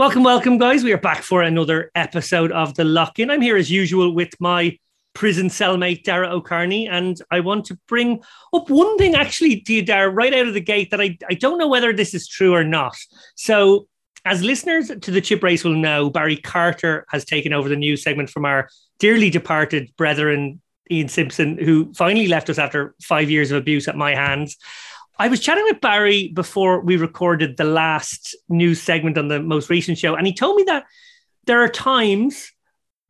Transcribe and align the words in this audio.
Welcome, 0.00 0.22
welcome, 0.22 0.56
guys. 0.56 0.82
We 0.82 0.94
are 0.94 0.96
back 0.96 1.22
for 1.22 1.42
another 1.42 1.90
episode 1.94 2.52
of 2.52 2.74
The 2.74 2.84
Lock 2.84 3.18
In. 3.18 3.30
I'm 3.30 3.42
here 3.42 3.58
as 3.58 3.70
usual 3.70 4.14
with 4.14 4.30
my 4.40 4.78
prison 5.12 5.48
cellmate, 5.48 6.04
Dara 6.04 6.30
O'Kearney, 6.30 6.88
and 6.88 7.20
I 7.30 7.40
want 7.40 7.66
to 7.66 7.78
bring 7.86 8.22
up 8.54 8.70
one 8.70 8.96
thing 8.96 9.14
actually 9.14 9.62
you, 9.68 9.82
Dara, 9.82 10.08
right 10.08 10.32
out 10.32 10.46
of 10.46 10.54
the 10.54 10.60
gate 10.62 10.90
that 10.92 11.02
I, 11.02 11.18
I 11.28 11.34
don't 11.34 11.58
know 11.58 11.68
whether 11.68 11.92
this 11.92 12.14
is 12.14 12.26
true 12.26 12.54
or 12.54 12.64
not. 12.64 12.96
So, 13.34 13.88
as 14.24 14.42
listeners 14.42 14.88
to 14.88 15.10
the 15.10 15.20
Chip 15.20 15.42
Race 15.42 15.64
will 15.64 15.74
know, 15.74 16.08
Barry 16.08 16.38
Carter 16.38 17.04
has 17.10 17.26
taken 17.26 17.52
over 17.52 17.68
the 17.68 17.76
news 17.76 18.02
segment 18.02 18.30
from 18.30 18.46
our 18.46 18.70
dearly 19.00 19.28
departed 19.28 19.92
brethren, 19.98 20.62
Ian 20.90 21.08
Simpson, 21.08 21.58
who 21.58 21.92
finally 21.92 22.26
left 22.26 22.48
us 22.48 22.58
after 22.58 22.94
five 23.02 23.28
years 23.28 23.50
of 23.50 23.58
abuse 23.58 23.86
at 23.86 23.96
my 23.96 24.14
hands. 24.14 24.56
I 25.20 25.28
was 25.28 25.40
chatting 25.40 25.64
with 25.64 25.82
Barry 25.82 26.28
before 26.28 26.80
we 26.80 26.96
recorded 26.96 27.58
the 27.58 27.64
last 27.64 28.34
news 28.48 28.80
segment 28.80 29.18
on 29.18 29.28
the 29.28 29.38
most 29.38 29.68
recent 29.68 29.98
show, 29.98 30.14
and 30.14 30.26
he 30.26 30.32
told 30.32 30.56
me 30.56 30.62
that 30.62 30.86
there 31.44 31.62
are 31.62 31.68
times 31.68 32.50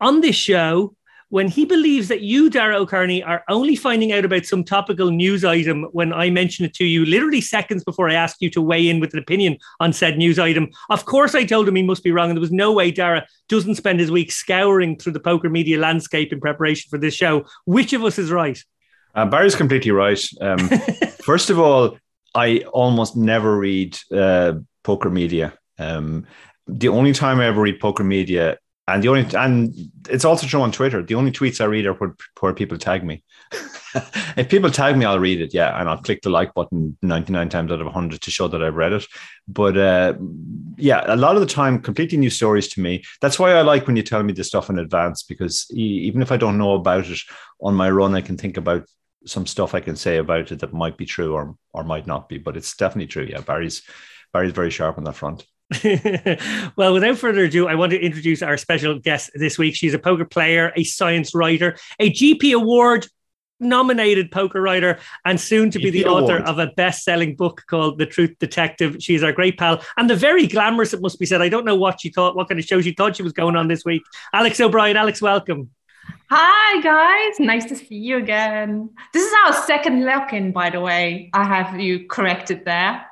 on 0.01 0.19
this 0.19 0.35
show 0.35 0.93
when 1.29 1.47
he 1.47 1.63
believes 1.63 2.09
that 2.09 2.19
you, 2.19 2.49
Dara 2.49 2.77
O'Kearney, 2.77 3.23
are 3.23 3.45
only 3.47 3.77
finding 3.77 4.11
out 4.11 4.25
about 4.25 4.45
some 4.45 4.65
topical 4.65 5.09
news 5.09 5.45
item 5.45 5.83
when 5.93 6.11
I 6.11 6.29
mention 6.29 6.65
it 6.65 6.73
to 6.73 6.83
you, 6.83 7.05
literally 7.05 7.39
seconds 7.39 7.85
before 7.85 8.09
I 8.09 8.15
ask 8.15 8.41
you 8.41 8.49
to 8.49 8.61
weigh 8.61 8.89
in 8.89 8.99
with 8.99 9.13
an 9.13 9.19
opinion 9.19 9.57
on 9.79 9.93
said 9.93 10.17
news 10.17 10.37
item. 10.37 10.67
Of 10.89 11.05
course, 11.05 11.33
I 11.33 11.45
told 11.45 11.65
him 11.65 11.77
he 11.77 11.81
must 11.81 12.03
be 12.03 12.11
wrong, 12.11 12.29
and 12.29 12.35
there 12.35 12.41
was 12.41 12.51
no 12.51 12.73
way 12.73 12.91
Dara 12.91 13.25
doesn't 13.47 13.75
spend 13.75 14.01
his 14.01 14.11
week 14.11 14.33
scouring 14.33 14.97
through 14.97 15.13
the 15.13 15.21
poker 15.21 15.49
media 15.49 15.79
landscape 15.79 16.33
in 16.33 16.41
preparation 16.41 16.89
for 16.89 16.97
this 16.97 17.13
show. 17.13 17.45
Which 17.63 17.93
of 17.93 18.03
us 18.03 18.19
is 18.19 18.31
right? 18.31 18.61
Uh, 19.15 19.25
Barry's 19.25 19.55
completely 19.55 19.91
right. 19.91 20.21
Um, 20.39 20.57
first 21.23 21.49
of 21.49 21.59
all, 21.59 21.97
I 22.33 22.59
almost 22.71 23.15
never 23.15 23.57
read 23.57 23.97
uh, 24.11 24.53
poker 24.83 25.09
media. 25.09 25.53
Um, 25.77 26.25
the 26.67 26.89
only 26.89 27.13
time 27.13 27.39
I 27.39 27.45
ever 27.47 27.61
read 27.61 27.79
poker 27.79 28.03
media, 28.03 28.57
and 28.87 29.03
the 29.03 29.09
only 29.09 29.25
and 29.35 29.73
it's 30.09 30.25
also 30.25 30.47
true 30.47 30.61
on 30.61 30.71
Twitter. 30.71 31.03
The 31.03 31.15
only 31.15 31.31
tweets 31.31 31.61
I 31.61 31.65
read 31.65 31.85
are 31.85 31.93
where, 31.93 32.15
where 32.39 32.53
people 32.53 32.77
tag 32.77 33.03
me. 33.03 33.23
if 34.37 34.49
people 34.49 34.69
tag 34.69 34.97
me, 34.97 35.05
I'll 35.05 35.19
read 35.19 35.41
it, 35.41 35.53
yeah, 35.53 35.79
and 35.79 35.89
I'll 35.89 36.01
click 36.01 36.21
the 36.21 36.29
like 36.29 36.53
button 36.53 36.97
ninety 37.01 37.33
nine 37.33 37.49
times 37.49 37.71
out 37.71 37.81
of 37.81 37.87
hundred 37.87 38.21
to 38.21 38.31
show 38.31 38.47
that 38.47 38.63
I've 38.63 38.75
read 38.75 38.93
it. 38.93 39.05
But 39.47 39.77
uh, 39.77 40.13
yeah, 40.77 41.03
a 41.07 41.15
lot 41.15 41.35
of 41.35 41.41
the 41.41 41.47
time, 41.47 41.81
completely 41.81 42.17
new 42.17 42.29
stories 42.29 42.67
to 42.69 42.81
me. 42.81 43.03
That's 43.19 43.39
why 43.39 43.53
I 43.53 43.61
like 43.61 43.87
when 43.87 43.95
you 43.95 44.03
tell 44.03 44.23
me 44.23 44.33
this 44.33 44.47
stuff 44.47 44.69
in 44.69 44.79
advance 44.79 45.23
because 45.23 45.69
even 45.71 46.21
if 46.21 46.31
I 46.31 46.37
don't 46.37 46.57
know 46.57 46.73
about 46.73 47.07
it 47.07 47.19
on 47.61 47.75
my 47.75 47.89
run, 47.89 48.15
I 48.15 48.21
can 48.21 48.37
think 48.37 48.57
about 48.57 48.87
some 49.25 49.45
stuff 49.45 49.75
I 49.75 49.79
can 49.79 49.95
say 49.95 50.17
about 50.17 50.51
it 50.51 50.59
that 50.59 50.73
might 50.73 50.97
be 50.97 51.05
true 51.05 51.33
or 51.33 51.55
or 51.73 51.83
might 51.83 52.07
not 52.07 52.29
be, 52.29 52.37
but 52.37 52.57
it's 52.57 52.75
definitely 52.75 53.07
true. 53.07 53.27
Yeah, 53.29 53.41
Barry's 53.41 53.83
Barry's 54.33 54.53
very 54.53 54.71
sharp 54.71 54.97
on 54.97 55.03
that 55.03 55.15
front. 55.15 55.45
well, 56.75 56.93
without 56.93 57.17
further 57.17 57.45
ado, 57.45 57.67
I 57.67 57.75
want 57.75 57.91
to 57.91 57.99
introduce 57.99 58.41
our 58.41 58.57
special 58.57 58.99
guest 58.99 59.31
this 59.35 59.57
week. 59.57 59.75
She's 59.75 59.93
a 59.93 59.99
poker 59.99 60.25
player, 60.25 60.73
a 60.75 60.83
science 60.83 61.33
writer, 61.33 61.77
a 61.99 62.11
GP 62.11 62.53
Award 62.53 63.07
nominated 63.61 64.31
poker 64.31 64.59
writer, 64.59 64.99
and 65.23 65.39
soon 65.39 65.69
to 65.71 65.79
be 65.79 65.91
the 65.91 66.05
author 66.05 66.39
of 66.39 66.59
a 66.59 66.67
best 66.75 67.03
selling 67.03 67.35
book 67.35 67.63
called 67.67 67.99
The 67.99 68.05
Truth 68.05 68.37
Detective. 68.39 68.97
She's 68.99 69.23
our 69.23 69.31
great 69.31 69.57
pal 69.57 69.81
and 69.97 70.09
the 70.09 70.15
very 70.15 70.47
glamorous, 70.47 70.93
it 70.93 71.01
must 71.01 71.19
be 71.19 71.25
said. 71.25 71.41
I 71.41 71.49
don't 71.49 71.65
know 71.65 71.75
what 71.75 72.01
she 72.01 72.09
thought, 72.09 72.35
what 72.35 72.49
kind 72.49 72.59
of 72.59 72.65
show 72.65 72.81
she 72.81 72.93
thought 72.93 73.15
she 73.15 73.23
was 73.23 73.33
going 73.33 73.55
on 73.55 73.67
this 73.67 73.85
week. 73.85 74.01
Alex 74.33 74.59
O'Brien. 74.59 74.97
Alex, 74.97 75.21
welcome. 75.21 75.69
Hi 76.29 76.81
guys, 76.81 77.39
nice 77.39 77.65
to 77.65 77.75
see 77.75 77.95
you 77.95 78.17
again. 78.17 78.89
This 79.13 79.25
is 79.25 79.33
our 79.45 79.53
second 79.53 80.05
lock-in, 80.05 80.53
by 80.53 80.69
the 80.69 80.79
way. 80.79 81.29
I 81.33 81.43
have 81.43 81.79
you 81.79 82.07
corrected 82.07 82.63
there. 82.63 83.05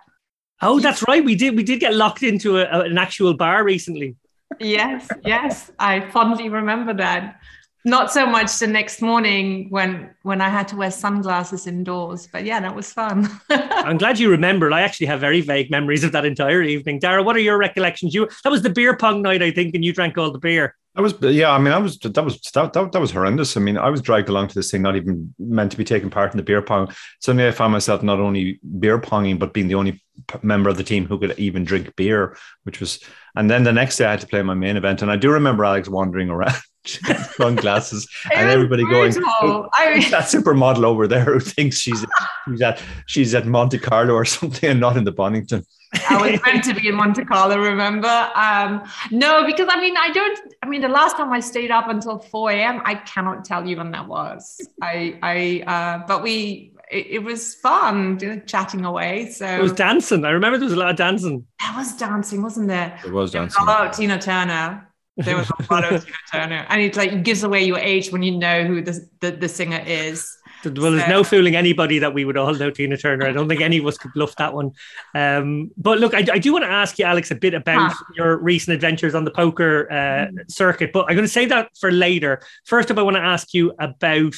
Oh, 0.62 0.80
that's 0.80 1.06
right. 1.08 1.24
We 1.24 1.36
did. 1.36 1.56
We 1.56 1.64
did 1.64 1.80
get 1.80 1.94
locked 1.94 2.24
into 2.24 2.58
a, 2.58 2.84
an 2.84 2.98
actual 2.98 3.34
bar 3.34 3.64
recently. 3.64 4.16
Yes, 4.60 5.08
yes, 5.26 5.72
I 5.80 6.10
fondly 6.12 6.50
remember 6.50 6.94
that. 6.94 7.40
Not 7.86 8.12
so 8.12 8.26
much 8.26 8.60
the 8.60 8.68
next 8.68 9.02
morning 9.02 9.68
when 9.70 10.10
when 10.24 10.42
I 10.42 10.50
had 10.50 10.68
to 10.70 10.76
wear 10.76 10.92
sunglasses 10.92 11.66
indoors, 11.66 12.28
but 12.32 12.44
yeah, 12.44 12.60
that 12.60 12.76
was 12.76 12.92
fun. 12.92 13.30
I'm 13.50 13.98
glad 13.98 14.20
you 14.20 14.30
remembered. 14.30 14.74
I 14.74 14.82
actually 14.82 15.08
have 15.08 15.22
very 15.22 15.40
vague 15.40 15.72
memories 15.72 16.04
of 16.04 16.12
that 16.12 16.26
entire 16.26 16.62
evening. 16.62 17.00
Dara, 17.00 17.24
what 17.24 17.38
are 17.38 17.40
your 17.40 17.58
recollections? 17.58 18.14
You 18.14 18.28
that 18.44 18.50
was 18.50 18.64
the 18.64 18.70
beer 18.70 18.98
pong 18.98 19.22
night, 19.22 19.42
I 19.42 19.52
think, 19.52 19.76
and 19.76 19.86
you 19.86 19.94
drank 19.94 20.18
all 20.18 20.32
the 20.32 20.40
beer. 20.40 20.76
I 21.00 21.02
was, 21.02 21.14
yeah. 21.22 21.52
I 21.52 21.60
mean, 21.60 21.72
I 21.72 21.78
was 21.78 21.98
that 22.00 22.26
was 22.26 22.42
that, 22.54 22.74
that, 22.74 22.92
that 22.92 23.00
was 23.00 23.12
horrendous. 23.12 23.56
I 23.56 23.62
mean, 23.62 23.78
I 23.78 23.90
was 23.90 24.02
dragged 24.02 24.28
along 24.28 24.50
to 24.50 24.56
this 24.56 24.70
thing, 24.70 24.82
not 24.82 24.98
even 24.98 25.34
meant 25.40 25.72
to 25.72 25.78
be 25.78 25.86
taking 25.86 26.10
part 26.10 26.34
in 26.34 26.38
the 26.38 26.44
beer 26.44 26.62
pong. 26.62 26.94
Suddenly, 27.22 27.48
I 27.48 27.52
found 27.52 27.72
myself 27.72 28.04
not 28.04 28.20
only 28.20 28.60
beer 28.80 29.00
ponging, 29.00 29.40
but 29.40 29.54
being 29.54 29.70
the 29.70 29.76
only 29.76 30.04
member 30.42 30.70
of 30.70 30.76
the 30.76 30.84
team 30.84 31.06
who 31.06 31.18
could 31.18 31.40
even 31.40 31.64
drink 31.64 31.96
beer, 31.96 32.36
which 32.64 32.82
was. 32.82 33.00
And 33.38 33.50
then 33.50 33.64
the 33.64 33.72
next 33.72 33.96
day, 33.96 34.08
I 34.08 34.12
had 34.12 34.20
to 34.20 34.28
play 34.28 34.42
my 34.42 34.56
main 34.56 34.76
event, 34.76 35.02
and 35.02 35.10
I 35.10 35.16
do 35.16 35.32
remember 35.32 35.64
Alex 35.64 35.88
wandering 35.88 36.30
around. 36.30 36.60
Sunglasses 36.86 38.08
and 38.34 38.50
everybody 38.50 38.84
going 38.84 39.14
I 39.16 39.96
mean, 39.96 40.10
that 40.12 40.24
supermodel 40.34 40.84
over 40.86 41.08
there 41.08 41.26
who 41.26 41.40
thinks 41.40 41.78
she's 41.78 42.06
she's 42.48 42.62
at 42.62 42.82
she's 43.06 43.36
at 43.36 43.46
Monte 43.46 43.80
Carlo 43.80 44.14
or 44.14 44.26
something 44.26 44.70
and 44.70 44.80
not 44.80 44.98
in 44.98 45.04
the 45.04 45.12
Bonnington. 45.12 45.66
I 46.10 46.32
was 46.32 46.40
meant 46.46 46.64
to 46.66 46.76
be 46.76 46.88
in 46.88 46.96
Monte 46.96 47.26
Carlo, 47.26 47.58
remember? 47.58 48.30
Um, 48.36 48.84
no, 49.12 49.46
because 49.46 49.68
I 49.72 49.80
mean, 49.82 49.98
I 49.98 50.12
don't. 50.12 50.40
I 50.62 50.68
mean, 50.68 50.82
the 50.82 50.88
last 50.88 51.18
time 51.18 51.32
I 51.34 51.40
stayed 51.40 51.72
up 51.72 51.90
until 51.90 52.20
four 52.20 52.52
a.m., 52.52 52.82
I 52.86 52.96
cannot 52.96 53.44
tell 53.44 53.68
you 53.68 53.78
when 53.78 53.92
that 53.92 54.08
was. 54.08 54.62
I, 54.82 55.18
I, 55.24 55.64
uh, 55.66 56.06
but 56.08 56.22
we, 56.22 56.76
it, 56.92 57.08
it 57.08 57.24
was 57.24 57.56
fun, 57.56 58.20
you 58.22 58.36
know, 58.36 58.42
chatting 58.46 58.86
away. 58.86 59.32
So 59.32 59.48
it 59.48 59.62
was 59.62 59.74
dancing. 59.74 60.26
I 60.26 60.30
remember 60.30 60.60
there 60.60 60.66
was 60.66 60.74
a 60.74 60.80
lot 60.80 60.92
of 60.92 60.96
dancing. 60.96 61.46
There 61.60 61.74
was 61.76 61.96
dancing, 61.98 62.44
wasn't 62.44 62.68
there? 62.68 63.00
It 63.04 63.12
was 63.12 63.32
dancing. 63.32 63.66
Oh, 63.68 63.90
Tina 63.92 64.20
Turner. 64.20 64.89
There 65.24 65.36
was 65.36 65.50
a 65.50 65.74
lot 65.74 65.92
of 65.92 66.06
Tina 66.06 66.18
Turner, 66.32 66.66
and 66.70 66.82
it 66.82 66.96
like 66.96 67.24
gives 67.24 67.44
away 67.44 67.64
your 67.64 67.80
age 67.80 68.12
when 68.12 68.24
you 68.24 68.38
know 68.38 68.64
who 68.64 68.82
the, 68.82 69.06
the, 69.20 69.32
the 69.32 69.50
singer 69.50 69.84
is. 69.86 70.38
Well, 70.64 70.92
there's 70.92 71.08
no 71.08 71.24
fooling 71.24 71.56
anybody 71.56 72.00
that 72.00 72.14
we 72.14 72.26
would 72.26 72.36
all 72.36 72.54
know 72.54 72.70
Tina 72.70 72.98
Turner. 72.98 73.26
I 73.26 73.32
don't 73.32 73.48
think 73.48 73.62
any 73.62 73.78
of 73.78 73.86
us 73.86 73.98
could 73.98 74.12
bluff 74.14 74.36
that 74.36 74.54
one. 74.54 74.72
Um, 75.16 75.72
but 75.78 76.00
look, 76.00 76.14
I, 76.14 76.26
I, 76.34 76.38
do 76.38 76.52
want 76.52 76.64
to 76.64 76.70
ask 76.70 77.00
you, 77.00 77.06
Alex, 77.06 77.32
a 77.32 77.36
bit 77.36 77.54
about 77.54 77.94
huh. 77.94 78.04
your 78.16 78.38
recent 78.38 78.76
adventures 78.76 79.16
on 79.16 79.24
the 79.24 79.32
poker 79.32 79.90
uh, 79.90 79.96
mm-hmm. 79.96 80.38
circuit, 80.50 80.92
but 80.92 81.06
I'm 81.08 81.16
going 81.16 81.26
to 81.26 81.32
save 81.32 81.50
that 81.50 81.70
for 81.80 81.92
later. 81.92 82.42
First 82.66 82.92
up, 82.92 82.98
I 82.98 83.04
want 83.04 83.16
to 83.16 83.22
ask 83.22 83.54
you 83.54 83.74
about 83.80 84.36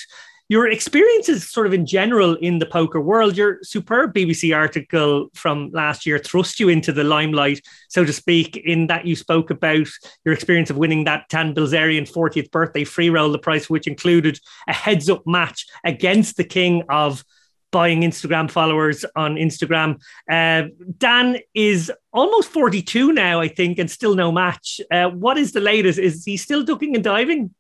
your 0.51 0.67
experiences 0.67 1.49
sort 1.49 1.65
of 1.65 1.73
in 1.73 1.85
general 1.85 2.35
in 2.35 2.59
the 2.59 2.65
poker 2.65 2.99
world 2.99 3.37
your 3.37 3.57
superb 3.63 4.13
bbc 4.13 4.53
article 4.53 5.29
from 5.33 5.71
last 5.71 6.05
year 6.05 6.19
thrust 6.19 6.59
you 6.59 6.67
into 6.67 6.91
the 6.91 7.05
limelight 7.05 7.65
so 7.87 8.03
to 8.03 8.11
speak 8.11 8.57
in 8.57 8.85
that 8.87 9.05
you 9.05 9.15
spoke 9.15 9.49
about 9.49 9.87
your 10.25 10.33
experience 10.33 10.69
of 10.69 10.75
winning 10.75 11.05
that 11.05 11.29
Dan 11.29 11.55
Bilzerian 11.55 12.05
40th 12.05 12.51
birthday 12.51 12.83
free 12.83 13.09
roll 13.09 13.31
the 13.31 13.39
price 13.39 13.69
which 13.69 13.87
included 13.87 14.37
a 14.67 14.73
heads 14.73 15.09
up 15.09 15.25
match 15.25 15.65
against 15.85 16.35
the 16.35 16.43
king 16.43 16.83
of 16.89 17.23
buying 17.71 18.01
Instagram 18.01 18.51
followers 18.51 19.05
on 19.15 19.35
Instagram. 19.35 20.01
Uh, 20.29 20.67
Dan 20.97 21.39
is 21.53 21.89
almost 22.11 22.49
42 22.49 23.13
now, 23.13 23.39
I 23.39 23.47
think, 23.47 23.79
and 23.79 23.89
still 23.89 24.13
no 24.13 24.29
match. 24.29 24.81
Uh, 24.91 25.09
what 25.09 25.37
is 25.37 25.53
the 25.53 25.61
latest? 25.61 25.97
Is 25.97 26.25
he 26.25 26.35
still 26.35 26.63
ducking 26.63 26.95
and 26.95 27.03
diving? 27.03 27.55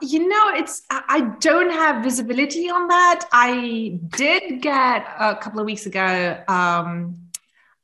You 0.00 0.28
know 0.28 0.54
it's 0.54 0.82
i 0.90 1.20
don't 1.40 1.70
have 1.70 2.02
visibility 2.02 2.70
on 2.70 2.88
that 2.88 3.24
i 3.32 3.98
did 4.16 4.62
get 4.62 5.06
a 5.18 5.36
couple 5.36 5.60
of 5.60 5.66
weeks 5.66 5.86
ago 5.86 6.42
um, 6.48 7.18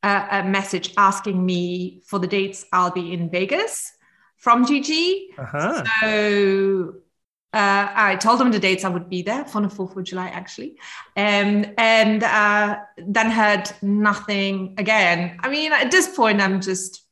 a, 0.02 0.26
a, 0.32 0.44
message 0.44 0.92
asking 0.96 1.44
me 1.44 2.02
for 2.06 2.18
the 2.18 2.26
dates 2.26 2.64
i'll 2.72 2.90
be 2.90 3.12
in 3.12 3.30
vegas 3.30 3.92
from 4.36 4.64
gg 4.64 5.28
uh-huh. 5.38 5.84
so 6.00 6.94
uh, 7.52 7.88
I 7.96 8.14
told 8.14 8.38
them 8.38 8.52
the 8.52 8.60
dates 8.60 8.84
I 8.84 8.88
would 8.88 9.10
be 9.10 9.22
there 9.22 9.44
for 9.44 9.60
the 9.60 9.66
4th 9.66 9.96
of 9.96 10.04
July, 10.04 10.28
actually. 10.28 10.76
Um, 11.16 11.66
and 11.78 12.22
uh, 12.22 12.78
then 12.96 13.28
heard 13.28 13.68
nothing 13.82 14.76
again. 14.78 15.36
I 15.41 15.48
mean, 15.48 15.72
at 15.72 15.91
this 15.91 16.14
point, 16.14 16.41
I'm 16.41 16.60
just 16.60 17.03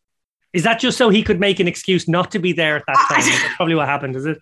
is 0.55 0.63
that 0.63 0.81
just 0.81 0.97
so 0.97 1.11
he 1.11 1.23
could 1.23 1.41
make 1.41 1.61
an 1.61 1.69
excuse 1.69 2.09
not 2.09 2.31
to 2.31 2.39
be 2.39 2.53
there 2.53 2.77
at 2.77 2.85
that 2.87 3.07
time? 3.11 3.21
That's 3.43 3.57
probably 3.57 3.75
what 3.75 3.87
happened, 3.87 4.17
is 4.17 4.25
it? 4.25 4.39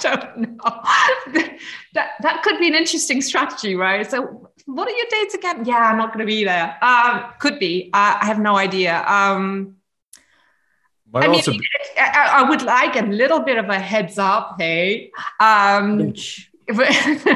I 0.04 0.18
don't 0.18 0.36
know. 0.38 1.52
that 1.94 2.10
that 2.20 2.42
could 2.42 2.58
be 2.58 2.68
an 2.68 2.74
interesting 2.74 3.20
strategy, 3.22 3.74
right? 3.74 4.08
So, 4.08 4.50
what 4.66 4.88
are 4.88 4.96
your 4.96 5.06
dates 5.10 5.34
again? 5.34 5.64
Yeah, 5.64 5.78
I'm 5.78 5.96
not 5.96 6.08
going 6.08 6.20
to 6.20 6.26
be 6.26 6.44
there. 6.44 6.76
Um, 6.82 7.24
could 7.38 7.58
be. 7.58 7.90
Uh, 7.92 8.18
I 8.20 8.26
have 8.26 8.40
no 8.40 8.56
idea. 8.56 9.04
Um, 9.06 9.76
I 11.14 11.28
mean, 11.28 11.42
I, 11.96 12.42
I, 12.42 12.48
would 12.48 12.62
like 12.62 12.96
a 12.96 13.06
little 13.06 13.40
bit 13.40 13.58
of 13.58 13.68
a 13.68 13.78
heads 13.78 14.18
up. 14.18 14.56
Hey, 14.58 15.12
um, 15.40 16.12
if, 16.66 17.26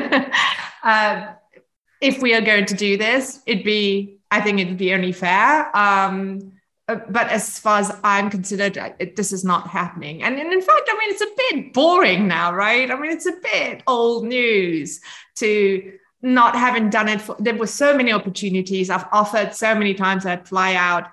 uh, 0.82 1.32
if 2.00 2.20
we 2.20 2.34
are 2.34 2.40
going 2.40 2.66
to 2.66 2.74
do 2.74 2.96
this, 2.96 3.40
it'd 3.46 3.64
be. 3.64 4.18
I 4.32 4.40
think 4.40 4.60
it'd 4.60 4.76
be 4.76 4.94
only 4.94 5.12
fair. 5.12 5.74
Um, 5.76 6.52
but 6.96 7.28
as 7.28 7.58
far 7.58 7.80
as 7.80 7.94
I'm 8.02 8.30
considered, 8.30 8.76
it, 8.98 9.16
this 9.16 9.32
is 9.32 9.44
not 9.44 9.68
happening. 9.68 10.22
And, 10.22 10.38
and 10.38 10.52
in 10.52 10.60
fact, 10.60 10.88
I 10.88 10.98
mean, 10.98 11.10
it's 11.10 11.22
a 11.22 11.34
bit 11.36 11.72
boring 11.72 12.28
now, 12.28 12.54
right? 12.54 12.90
I 12.90 12.98
mean, 12.98 13.10
it's 13.10 13.26
a 13.26 13.36
bit 13.42 13.82
old 13.86 14.24
news 14.24 15.00
to 15.36 15.92
not 16.22 16.54
having 16.54 16.90
done 16.90 17.08
it. 17.08 17.20
For, 17.20 17.36
there 17.38 17.54
were 17.54 17.66
so 17.66 17.96
many 17.96 18.12
opportunities. 18.12 18.90
I've 18.90 19.06
offered 19.12 19.54
so 19.54 19.74
many 19.74 19.94
times 19.94 20.26
I'd 20.26 20.48
fly 20.48 20.74
out. 20.74 21.08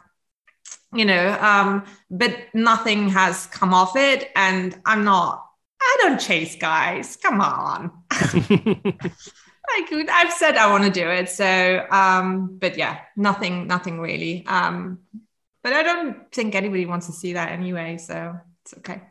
you 0.94 1.06
know, 1.06 1.38
um, 1.42 1.86
but 2.10 2.34
nothing 2.54 3.10
has 3.10 3.46
come 3.48 3.74
off 3.74 3.96
it. 3.96 4.32
And 4.36 4.80
I'm 4.86 5.04
not, 5.04 5.46
I 5.82 5.98
don't 6.02 6.20
chase 6.20 6.56
guys. 6.56 7.18
Come 7.18 7.42
on. 7.42 7.92
like 9.70 10.10
I've 10.10 10.32
said 10.34 10.56
I 10.58 10.72
want 10.72 10.86
to 10.86 10.90
do 10.90 11.10
it. 11.10 11.30
So, 11.30 11.86
um, 11.92 12.58
but 12.58 12.78
yeah, 12.78 13.00
nothing, 13.16 13.68
nothing 13.68 14.00
really. 14.00 14.46
Um, 14.48 15.00
but 15.64 15.74
I 15.74 15.84
don't 15.84 16.32
think 16.32 16.56
anybody 16.56 16.86
wants 16.86 17.08
to 17.08 17.14
see 17.14 17.34
that 17.34 17.52
anyway. 17.52 17.98
So 17.98 18.36
it's 18.64 18.78
okay. 18.80 19.02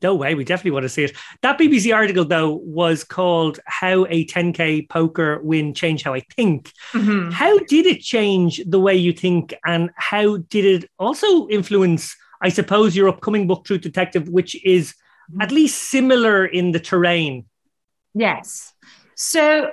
No 0.00 0.14
way, 0.14 0.36
we 0.36 0.44
definitely 0.44 0.70
want 0.70 0.84
to 0.84 0.88
see 0.88 1.04
it. 1.04 1.16
That 1.42 1.58
BBC 1.58 1.92
article, 1.92 2.24
though, 2.24 2.54
was 2.54 3.02
called 3.02 3.58
How 3.66 4.06
a 4.08 4.24
10K 4.26 4.88
Poker 4.88 5.40
Win 5.42 5.74
Changed 5.74 6.04
How 6.04 6.14
I 6.14 6.20
Think. 6.36 6.70
Mm-hmm. 6.92 7.30
How 7.32 7.58
did 7.58 7.84
it 7.84 8.00
change 8.00 8.62
the 8.64 8.78
way 8.78 8.94
you 8.94 9.12
think? 9.12 9.54
And 9.66 9.90
how 9.96 10.36
did 10.36 10.64
it 10.64 10.90
also 11.00 11.48
influence, 11.48 12.16
I 12.40 12.48
suppose, 12.48 12.94
your 12.94 13.08
upcoming 13.08 13.48
book, 13.48 13.64
Truth 13.64 13.80
Detective, 13.80 14.28
which 14.28 14.54
is 14.64 14.94
mm-hmm. 15.32 15.42
at 15.42 15.50
least 15.50 15.90
similar 15.90 16.46
in 16.46 16.70
the 16.70 16.80
terrain? 16.80 17.46
Yes. 18.14 18.72
So, 19.16 19.72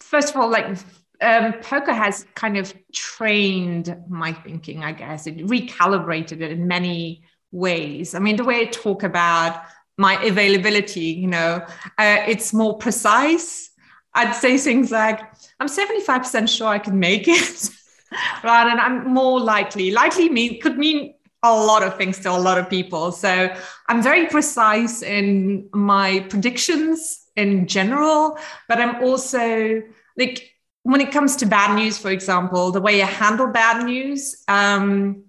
first 0.00 0.30
of 0.30 0.40
all, 0.40 0.48
like 0.48 0.74
um, 1.20 1.54
poker 1.60 1.92
has 1.92 2.26
kind 2.34 2.56
of 2.56 2.72
trained 2.92 3.96
my 4.08 4.32
thinking, 4.32 4.84
I 4.84 4.92
guess. 4.92 5.26
It 5.26 5.38
recalibrated 5.38 6.40
it 6.40 6.52
in 6.52 6.68
many 6.68 7.22
ways. 7.50 8.14
I 8.14 8.18
mean, 8.18 8.36
the 8.36 8.44
way 8.44 8.60
I 8.60 8.64
talk 8.66 9.02
about 9.02 9.62
my 9.96 10.22
availability, 10.22 11.06
you 11.06 11.26
know, 11.26 11.64
uh, 11.98 12.18
it's 12.26 12.52
more 12.52 12.78
precise. 12.78 13.70
I'd 14.14 14.34
say 14.34 14.58
things 14.58 14.90
like, 14.90 15.20
I'm 15.60 15.68
75% 15.68 16.48
sure 16.48 16.68
I 16.68 16.78
can 16.78 16.98
make 16.98 17.26
it, 17.26 17.70
rather 18.44 18.70
than 18.70 18.80
I'm 18.80 19.12
more 19.12 19.40
likely. 19.40 19.90
Likely 19.90 20.28
mean 20.28 20.60
could 20.60 20.78
mean 20.78 21.14
a 21.42 21.54
lot 21.54 21.82
of 21.82 21.96
things 21.96 22.18
to 22.20 22.30
a 22.30 22.38
lot 22.38 22.58
of 22.58 22.68
people. 22.68 23.12
So 23.12 23.54
I'm 23.88 24.02
very 24.02 24.26
precise 24.26 25.02
in 25.02 25.68
my 25.72 26.20
predictions 26.28 27.26
in 27.36 27.66
general, 27.66 28.38
but 28.68 28.80
I'm 28.80 29.02
also 29.02 29.82
like 30.16 30.57
when 30.88 31.02
it 31.02 31.12
comes 31.12 31.36
to 31.36 31.44
bad 31.44 31.76
news, 31.76 31.98
for 31.98 32.10
example, 32.10 32.72
the 32.72 32.80
way 32.80 33.02
I 33.02 33.06
handle 33.06 33.48
bad 33.48 33.84
news, 33.84 34.42
um, 34.48 35.24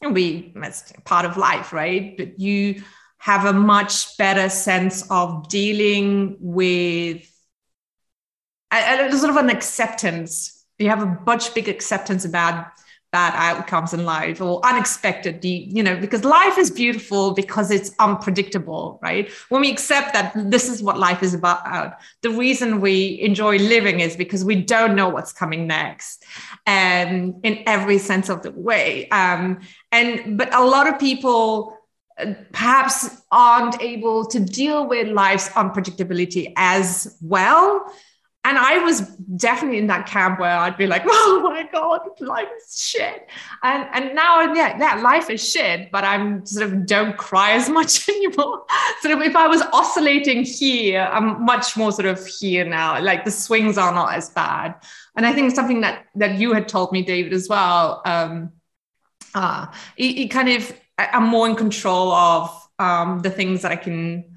we 0.00 0.50
that's 0.56 0.94
part 1.04 1.26
of 1.26 1.36
life, 1.36 1.74
right? 1.74 2.16
But 2.16 2.40
you 2.40 2.82
have 3.18 3.44
a 3.44 3.52
much 3.52 4.16
better 4.16 4.48
sense 4.48 5.04
of 5.10 5.50
dealing 5.50 6.38
with 6.40 7.30
a, 8.72 9.06
a 9.06 9.12
sort 9.12 9.28
of 9.28 9.36
an 9.36 9.50
acceptance. 9.50 10.64
You 10.78 10.88
have 10.88 11.02
a 11.02 11.20
much 11.26 11.52
big 11.52 11.68
acceptance 11.68 12.24
about 12.24 12.68
bad 13.16 13.32
outcomes 13.48 13.92
in 13.96 14.04
life 14.04 14.40
or 14.46 14.52
unexpected 14.70 15.34
you 15.44 15.82
know 15.86 15.96
because 16.04 16.22
life 16.24 16.56
is 16.64 16.70
beautiful 16.70 17.22
because 17.42 17.70
it's 17.76 17.90
unpredictable 18.06 18.98
right? 19.02 19.30
When 19.48 19.60
we 19.60 19.70
accept 19.70 20.12
that 20.14 20.32
this 20.34 20.68
is 20.68 20.82
what 20.82 20.98
life 20.98 21.22
is 21.22 21.34
about 21.34 21.92
the 22.22 22.30
reason 22.30 22.80
we 22.80 23.20
enjoy 23.20 23.58
living 23.58 24.00
is 24.00 24.16
because 24.16 24.44
we 24.44 24.56
don't 24.56 24.94
know 24.94 25.08
what's 25.08 25.32
coming 25.32 25.66
next 25.66 26.24
and 26.66 27.34
in 27.42 27.62
every 27.66 27.98
sense 27.98 28.28
of 28.28 28.42
the 28.42 28.52
way. 28.52 29.08
Um, 29.10 29.60
and 29.92 30.38
but 30.38 30.54
a 30.54 30.64
lot 30.64 30.86
of 30.86 30.98
people 30.98 31.78
uh, 32.18 32.34
perhaps 32.52 32.96
aren't 33.30 33.80
able 33.82 34.26
to 34.26 34.40
deal 34.40 34.86
with 34.86 35.08
life's 35.08 35.48
unpredictability 35.50 36.52
as 36.56 37.16
well 37.20 37.92
and 38.44 38.58
I 38.58 38.78
was 38.78 39.00
definitely 39.36 39.78
in 39.78 39.86
that 39.86 40.06
camp 40.06 40.38
where 40.38 40.56
I'd 40.56 40.76
be 40.76 40.86
like, 40.86 41.02
"Oh 41.06 41.40
my 41.42 41.66
god, 41.72 42.02
life 42.20 42.48
is 42.58 42.78
shit," 42.78 43.28
and 43.62 43.88
and 43.92 44.14
now 44.14 44.52
yeah, 44.52 44.76
yeah, 44.78 45.00
life 45.00 45.30
is 45.30 45.46
shit, 45.46 45.90
but 45.90 46.04
I'm 46.04 46.44
sort 46.44 46.66
of 46.66 46.86
don't 46.86 47.16
cry 47.16 47.52
as 47.52 47.70
much 47.70 48.08
anymore. 48.08 48.64
Sort 49.00 49.14
of 49.14 49.22
if 49.22 49.34
I 49.34 49.46
was 49.46 49.62
oscillating 49.72 50.44
here, 50.44 51.08
I'm 51.10 51.44
much 51.44 51.76
more 51.76 51.90
sort 51.90 52.06
of 52.06 52.24
here 52.26 52.64
now. 52.64 53.00
Like 53.00 53.24
the 53.24 53.30
swings 53.30 53.78
are 53.78 53.94
not 53.94 54.14
as 54.14 54.28
bad, 54.30 54.74
and 55.16 55.26
I 55.26 55.32
think 55.32 55.54
something 55.54 55.80
that 55.80 56.04
that 56.16 56.38
you 56.38 56.52
had 56.52 56.68
told 56.68 56.92
me, 56.92 57.02
David, 57.02 57.32
as 57.32 57.48
well. 57.48 58.02
Um, 58.04 58.52
uh, 59.34 59.66
it, 59.96 60.18
it 60.18 60.28
kind 60.28 60.48
of 60.48 60.72
I'm 60.98 61.24
more 61.24 61.48
in 61.48 61.56
control 61.56 62.12
of 62.12 62.68
um, 62.78 63.20
the 63.20 63.30
things 63.30 63.62
that 63.62 63.72
I 63.72 63.76
can 63.76 64.33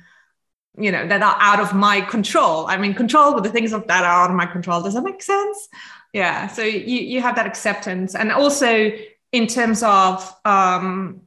you 0.77 0.91
know 0.91 1.07
that 1.07 1.21
are 1.21 1.35
out 1.39 1.59
of 1.59 1.73
my 1.73 2.01
control. 2.01 2.67
I'm 2.67 2.83
in 2.83 2.93
control 2.93 3.33
with 3.33 3.43
the 3.43 3.49
things 3.49 3.71
that 3.71 3.89
are 3.89 4.23
out 4.23 4.29
of 4.29 4.35
my 4.35 4.45
control. 4.45 4.81
Does 4.81 4.93
that 4.93 5.03
make 5.03 5.21
sense? 5.21 5.67
Yeah. 6.13 6.47
So 6.47 6.61
you, 6.63 6.99
you 6.99 7.21
have 7.21 7.35
that 7.35 7.45
acceptance. 7.45 8.15
And 8.15 8.31
also 8.31 8.91
in 9.31 9.47
terms 9.47 9.83
of 9.83 10.33
um, 10.45 11.21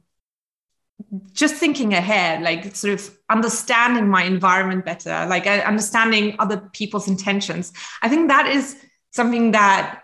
just 1.33 1.55
thinking 1.55 1.93
ahead 1.93 2.41
like 2.41 2.75
sort 2.75 2.93
of 2.93 3.17
understanding 3.29 4.07
my 4.07 4.23
environment 4.23 4.85
better 4.85 5.25
like 5.29 5.45
uh, 5.45 5.61
understanding 5.65 6.35
other 6.39 6.57
people's 6.73 7.07
intentions. 7.07 7.73
I 8.01 8.09
think 8.09 8.29
that 8.29 8.47
is 8.47 8.77
something 9.11 9.51
that 9.51 10.01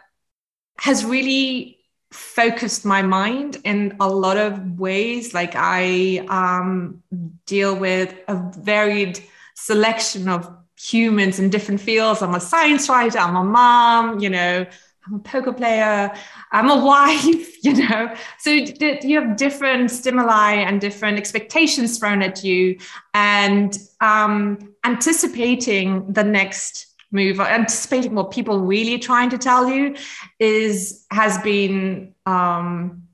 has 0.79 1.05
really 1.05 1.79
focused 2.11 2.85
my 2.85 3.01
mind 3.01 3.57
in 3.63 3.95
a 3.99 4.07
lot 4.07 4.37
of 4.37 4.79
ways. 4.79 5.33
Like 5.33 5.53
i 5.55 6.25
um, 6.29 7.03
deal 7.45 7.75
with 7.75 8.13
a 8.27 8.35
varied 8.57 9.21
selection 9.57 10.29
of 10.29 10.55
humans 10.79 11.39
in 11.39 11.49
different 11.49 11.81
fields. 11.81 12.21
I'm 12.21 12.35
a 12.35 12.39
science 12.39 12.87
writer, 12.87 13.17
I'm 13.17 13.35
a 13.35 13.43
mom, 13.43 14.19
you 14.19 14.29
know, 14.29 14.65
I'm 15.05 15.13
a 15.15 15.19
poker 15.19 15.51
player, 15.51 16.13
I'm 16.51 16.69
a 16.69 16.85
wife, 16.93 17.63
you 17.63 17.73
know. 17.73 18.13
So 18.37 18.51
you 18.51 19.19
have 19.19 19.35
different 19.35 19.89
stimuli 19.89 20.53
and 20.53 20.79
different 20.79 21.17
expectations 21.17 21.97
thrown 21.97 22.21
at 22.21 22.43
you, 22.43 22.77
and 23.15 23.75
um, 23.99 24.75
anticipating 24.85 26.13
the 26.13 26.23
next 26.23 26.85
move, 27.11 27.39
anticipating 27.39 28.13
what 28.13 28.29
people 28.29 28.59
really 28.59 28.99
trying 28.99 29.31
to 29.31 29.39
tell 29.39 29.67
you, 29.67 29.95
is 30.39 31.05
has 31.09 31.39
been 31.39 32.13
um, 32.27 33.07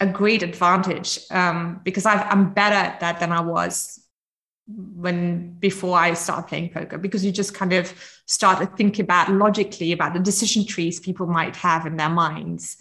a 0.00 0.06
great 0.06 0.44
advantage 0.44 1.18
um, 1.32 1.80
because 1.82 2.06
i 2.06 2.30
am 2.30 2.52
better 2.52 2.76
at 2.76 3.00
that 3.00 3.18
than 3.18 3.32
I 3.32 3.40
was 3.40 3.98
when 4.68 5.52
before 5.54 5.98
I 5.98 6.14
started 6.14 6.46
playing 6.46 6.70
poker 6.70 6.98
because 6.98 7.24
you 7.24 7.32
just 7.32 7.54
kind 7.54 7.72
of 7.72 7.92
start 8.26 8.58
to 8.60 8.66
think 8.76 8.98
about 8.98 9.30
logically 9.30 9.92
about 9.92 10.12
the 10.12 10.20
decision 10.20 10.66
trees 10.66 11.00
people 11.00 11.26
might 11.26 11.56
have 11.56 11.86
in 11.86 11.96
their 11.96 12.10
minds. 12.10 12.76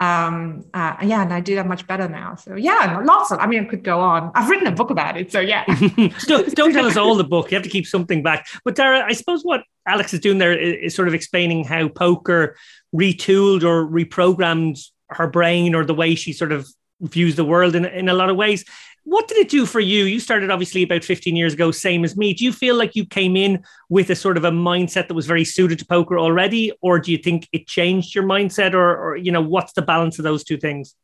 Um, 0.00 0.64
uh, 0.72 0.96
yeah, 1.02 1.22
and 1.22 1.32
I 1.32 1.40
do 1.40 1.54
that 1.56 1.66
much 1.66 1.86
better 1.86 2.08
now. 2.08 2.34
So 2.34 2.56
yeah, 2.56 3.00
lots 3.04 3.30
of. 3.30 3.38
I 3.38 3.46
mean, 3.46 3.64
I 3.64 3.68
could 3.68 3.84
go 3.84 4.00
on. 4.00 4.32
I've 4.34 4.48
written 4.48 4.66
a 4.66 4.72
book 4.72 4.90
about 4.90 5.16
it. 5.16 5.30
So 5.30 5.40
yeah. 5.40 5.64
don't, 6.26 6.54
don't 6.54 6.72
tell 6.72 6.86
us 6.86 6.96
all 6.96 7.16
the 7.16 7.24
book. 7.24 7.50
You 7.50 7.56
have 7.56 7.64
to 7.64 7.70
keep 7.70 7.86
something 7.86 8.22
back. 8.22 8.46
But 8.64 8.76
Dara, 8.76 9.04
I 9.04 9.12
suppose 9.12 9.42
what 9.42 9.62
Alex 9.86 10.14
is 10.14 10.20
doing 10.20 10.38
there 10.38 10.58
is 10.58 10.94
sort 10.94 11.08
of 11.08 11.12
explaining 11.12 11.64
how 11.64 11.88
poker 11.88 12.56
retooled 12.94 13.62
or 13.62 13.86
reprogrammed 13.86 14.82
her 15.10 15.26
brain 15.26 15.74
or 15.74 15.84
the 15.84 15.94
way 15.94 16.14
she 16.14 16.32
sort 16.32 16.52
of 16.52 16.66
views 17.00 17.36
the 17.36 17.44
world 17.44 17.74
in, 17.74 17.84
in 17.84 18.08
a 18.08 18.14
lot 18.14 18.30
of 18.30 18.36
ways. 18.36 18.64
What 19.04 19.28
did 19.28 19.38
it 19.38 19.48
do 19.48 19.66
for 19.66 19.80
you? 19.80 20.04
You 20.04 20.20
started 20.20 20.50
obviously 20.50 20.82
about 20.82 21.04
15 21.04 21.34
years 21.34 21.54
ago, 21.54 21.70
same 21.70 22.04
as 22.04 22.16
me. 22.16 22.34
Do 22.34 22.44
you 22.44 22.52
feel 22.52 22.76
like 22.76 22.94
you 22.94 23.06
came 23.06 23.36
in 23.36 23.64
with 23.88 24.10
a 24.10 24.14
sort 24.14 24.36
of 24.36 24.44
a 24.44 24.50
mindset 24.50 25.08
that 25.08 25.14
was 25.14 25.26
very 25.26 25.44
suited 25.44 25.78
to 25.78 25.86
poker 25.86 26.18
already? 26.18 26.72
Or 26.82 26.98
do 26.98 27.10
you 27.10 27.18
think 27.18 27.48
it 27.52 27.66
changed 27.66 28.14
your 28.14 28.24
mindset? 28.24 28.74
Or, 28.74 28.96
or 28.96 29.16
you 29.16 29.32
know, 29.32 29.40
what's 29.40 29.72
the 29.72 29.82
balance 29.82 30.18
of 30.18 30.24
those 30.24 30.44
two 30.44 30.58
things? 30.58 30.94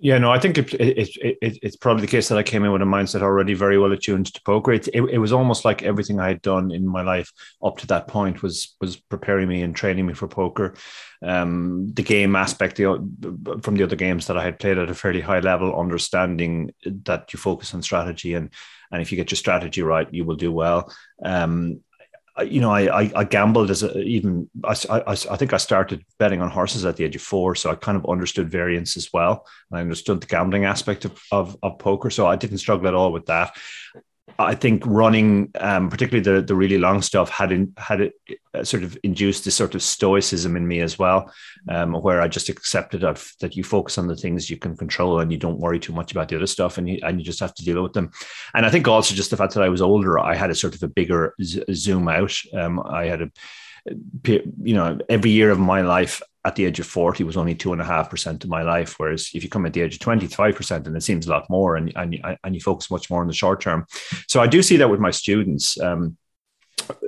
Yeah, 0.00 0.18
no, 0.18 0.30
I 0.30 0.38
think 0.38 0.58
it, 0.58 0.72
it, 0.74 1.08
it, 1.42 1.58
it's 1.60 1.76
probably 1.76 2.02
the 2.02 2.06
case 2.10 2.28
that 2.28 2.38
I 2.38 2.44
came 2.44 2.64
in 2.64 2.70
with 2.70 2.82
a 2.82 2.84
mindset 2.84 3.22
already 3.22 3.54
very 3.54 3.78
well 3.78 3.90
attuned 3.90 4.32
to 4.32 4.40
poker. 4.42 4.72
It, 4.72 4.86
it, 4.94 5.02
it 5.02 5.18
was 5.18 5.32
almost 5.32 5.64
like 5.64 5.82
everything 5.82 6.20
I 6.20 6.28
had 6.28 6.40
done 6.40 6.70
in 6.70 6.86
my 6.86 7.02
life 7.02 7.32
up 7.64 7.78
to 7.78 7.86
that 7.88 8.06
point 8.06 8.40
was 8.40 8.76
was 8.80 8.94
preparing 8.96 9.48
me 9.48 9.62
and 9.62 9.74
training 9.74 10.06
me 10.06 10.14
for 10.14 10.28
poker. 10.28 10.74
Um, 11.20 11.88
the 11.94 12.04
game 12.04 12.36
aspect 12.36 12.76
the, 12.76 13.60
from 13.64 13.74
the 13.74 13.82
other 13.82 13.96
games 13.96 14.28
that 14.28 14.36
I 14.38 14.44
had 14.44 14.60
played 14.60 14.78
at 14.78 14.88
a 14.88 14.94
fairly 14.94 15.20
high 15.20 15.40
level, 15.40 15.76
understanding 15.76 16.72
that 16.84 17.32
you 17.32 17.40
focus 17.40 17.74
on 17.74 17.82
strategy 17.82 18.34
and 18.34 18.50
and 18.92 19.02
if 19.02 19.10
you 19.10 19.16
get 19.16 19.32
your 19.32 19.36
strategy 19.36 19.82
right, 19.82 20.08
you 20.14 20.24
will 20.24 20.36
do 20.36 20.52
well. 20.52 20.92
Um, 21.24 21.80
you 22.42 22.60
know, 22.60 22.70
I, 22.70 23.02
I, 23.02 23.12
I 23.16 23.24
gambled 23.24 23.70
as 23.70 23.82
a, 23.82 23.98
even 24.00 24.48
I, 24.64 24.76
I, 24.90 25.02
I 25.06 25.36
think 25.36 25.52
I 25.52 25.56
started 25.56 26.04
betting 26.18 26.40
on 26.40 26.50
horses 26.50 26.84
at 26.84 26.96
the 26.96 27.04
age 27.04 27.16
of 27.16 27.22
four, 27.22 27.54
so 27.54 27.70
I 27.70 27.74
kind 27.74 27.96
of 27.96 28.08
understood 28.08 28.50
variance 28.50 28.96
as 28.96 29.12
well. 29.12 29.46
I 29.72 29.80
understood 29.80 30.20
the 30.20 30.26
gambling 30.26 30.64
aspect 30.64 31.04
of, 31.04 31.20
of, 31.32 31.56
of 31.62 31.78
poker, 31.78 32.10
so 32.10 32.26
I 32.26 32.36
didn't 32.36 32.58
struggle 32.58 32.88
at 32.88 32.94
all 32.94 33.12
with 33.12 33.26
that. 33.26 33.56
I 34.40 34.54
think 34.54 34.84
running, 34.86 35.50
um, 35.58 35.90
particularly 35.90 36.22
the 36.22 36.46
the 36.46 36.54
really 36.54 36.78
long 36.78 37.02
stuff, 37.02 37.28
had 37.28 37.50
in, 37.50 37.72
had 37.76 38.00
it 38.00 38.12
uh, 38.54 38.62
sort 38.62 38.84
of 38.84 38.96
induced 39.02 39.44
this 39.44 39.56
sort 39.56 39.74
of 39.74 39.82
stoicism 39.82 40.56
in 40.56 40.66
me 40.66 40.80
as 40.80 40.96
well, 40.96 41.32
um, 41.68 41.94
where 41.94 42.20
I 42.20 42.28
just 42.28 42.48
accepted 42.48 43.00
that 43.00 43.56
you 43.56 43.64
focus 43.64 43.98
on 43.98 44.06
the 44.06 44.14
things 44.14 44.48
you 44.48 44.56
can 44.56 44.76
control 44.76 45.18
and 45.18 45.32
you 45.32 45.38
don't 45.38 45.58
worry 45.58 45.80
too 45.80 45.92
much 45.92 46.12
about 46.12 46.28
the 46.28 46.36
other 46.36 46.46
stuff, 46.46 46.78
and 46.78 46.88
you 46.88 47.00
and 47.02 47.18
you 47.18 47.24
just 47.24 47.40
have 47.40 47.54
to 47.54 47.64
deal 47.64 47.82
with 47.82 47.94
them. 47.94 48.10
And 48.54 48.64
I 48.64 48.70
think 48.70 48.86
also 48.86 49.14
just 49.14 49.30
the 49.30 49.36
fact 49.36 49.54
that 49.54 49.64
I 49.64 49.68
was 49.70 49.82
older, 49.82 50.18
I 50.20 50.36
had 50.36 50.50
a 50.50 50.54
sort 50.54 50.76
of 50.76 50.82
a 50.84 50.88
bigger 50.88 51.34
z- 51.42 51.64
zoom 51.72 52.08
out. 52.08 52.34
Um, 52.54 52.80
I 52.80 53.06
had 53.06 53.22
a, 53.22 53.30
you 54.24 54.74
know, 54.74 54.98
every 55.08 55.30
year 55.30 55.50
of 55.50 55.58
my 55.58 55.80
life 55.80 56.22
at 56.48 56.56
the 56.56 56.64
age 56.64 56.80
of 56.80 56.86
40 56.86 57.24
was 57.24 57.36
only 57.36 57.54
two 57.54 57.72
and 57.72 57.82
a 57.82 57.84
half 57.84 58.08
percent 58.08 58.42
of 58.42 58.48
my 58.50 58.62
life. 58.62 58.94
Whereas 58.96 59.30
if 59.34 59.42
you 59.42 59.50
come 59.50 59.66
at 59.66 59.74
the 59.74 59.82
age 59.82 59.94
of 59.94 60.00
25%, 60.00 60.86
and 60.86 60.96
it 60.96 61.02
seems 61.02 61.26
a 61.26 61.30
lot 61.30 61.48
more, 61.50 61.76
and, 61.76 61.92
and, 61.94 62.18
and 62.42 62.54
you 62.54 62.60
focus 62.60 62.90
much 62.90 63.10
more 63.10 63.20
on 63.20 63.26
the 63.26 63.34
short 63.34 63.60
term. 63.60 63.84
So 64.28 64.40
I 64.40 64.46
do 64.46 64.62
see 64.62 64.78
that 64.78 64.88
with 64.88 64.98
my 64.98 65.10
students. 65.10 65.78
Um, 65.78 66.16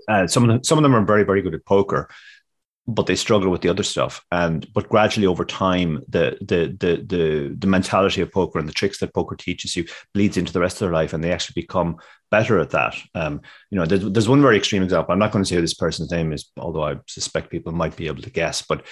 uh, 0.06 0.26
some 0.26 0.44
of 0.44 0.48
them, 0.50 0.62
some 0.62 0.76
of 0.78 0.82
them 0.82 0.94
are 0.94 1.04
very, 1.04 1.24
very 1.24 1.40
good 1.40 1.54
at 1.54 1.64
poker, 1.64 2.10
but 2.86 3.06
they 3.06 3.16
struggle 3.16 3.50
with 3.50 3.62
the 3.62 3.68
other 3.68 3.82
stuff. 3.82 4.22
And 4.30 4.70
but 4.74 4.88
gradually 4.88 5.26
over 5.26 5.44
time, 5.44 6.02
the 6.08 6.36
the 6.40 6.76
the 6.78 7.02
the 7.06 7.56
the 7.58 7.66
mentality 7.66 8.20
of 8.20 8.32
poker 8.32 8.58
and 8.58 8.68
the 8.68 8.74
tricks 8.74 8.98
that 8.98 9.14
poker 9.14 9.36
teaches 9.36 9.76
you 9.76 9.86
bleeds 10.12 10.36
into 10.36 10.52
the 10.52 10.60
rest 10.60 10.76
of 10.76 10.80
their 10.80 10.92
life, 10.92 11.12
and 11.12 11.22
they 11.22 11.32
actually 11.32 11.62
become 11.62 11.96
better 12.30 12.58
at 12.58 12.70
that. 12.70 12.96
Um, 13.14 13.40
you 13.70 13.78
know, 13.78 13.86
there's, 13.86 14.04
there's 14.10 14.28
one 14.28 14.42
very 14.42 14.56
extreme 14.56 14.82
example. 14.82 15.12
I'm 15.12 15.18
not 15.18 15.32
going 15.32 15.44
to 15.44 15.48
say 15.48 15.56
who 15.56 15.60
this 15.60 15.74
person's 15.74 16.10
name 16.10 16.32
is, 16.32 16.50
although 16.56 16.84
I 16.84 16.96
suspect 17.06 17.50
people 17.50 17.72
might 17.72 17.96
be 17.96 18.06
able 18.06 18.22
to 18.22 18.30
guess. 18.30 18.62
But 18.62 18.86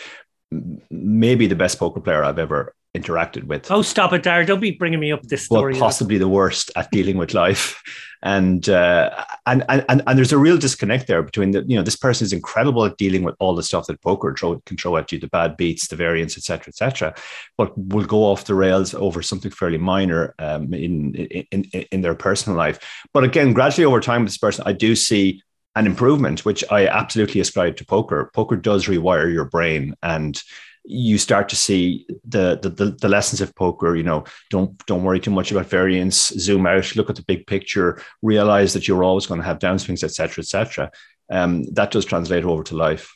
maybe 0.91 1.47
the 1.47 1.57
best 1.57 1.79
poker 1.79 2.01
player 2.01 2.25
I've 2.25 2.39
ever 2.39 2.75
interacted 2.97 3.45
with. 3.45 3.71
Oh, 3.71 3.83
stop 3.83 4.13
it, 4.13 4.23
Dar! 4.23 4.45
Don't 4.45 4.61
be 4.61 4.73
bringing 4.73 5.01
me 5.01 5.13
up 5.13 5.23
this 5.23 5.45
story. 5.45 5.75
Well, 5.75 5.83
possibly 5.83 6.19
the 6.19 6.29
worst 6.29 6.71
at 6.75 6.91
dealing 6.91 7.19
with 7.19 7.35
life, 7.35 7.83
and, 8.23 8.67
uh, 8.69 9.25
and 9.47 9.65
and 9.69 9.85
and 9.89 10.03
and 10.07 10.19
there's 10.19 10.33
a 10.33 10.39
real 10.39 10.57
disconnect 10.57 11.07
there 11.07 11.23
between 11.23 11.51
the 11.51 11.65
you 11.67 11.77
know 11.77 11.83
this 11.83 11.97
person 11.97 12.25
is 12.25 12.33
incredible 12.33 12.85
at 12.85 12.97
dealing 12.97 13.23
with 13.23 13.35
all 13.39 13.55
the 13.55 13.63
stuff 13.63 13.87
that 13.87 14.01
poker 14.03 14.35
throw, 14.35 14.59
can 14.67 14.77
throw 14.77 14.97
at 14.97 15.13
you, 15.13 15.19
the 15.19 15.29
bad 15.29 15.57
beats, 15.57 15.89
the 15.89 15.97
variance, 15.97 16.37
etc., 16.37 16.69
etc., 16.69 17.15
but 17.57 17.77
will 17.77 18.07
go 18.07 18.25
off 18.25 18.45
the 18.45 18.55
rails 18.55 18.95
over 18.95 19.23
something 19.23 19.51
fairly 19.51 19.79
minor 19.79 20.35
um, 20.39 20.73
in, 20.73 21.15
in 21.15 21.47
in 21.53 21.65
in 21.93 22.01
their 22.01 22.15
personal 22.15 22.57
life. 22.57 22.79
But 23.13 23.25
again, 23.25 23.53
gradually 23.53 23.85
over 23.85 24.01
time, 24.01 24.23
with 24.23 24.31
this 24.31 24.39
person, 24.39 24.65
I 24.67 24.73
do 24.73 24.97
see 24.97 25.43
an 25.79 25.87
improvement, 25.87 26.45
which 26.45 26.65
I 26.71 26.89
absolutely 26.89 27.41
ascribe 27.41 27.77
to 27.77 27.87
poker. 27.87 28.31
Poker 28.35 28.57
does 28.57 28.87
rewire 28.87 29.33
your 29.33 29.45
brain 29.45 29.95
and 30.03 30.43
you 30.85 31.19
start 31.19 31.51
to 31.51 31.57
see 31.57 32.07
the, 32.27 32.59
the, 32.61 32.71
the 32.71 32.85
the 32.93 33.09
lessons 33.09 33.41
of 33.41 33.55
poker. 33.55 33.95
You 33.95 34.03
know, 34.03 34.25
don't 34.51 34.85
don't 34.87 35.05
worry 35.05 35.21
too 35.21 35.31
much 35.31 35.53
about 35.53 35.67
variance. 35.67 36.29
Zoom 36.29 36.67
out, 36.67 36.97
look 36.97 37.11
at 37.11 37.17
the 37.17 37.23
big 37.23 37.47
picture. 37.47 38.01
Realize 38.23 38.73
that 38.73 38.89
you're 38.89 39.05
always 39.05 39.27
going 39.27 39.41
to 39.41 39.47
have 39.47 39.59
downswings, 39.59 40.03
etc., 40.03 40.43
etc. 40.43 40.91
Um, 41.31 41.65
that 41.75 41.91
does 41.91 42.07
translate 42.07 42.45
over 42.45 42.65
to 42.65 42.77
life. 42.77 43.15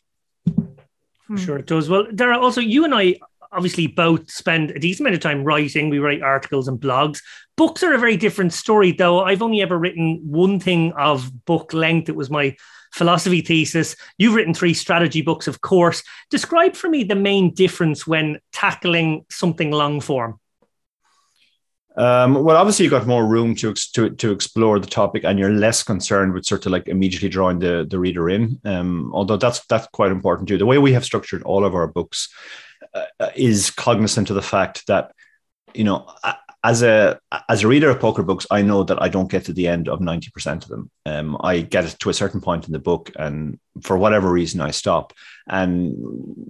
For 1.26 1.38
sure, 1.38 1.58
it 1.58 1.66
does. 1.66 1.88
Well, 1.88 2.06
Dara, 2.14 2.38
also 2.38 2.60
you 2.60 2.84
and 2.84 2.94
I 2.94 3.16
obviously 3.52 3.86
both 3.86 4.30
spend 4.30 4.70
a 4.70 4.78
decent 4.78 5.06
amount 5.06 5.14
of 5.14 5.20
time 5.20 5.44
writing. 5.44 5.90
We 5.90 5.98
write 5.98 6.22
articles 6.22 6.68
and 6.68 6.80
blogs. 6.80 7.20
Books 7.56 7.82
are 7.82 7.92
a 7.92 7.98
very 7.98 8.16
different 8.16 8.52
story, 8.52 8.92
though. 8.92 9.20
I've 9.20 9.42
only 9.42 9.60
ever 9.60 9.78
written 9.78 10.20
one 10.24 10.58
thing 10.58 10.92
of 10.92 11.30
book 11.44 11.72
length. 11.72 12.08
It 12.08 12.16
was 12.16 12.30
my 12.30 12.56
philosophy 12.92 13.40
thesis. 13.40 13.96
You've 14.18 14.34
written 14.34 14.54
three 14.54 14.74
strategy 14.74 15.22
books, 15.22 15.48
of 15.48 15.60
course. 15.60 16.02
Describe 16.30 16.76
for 16.76 16.88
me 16.88 17.04
the 17.04 17.14
main 17.14 17.54
difference 17.54 18.06
when 18.06 18.38
tackling 18.52 19.24
something 19.30 19.70
long 19.70 20.00
form. 20.00 20.38
Um, 21.94 22.42
well, 22.42 22.56
obviously, 22.56 22.84
you've 22.84 22.92
got 22.92 23.06
more 23.06 23.26
room 23.26 23.54
to, 23.56 23.74
to 23.74 24.10
to 24.10 24.32
explore 24.32 24.78
the 24.78 24.86
topic, 24.86 25.24
and 25.24 25.38
you're 25.38 25.52
less 25.52 25.82
concerned 25.82 26.32
with 26.32 26.46
sort 26.46 26.64
of 26.64 26.72
like 26.72 26.88
immediately 26.88 27.28
drawing 27.28 27.58
the 27.58 27.86
the 27.88 27.98
reader 27.98 28.30
in. 28.30 28.58
Um, 28.64 29.10
although 29.12 29.36
that's 29.36 29.64
that's 29.66 29.86
quite 29.88 30.10
important 30.10 30.48
too. 30.48 30.56
The 30.56 30.64
way 30.64 30.78
we 30.78 30.94
have 30.94 31.04
structured 31.04 31.42
all 31.42 31.66
of 31.66 31.74
our 31.74 31.86
books 31.86 32.30
is 33.36 33.70
cognizant 33.70 34.30
of 34.30 34.36
the 34.36 34.42
fact 34.42 34.86
that 34.86 35.12
you 35.74 35.84
know 35.84 36.06
as 36.64 36.82
a 36.82 37.18
as 37.48 37.64
a 37.64 37.68
reader 37.68 37.90
of 37.90 38.00
poker 38.00 38.22
books, 38.22 38.46
I 38.50 38.62
know 38.62 38.84
that 38.84 39.02
I 39.02 39.08
don't 39.08 39.30
get 39.30 39.46
to 39.46 39.52
the 39.52 39.66
end 39.66 39.88
of 39.88 40.00
ninety 40.00 40.30
percent 40.30 40.64
of 40.64 40.70
them. 40.70 40.90
Um, 41.04 41.36
I 41.40 41.60
get 41.60 41.98
to 41.98 42.10
a 42.10 42.14
certain 42.14 42.40
point 42.40 42.66
in 42.66 42.72
the 42.72 42.78
book, 42.78 43.10
and 43.18 43.58
for 43.82 43.96
whatever 43.96 44.30
reason, 44.30 44.60
I 44.60 44.70
stop. 44.70 45.12
And 45.48 45.94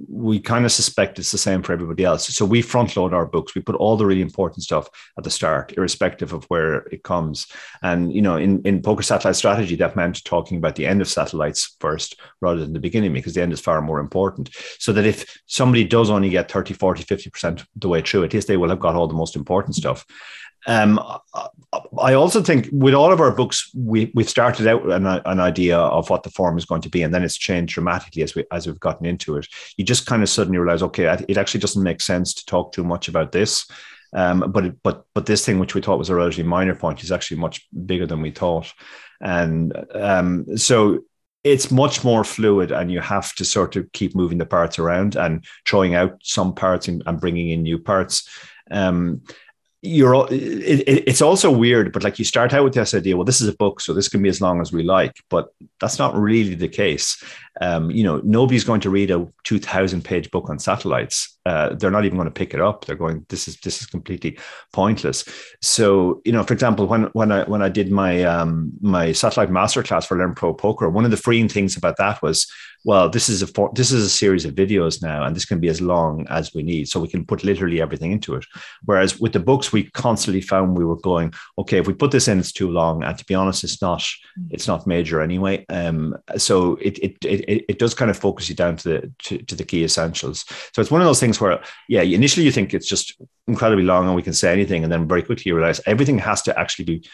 we 0.08 0.40
kind 0.40 0.64
of 0.64 0.72
suspect 0.72 1.18
it's 1.18 1.32
the 1.32 1.38
same 1.38 1.62
for 1.62 1.72
everybody 1.72 2.04
else. 2.04 2.28
So 2.28 2.44
we 2.44 2.62
front 2.62 2.96
load 2.96 3.14
our 3.14 3.26
books. 3.26 3.54
We 3.54 3.62
put 3.62 3.76
all 3.76 3.96
the 3.96 4.06
really 4.06 4.20
important 4.20 4.62
stuff 4.62 4.88
at 5.16 5.24
the 5.24 5.30
start, 5.30 5.72
irrespective 5.76 6.32
of 6.32 6.44
where 6.44 6.86
it 6.88 7.02
comes. 7.02 7.46
And 7.82 8.12
you 8.12 8.22
know, 8.22 8.36
in 8.36 8.62
in 8.62 8.82
poker 8.82 9.02
satellite 9.02 9.36
strategy, 9.36 9.76
that 9.76 9.96
meant 9.96 10.24
talking 10.24 10.58
about 10.58 10.76
the 10.76 10.86
end 10.86 11.00
of 11.00 11.08
satellites 11.08 11.76
first 11.80 12.20
rather 12.40 12.60
than 12.60 12.72
the 12.72 12.80
beginning, 12.80 13.12
because 13.12 13.34
the 13.34 13.42
end 13.42 13.52
is 13.52 13.60
far 13.60 13.80
more 13.80 14.00
important. 14.00 14.50
So 14.78 14.92
that 14.92 15.06
if 15.06 15.40
somebody 15.46 15.84
does 15.84 16.10
only 16.10 16.30
get 16.30 16.50
30, 16.50 16.74
40, 16.74 17.04
50% 17.04 17.66
the 17.76 17.88
way 17.88 18.02
through, 18.02 18.24
at 18.24 18.34
least 18.34 18.48
they 18.48 18.56
will 18.56 18.70
have 18.70 18.80
got 18.80 18.94
all 18.94 19.08
the 19.08 19.14
most 19.14 19.36
important 19.36 19.76
stuff. 19.76 20.04
Um, 20.66 21.00
I 21.98 22.14
also 22.14 22.42
think 22.42 22.68
with 22.70 22.94
all 22.94 23.12
of 23.12 23.20
our 23.20 23.34
books, 23.34 23.70
we 23.74 24.12
we've 24.14 24.28
started 24.28 24.66
out 24.66 24.84
an, 24.90 25.06
an 25.06 25.40
idea 25.40 25.78
of 25.78 26.10
what 26.10 26.22
the 26.22 26.30
form 26.30 26.58
is 26.58 26.64
going 26.64 26.82
to 26.82 26.90
be, 26.90 27.02
and 27.02 27.12
then 27.12 27.22
it's 27.22 27.36
changed 27.36 27.74
dramatically 27.74 28.22
as 28.22 28.34
we 28.34 28.44
as 28.52 28.66
we've 28.66 28.80
gotten 28.80 29.06
into 29.06 29.36
it. 29.36 29.46
You 29.76 29.84
just 29.84 30.06
kind 30.06 30.22
of 30.22 30.28
suddenly 30.28 30.58
realize, 30.58 30.82
okay, 30.82 31.04
it 31.28 31.38
actually 31.38 31.60
doesn't 31.60 31.82
make 31.82 32.00
sense 32.00 32.34
to 32.34 32.46
talk 32.46 32.72
too 32.72 32.84
much 32.84 33.08
about 33.08 33.32
this. 33.32 33.66
Um, 34.12 34.52
but 34.52 34.82
but 34.82 35.04
but 35.14 35.26
this 35.26 35.44
thing, 35.44 35.58
which 35.58 35.74
we 35.74 35.80
thought 35.80 35.98
was 35.98 36.10
a 36.10 36.14
relatively 36.14 36.44
minor 36.44 36.74
point, 36.74 37.02
is 37.02 37.10
actually 37.10 37.38
much 37.38 37.66
bigger 37.86 38.06
than 38.06 38.20
we 38.20 38.30
thought, 38.30 38.72
and 39.20 39.72
um, 39.94 40.56
so 40.56 41.00
it's 41.44 41.72
much 41.72 42.04
more 42.04 42.22
fluid 42.22 42.70
and 42.70 42.92
you 42.92 43.00
have 43.00 43.34
to 43.34 43.44
sort 43.44 43.74
of 43.74 43.90
keep 43.92 44.14
moving 44.14 44.38
the 44.38 44.46
parts 44.46 44.78
around 44.78 45.16
and 45.16 45.44
throwing 45.66 45.94
out 45.94 46.16
some 46.22 46.54
parts 46.54 46.86
and, 46.86 47.02
and 47.06 47.20
bringing 47.20 47.50
in 47.50 47.62
new 47.62 47.80
parts 47.80 48.28
um, 48.70 49.20
you're 49.82 50.26
it, 50.30 50.80
it, 50.88 51.04
it's 51.08 51.20
also 51.20 51.50
weird 51.50 51.92
but 51.92 52.04
like 52.04 52.16
you 52.18 52.24
start 52.24 52.52
out 52.54 52.62
with 52.62 52.72
this 52.72 52.94
idea 52.94 53.16
well 53.16 53.24
this 53.24 53.40
is 53.40 53.48
a 53.48 53.56
book 53.56 53.80
so 53.80 53.92
this 53.92 54.08
can 54.08 54.22
be 54.22 54.28
as 54.28 54.40
long 54.40 54.60
as 54.60 54.72
we 54.72 54.84
like 54.84 55.16
but 55.28 55.52
that's 55.80 55.98
not 55.98 56.14
really 56.14 56.54
the 56.54 56.68
case 56.68 57.22
um, 57.60 57.90
you 57.90 58.02
know 58.02 58.20
nobody's 58.24 58.64
going 58.64 58.80
to 58.80 58.90
read 58.90 59.10
a 59.10 59.26
2000 59.44 60.02
page 60.02 60.30
book 60.30 60.48
on 60.48 60.58
satellites 60.58 61.38
uh, 61.44 61.74
they're 61.74 61.90
not 61.90 62.04
even 62.04 62.16
going 62.16 62.28
to 62.28 62.32
pick 62.32 62.54
it 62.54 62.60
up 62.60 62.84
they're 62.84 62.96
going 62.96 63.26
this 63.28 63.46
is 63.46 63.58
this 63.60 63.80
is 63.80 63.86
completely 63.86 64.38
pointless 64.72 65.24
so 65.60 66.20
you 66.24 66.32
know 66.32 66.42
for 66.42 66.54
example 66.54 66.86
when 66.86 67.04
when 67.12 67.30
i 67.30 67.44
when 67.44 67.62
i 67.62 67.68
did 67.68 67.90
my 67.90 68.22
um, 68.24 68.72
my 68.80 69.12
satellite 69.12 69.50
masterclass 69.50 70.06
for 70.06 70.16
learn 70.16 70.34
pro 70.34 70.54
poker 70.54 70.88
one 70.88 71.04
of 71.04 71.10
the 71.10 71.16
freeing 71.16 71.48
things 71.48 71.76
about 71.76 71.96
that 71.98 72.22
was 72.22 72.46
well, 72.84 73.08
this 73.08 73.28
is 73.28 73.42
a 73.42 73.46
for, 73.46 73.70
this 73.74 73.92
is 73.92 74.04
a 74.04 74.10
series 74.10 74.44
of 74.44 74.54
videos 74.54 75.02
now, 75.02 75.24
and 75.24 75.36
this 75.36 75.44
can 75.44 75.60
be 75.60 75.68
as 75.68 75.80
long 75.80 76.26
as 76.28 76.52
we 76.52 76.62
need, 76.62 76.88
so 76.88 77.00
we 77.00 77.08
can 77.08 77.24
put 77.24 77.44
literally 77.44 77.80
everything 77.80 78.10
into 78.10 78.34
it. 78.34 78.44
Whereas 78.84 79.20
with 79.20 79.32
the 79.32 79.40
books, 79.40 79.72
we 79.72 79.90
constantly 79.90 80.40
found 80.40 80.76
we 80.76 80.84
were 80.84 80.96
going, 80.96 81.32
okay, 81.58 81.78
if 81.78 81.86
we 81.86 81.94
put 81.94 82.10
this 82.10 82.28
in, 82.28 82.40
it's 82.40 82.52
too 82.52 82.70
long, 82.70 83.04
and 83.04 83.16
to 83.16 83.24
be 83.24 83.34
honest, 83.34 83.62
it's 83.62 83.80
not 83.80 84.04
it's 84.50 84.66
not 84.66 84.86
major 84.86 85.20
anyway. 85.20 85.64
Um, 85.68 86.16
so 86.36 86.76
it 86.76 86.98
it 86.98 87.24
it, 87.24 87.41
it 87.48 87.78
does 87.78 87.94
kind 87.94 88.10
of 88.10 88.18
focus 88.18 88.48
you 88.48 88.54
down 88.54 88.76
to 88.76 88.88
the 88.88 89.12
to, 89.24 89.38
to 89.38 89.54
the 89.54 89.64
key 89.64 89.84
essentials. 89.84 90.44
So 90.72 90.80
it's 90.80 90.90
one 90.90 91.00
of 91.00 91.06
those 91.06 91.20
things 91.20 91.40
where, 91.40 91.62
yeah, 91.88 92.02
initially 92.02 92.44
you 92.44 92.52
think 92.52 92.74
it's 92.74 92.88
just 92.88 93.20
incredibly 93.46 93.84
long 93.84 94.06
and 94.06 94.14
we 94.16 94.22
can 94.22 94.32
say 94.32 94.52
anything, 94.52 94.82
and 94.82 94.92
then 94.92 95.08
very 95.08 95.22
quickly 95.22 95.44
you 95.46 95.56
realize 95.56 95.80
everything 95.86 96.18
has 96.18 96.42
to 96.42 96.58
actually 96.58 96.84
be 96.84 97.08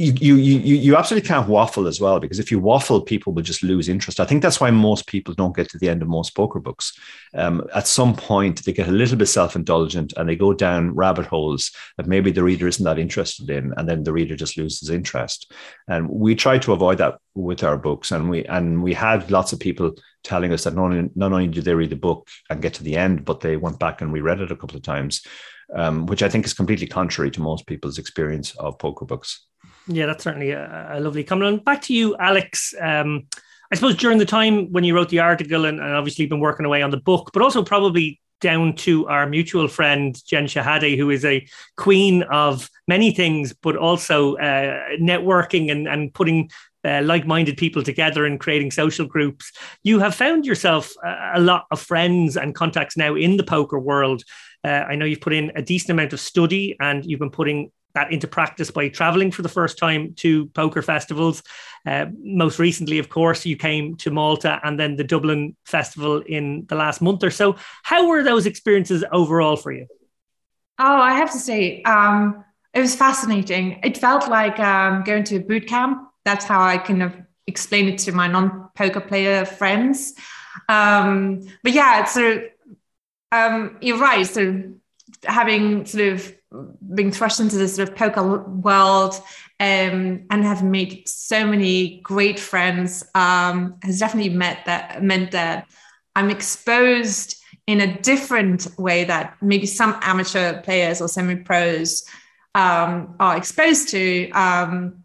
you, 0.00 0.36
you 0.36 0.36
you 0.36 0.76
you 0.76 0.96
absolutely 0.96 1.26
can't 1.26 1.48
waffle 1.48 1.88
as 1.88 2.00
well 2.00 2.20
because 2.20 2.38
if 2.38 2.52
you 2.52 2.60
waffle, 2.60 3.00
people 3.00 3.32
will 3.32 3.42
just 3.42 3.64
lose 3.64 3.88
interest. 3.88 4.20
I 4.20 4.24
think 4.24 4.42
that's 4.42 4.60
why 4.60 4.70
most 4.70 5.08
people 5.08 5.34
don't 5.34 5.56
get 5.56 5.68
to 5.70 5.78
the 5.78 5.88
end 5.88 6.02
of 6.02 6.08
most 6.08 6.36
poker 6.36 6.60
books. 6.60 6.96
Um, 7.34 7.66
at 7.74 7.88
some 7.88 8.14
point, 8.14 8.64
they 8.64 8.72
get 8.72 8.86
a 8.86 8.92
little 8.92 9.18
bit 9.18 9.26
self-indulgent 9.26 10.12
and 10.16 10.28
they 10.28 10.36
go 10.36 10.54
down 10.54 10.94
rabbit 10.94 11.26
holes 11.26 11.72
that 11.96 12.06
maybe 12.06 12.30
the 12.30 12.44
reader 12.44 12.68
isn't 12.68 12.84
that 12.84 13.00
interested 13.00 13.50
in, 13.50 13.74
and 13.76 13.88
then 13.88 14.04
the 14.04 14.12
reader 14.12 14.36
just 14.36 14.56
loses 14.56 14.88
interest. 14.88 15.52
And 15.88 16.08
we 16.08 16.36
try 16.36 16.58
to 16.58 16.72
avoid 16.72 16.98
that 16.98 17.18
with 17.34 17.64
our 17.64 17.76
books, 17.76 18.12
and 18.12 18.30
we 18.30 18.44
and 18.44 18.80
we 18.84 18.94
had 18.94 19.32
lots 19.32 19.52
of 19.52 19.58
people 19.58 19.96
telling 20.22 20.52
us 20.52 20.62
that 20.62 20.76
not 20.76 20.92
only, 20.92 21.10
not 21.16 21.32
only 21.32 21.48
did 21.48 21.64
they 21.64 21.74
read 21.74 21.90
the 21.90 21.96
book 21.96 22.28
and 22.50 22.62
get 22.62 22.74
to 22.74 22.84
the 22.84 22.96
end, 22.96 23.24
but 23.24 23.40
they 23.40 23.56
went 23.56 23.80
back 23.80 24.00
and 24.00 24.12
reread 24.12 24.40
it 24.40 24.52
a 24.52 24.56
couple 24.56 24.76
of 24.76 24.82
times, 24.84 25.26
um, 25.74 26.06
which 26.06 26.22
I 26.22 26.28
think 26.28 26.44
is 26.44 26.54
completely 26.54 26.86
contrary 26.86 27.32
to 27.32 27.40
most 27.40 27.66
people's 27.66 27.98
experience 27.98 28.54
of 28.58 28.78
poker 28.78 29.04
books. 29.04 29.44
Yeah, 29.88 30.06
that's 30.06 30.22
certainly 30.22 30.50
a, 30.50 30.98
a 30.98 31.00
lovely 31.00 31.24
comment. 31.24 31.64
back 31.64 31.82
to 31.82 31.94
you, 31.94 32.14
Alex. 32.16 32.74
Um, 32.78 33.26
I 33.72 33.74
suppose 33.74 33.96
during 33.96 34.18
the 34.18 34.26
time 34.26 34.70
when 34.72 34.84
you 34.84 34.94
wrote 34.94 35.08
the 35.08 35.18
article 35.18 35.64
and, 35.64 35.80
and, 35.80 35.94
obviously 35.94 36.26
been 36.26 36.40
working 36.40 36.66
away 36.66 36.82
on 36.82 36.90
the 36.90 36.96
book, 36.98 37.30
but 37.32 37.42
also 37.42 37.62
probably 37.62 38.20
down 38.40 38.74
to 38.76 39.06
our 39.08 39.26
mutual 39.26 39.66
friend 39.66 40.16
Jen 40.26 40.46
Shahade, 40.46 40.96
who 40.96 41.10
is 41.10 41.24
a 41.24 41.46
queen 41.76 42.22
of 42.24 42.70
many 42.86 43.12
things, 43.12 43.52
but 43.52 43.76
also 43.76 44.36
uh, 44.36 44.80
networking 45.00 45.72
and, 45.72 45.88
and 45.88 46.14
putting 46.14 46.50
uh, 46.84 47.02
like-minded 47.02 47.56
people 47.56 47.82
together 47.82 48.24
and 48.24 48.38
creating 48.38 48.70
social 48.70 49.06
groups. 49.06 49.52
You 49.82 49.98
have 49.98 50.14
found 50.14 50.46
yourself 50.46 50.92
a, 51.04 51.32
a 51.34 51.40
lot 51.40 51.66
of 51.70 51.80
friends 51.80 52.36
and 52.36 52.54
contacts 52.54 52.96
now 52.96 53.14
in 53.14 53.36
the 53.36 53.44
poker 53.44 53.78
world. 53.78 54.22
Uh, 54.64 54.84
I 54.88 54.94
know 54.94 55.04
you've 55.04 55.20
put 55.20 55.32
in 55.32 55.50
a 55.56 55.62
decent 55.62 55.90
amount 55.90 56.12
of 56.12 56.20
study 56.20 56.76
and 56.80 57.04
you've 57.04 57.20
been 57.20 57.30
putting 57.30 57.70
that 57.94 58.12
into 58.12 58.28
practice 58.28 58.70
by 58.70 58.88
traveling 58.88 59.30
for 59.30 59.42
the 59.42 59.48
first 59.48 59.78
time 59.78 60.14
to 60.14 60.46
poker 60.48 60.82
festivals. 60.82 61.42
Uh, 61.86 62.06
most 62.22 62.58
recently, 62.58 62.98
of 62.98 63.08
course, 63.08 63.46
you 63.46 63.56
came 63.56 63.96
to 63.96 64.10
Malta 64.10 64.60
and 64.62 64.78
then 64.78 64.96
the 64.96 65.04
Dublin 65.04 65.56
Festival 65.64 66.20
in 66.20 66.66
the 66.68 66.74
last 66.74 67.00
month 67.00 67.24
or 67.24 67.30
so. 67.30 67.56
How 67.82 68.06
were 68.06 68.22
those 68.22 68.46
experiences 68.46 69.04
overall 69.10 69.56
for 69.56 69.72
you? 69.72 69.86
Oh, 70.78 70.96
I 70.96 71.14
have 71.14 71.32
to 71.32 71.38
say, 71.38 71.82
um, 71.82 72.44
it 72.72 72.80
was 72.80 72.94
fascinating. 72.94 73.80
It 73.82 73.98
felt 73.98 74.28
like 74.28 74.58
um, 74.60 75.02
going 75.02 75.24
to 75.24 75.36
a 75.36 75.40
boot 75.40 75.66
camp. 75.66 76.08
That's 76.24 76.44
how 76.44 76.62
I 76.62 76.78
kind 76.78 77.02
of 77.02 77.14
explain 77.46 77.88
it 77.88 77.98
to 78.00 78.12
my 78.12 78.28
non 78.28 78.68
poker 78.76 79.00
player 79.00 79.44
friends. 79.44 80.14
Um, 80.68 81.42
but 81.62 81.72
yeah, 81.72 82.04
of 82.04 82.42
um, 83.32 83.78
you're 83.80 83.98
right. 83.98 84.26
So 84.26 84.62
having 85.24 85.84
sort 85.84 86.12
of 86.12 86.34
being 86.94 87.12
thrust 87.12 87.40
into 87.40 87.56
this 87.56 87.76
sort 87.76 87.88
of 87.88 87.96
poker 87.96 88.38
world 88.44 89.14
um, 89.60 90.24
and 90.30 90.44
have 90.44 90.62
made 90.62 91.06
so 91.08 91.46
many 91.46 92.00
great 92.00 92.38
friends 92.38 93.04
um, 93.14 93.76
has 93.82 93.98
definitely 93.98 94.30
met 94.30 94.64
that 94.66 95.02
meant 95.02 95.32
that 95.32 95.66
I'm 96.16 96.30
exposed 96.30 97.36
in 97.66 97.82
a 97.82 98.00
different 98.00 98.66
way 98.78 99.04
that 99.04 99.36
maybe 99.42 99.66
some 99.66 99.98
amateur 100.00 100.62
players 100.62 101.02
or 101.02 101.08
semi-pros 101.08 102.04
um, 102.54 103.14
are 103.20 103.36
exposed 103.36 103.90
to. 103.90 104.30
Um, 104.30 105.04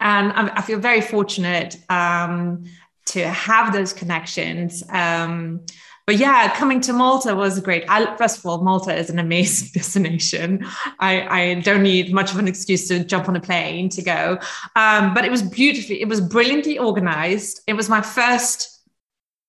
and 0.00 0.32
I, 0.32 0.56
I, 0.56 0.62
feel 0.62 0.80
very 0.80 1.00
fortunate 1.00 1.76
um, 1.88 2.64
to 3.06 3.28
have 3.28 3.72
those 3.72 3.92
connections. 3.92 4.82
Um, 4.90 5.64
but 6.06 6.16
yeah, 6.18 6.54
coming 6.54 6.80
to 6.82 6.92
Malta 6.92 7.34
was 7.34 7.60
great. 7.60 7.84
I, 7.88 8.14
first 8.16 8.38
of 8.38 8.46
all, 8.46 8.62
Malta 8.62 8.94
is 8.94 9.08
an 9.08 9.18
amazing 9.18 9.70
destination. 9.74 10.66
I, 11.00 11.40
I, 11.40 11.54
don't 11.60 11.82
need 11.82 12.12
much 12.12 12.30
of 12.30 12.38
an 12.38 12.46
excuse 12.46 12.88
to 12.88 13.02
jump 13.04 13.28
on 13.28 13.36
a 13.36 13.40
plane 13.40 13.88
to 13.90 14.02
go. 14.02 14.38
Um, 14.76 15.14
but 15.14 15.24
it 15.24 15.30
was 15.30 15.42
beautifully, 15.42 16.02
it 16.02 16.08
was 16.08 16.20
brilliantly 16.20 16.78
organized. 16.78 17.62
It 17.66 17.72
was 17.72 17.88
my 17.88 18.02
first 18.02 18.82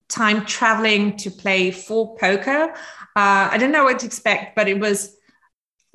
time 0.07 0.45
traveling 0.45 1.17
to 1.17 1.29
play 1.29 1.71
for 1.71 2.15
poker. 2.17 2.71
Uh, 3.17 3.49
I 3.51 3.57
didn't 3.57 3.73
know 3.73 3.83
what 3.83 3.99
to 3.99 4.05
expect, 4.05 4.55
but 4.55 4.69
it 4.69 4.79
was 4.79 5.15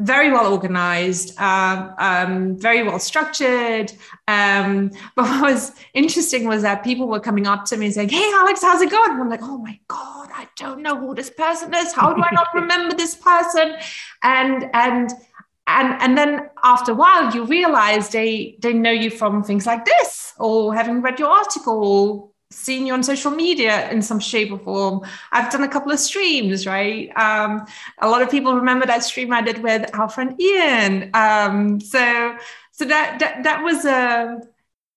very 0.00 0.32
well 0.32 0.50
organized, 0.50 1.38
uh, 1.38 1.92
um, 1.98 2.58
very 2.58 2.82
well 2.82 2.98
structured. 2.98 3.92
Um, 4.30 4.90
but 5.16 5.24
what 5.24 5.52
was 5.52 5.72
interesting 5.94 6.46
was 6.46 6.62
that 6.62 6.84
people 6.84 7.08
were 7.08 7.20
coming 7.20 7.46
up 7.46 7.64
to 7.66 7.76
me 7.76 7.86
and 7.86 7.94
saying, 7.94 8.10
Hey, 8.10 8.30
Alex, 8.34 8.62
how's 8.62 8.80
it 8.80 8.90
going? 8.90 9.12
And 9.12 9.20
I'm 9.20 9.28
like, 9.28 9.42
Oh 9.42 9.58
my 9.58 9.78
God, 9.88 10.28
I 10.32 10.48
don't 10.56 10.82
know 10.82 10.96
who 10.96 11.14
this 11.14 11.30
person 11.30 11.74
is. 11.74 11.92
How 11.92 12.12
do 12.12 12.22
I 12.22 12.30
not 12.32 12.48
remember 12.54 12.94
this 12.94 13.14
person? 13.14 13.74
And, 14.22 14.70
and, 14.72 15.10
and, 15.66 16.02
and 16.02 16.18
then 16.18 16.50
after 16.62 16.92
a 16.92 16.94
while, 16.94 17.34
you 17.34 17.44
realize 17.44 18.10
they, 18.10 18.56
they 18.60 18.72
know 18.72 18.92
you 18.92 19.10
from 19.10 19.42
things 19.42 19.66
like 19.66 19.84
this 19.84 20.34
or 20.38 20.74
having 20.74 21.02
read 21.02 21.18
your 21.18 21.30
article 21.30 21.84
or 21.84 22.30
seen 22.52 22.84
you 22.84 22.92
on 22.92 23.02
social 23.02 23.30
media 23.30 23.88
in 23.90 24.02
some 24.02 24.18
shape 24.18 24.50
or 24.52 24.58
form. 24.58 25.02
I've 25.30 25.52
done 25.52 25.62
a 25.62 25.68
couple 25.68 25.92
of 25.92 26.00
streams, 26.00 26.66
right? 26.66 27.10
Um, 27.16 27.64
a 27.98 28.08
lot 28.08 28.22
of 28.22 28.30
people 28.30 28.54
remember 28.54 28.86
that 28.86 29.04
stream 29.04 29.32
I 29.32 29.40
did 29.40 29.62
with 29.62 29.88
our 29.94 30.08
friend 30.08 30.40
Ian. 30.40 31.10
Um, 31.14 31.80
so, 31.80 32.36
so 32.80 32.86
that, 32.86 33.18
that 33.18 33.42
that 33.42 33.62
was 33.62 33.84
a 33.84 34.40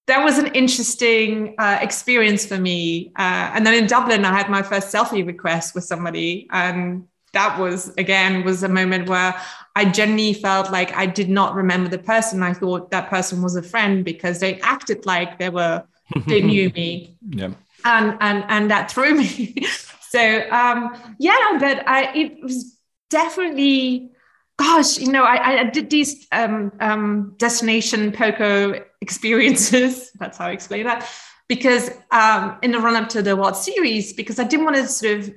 that 0.07 0.23
was 0.23 0.37
an 0.37 0.47
interesting 0.55 1.53
uh, 1.57 1.79
experience 1.81 2.45
for 2.45 2.57
me. 2.57 3.11
Uh, 3.17 3.51
and 3.53 3.65
then 3.65 3.73
in 3.73 3.87
Dublin, 3.87 4.23
I 4.23 4.31
had 4.31 4.49
my 4.49 4.61
first 4.61 4.87
selfie 4.93 5.27
request 5.27 5.75
with 5.75 5.83
somebody, 5.83 6.47
and 6.51 7.05
that 7.33 7.59
was 7.59 7.93
again 7.97 8.45
was 8.45 8.63
a 8.63 8.69
moment 8.69 9.09
where 9.09 9.35
I 9.75 9.83
genuinely 9.83 10.33
felt 10.33 10.71
like 10.71 10.95
I 10.95 11.05
did 11.05 11.27
not 11.27 11.55
remember 11.55 11.89
the 11.89 11.97
person. 11.97 12.41
I 12.41 12.53
thought 12.53 12.89
that 12.91 13.09
person 13.09 13.41
was 13.41 13.57
a 13.57 13.61
friend 13.61 14.05
because 14.05 14.39
they 14.39 14.61
acted 14.61 15.05
like 15.05 15.39
they 15.39 15.49
were 15.49 15.83
they 16.25 16.41
knew 16.51 16.69
me. 16.69 17.17
Yeah. 17.27 17.51
And 17.83 18.17
and 18.21 18.45
and 18.47 18.71
that 18.71 18.91
threw 18.91 19.13
me. 19.13 19.67
so 20.07 20.49
um 20.51 20.97
yeah, 21.19 21.57
but 21.59 21.85
I 21.85 22.13
it 22.15 22.41
was 22.41 22.79
definitely 23.09 24.12
gosh, 24.57 24.97
you 24.99 25.11
know, 25.11 25.23
I, 25.23 25.61
I 25.61 25.63
did 25.65 25.89
these 25.89 26.27
um, 26.31 26.71
um, 26.79 27.35
destination 27.37 28.11
poker 28.11 28.85
experiences. 29.01 30.11
That's 30.19 30.37
how 30.37 30.47
I 30.47 30.51
explain 30.51 30.85
that. 30.85 31.09
Because 31.49 31.91
um, 32.11 32.57
in 32.61 32.71
the 32.71 32.79
run 32.79 32.95
up 32.95 33.09
to 33.09 33.21
the 33.21 33.35
World 33.35 33.55
Series, 33.55 34.13
because 34.13 34.39
I 34.39 34.43
didn't 34.43 34.65
want 34.65 34.77
to 34.77 34.87
sort 34.87 35.19
of 35.19 35.33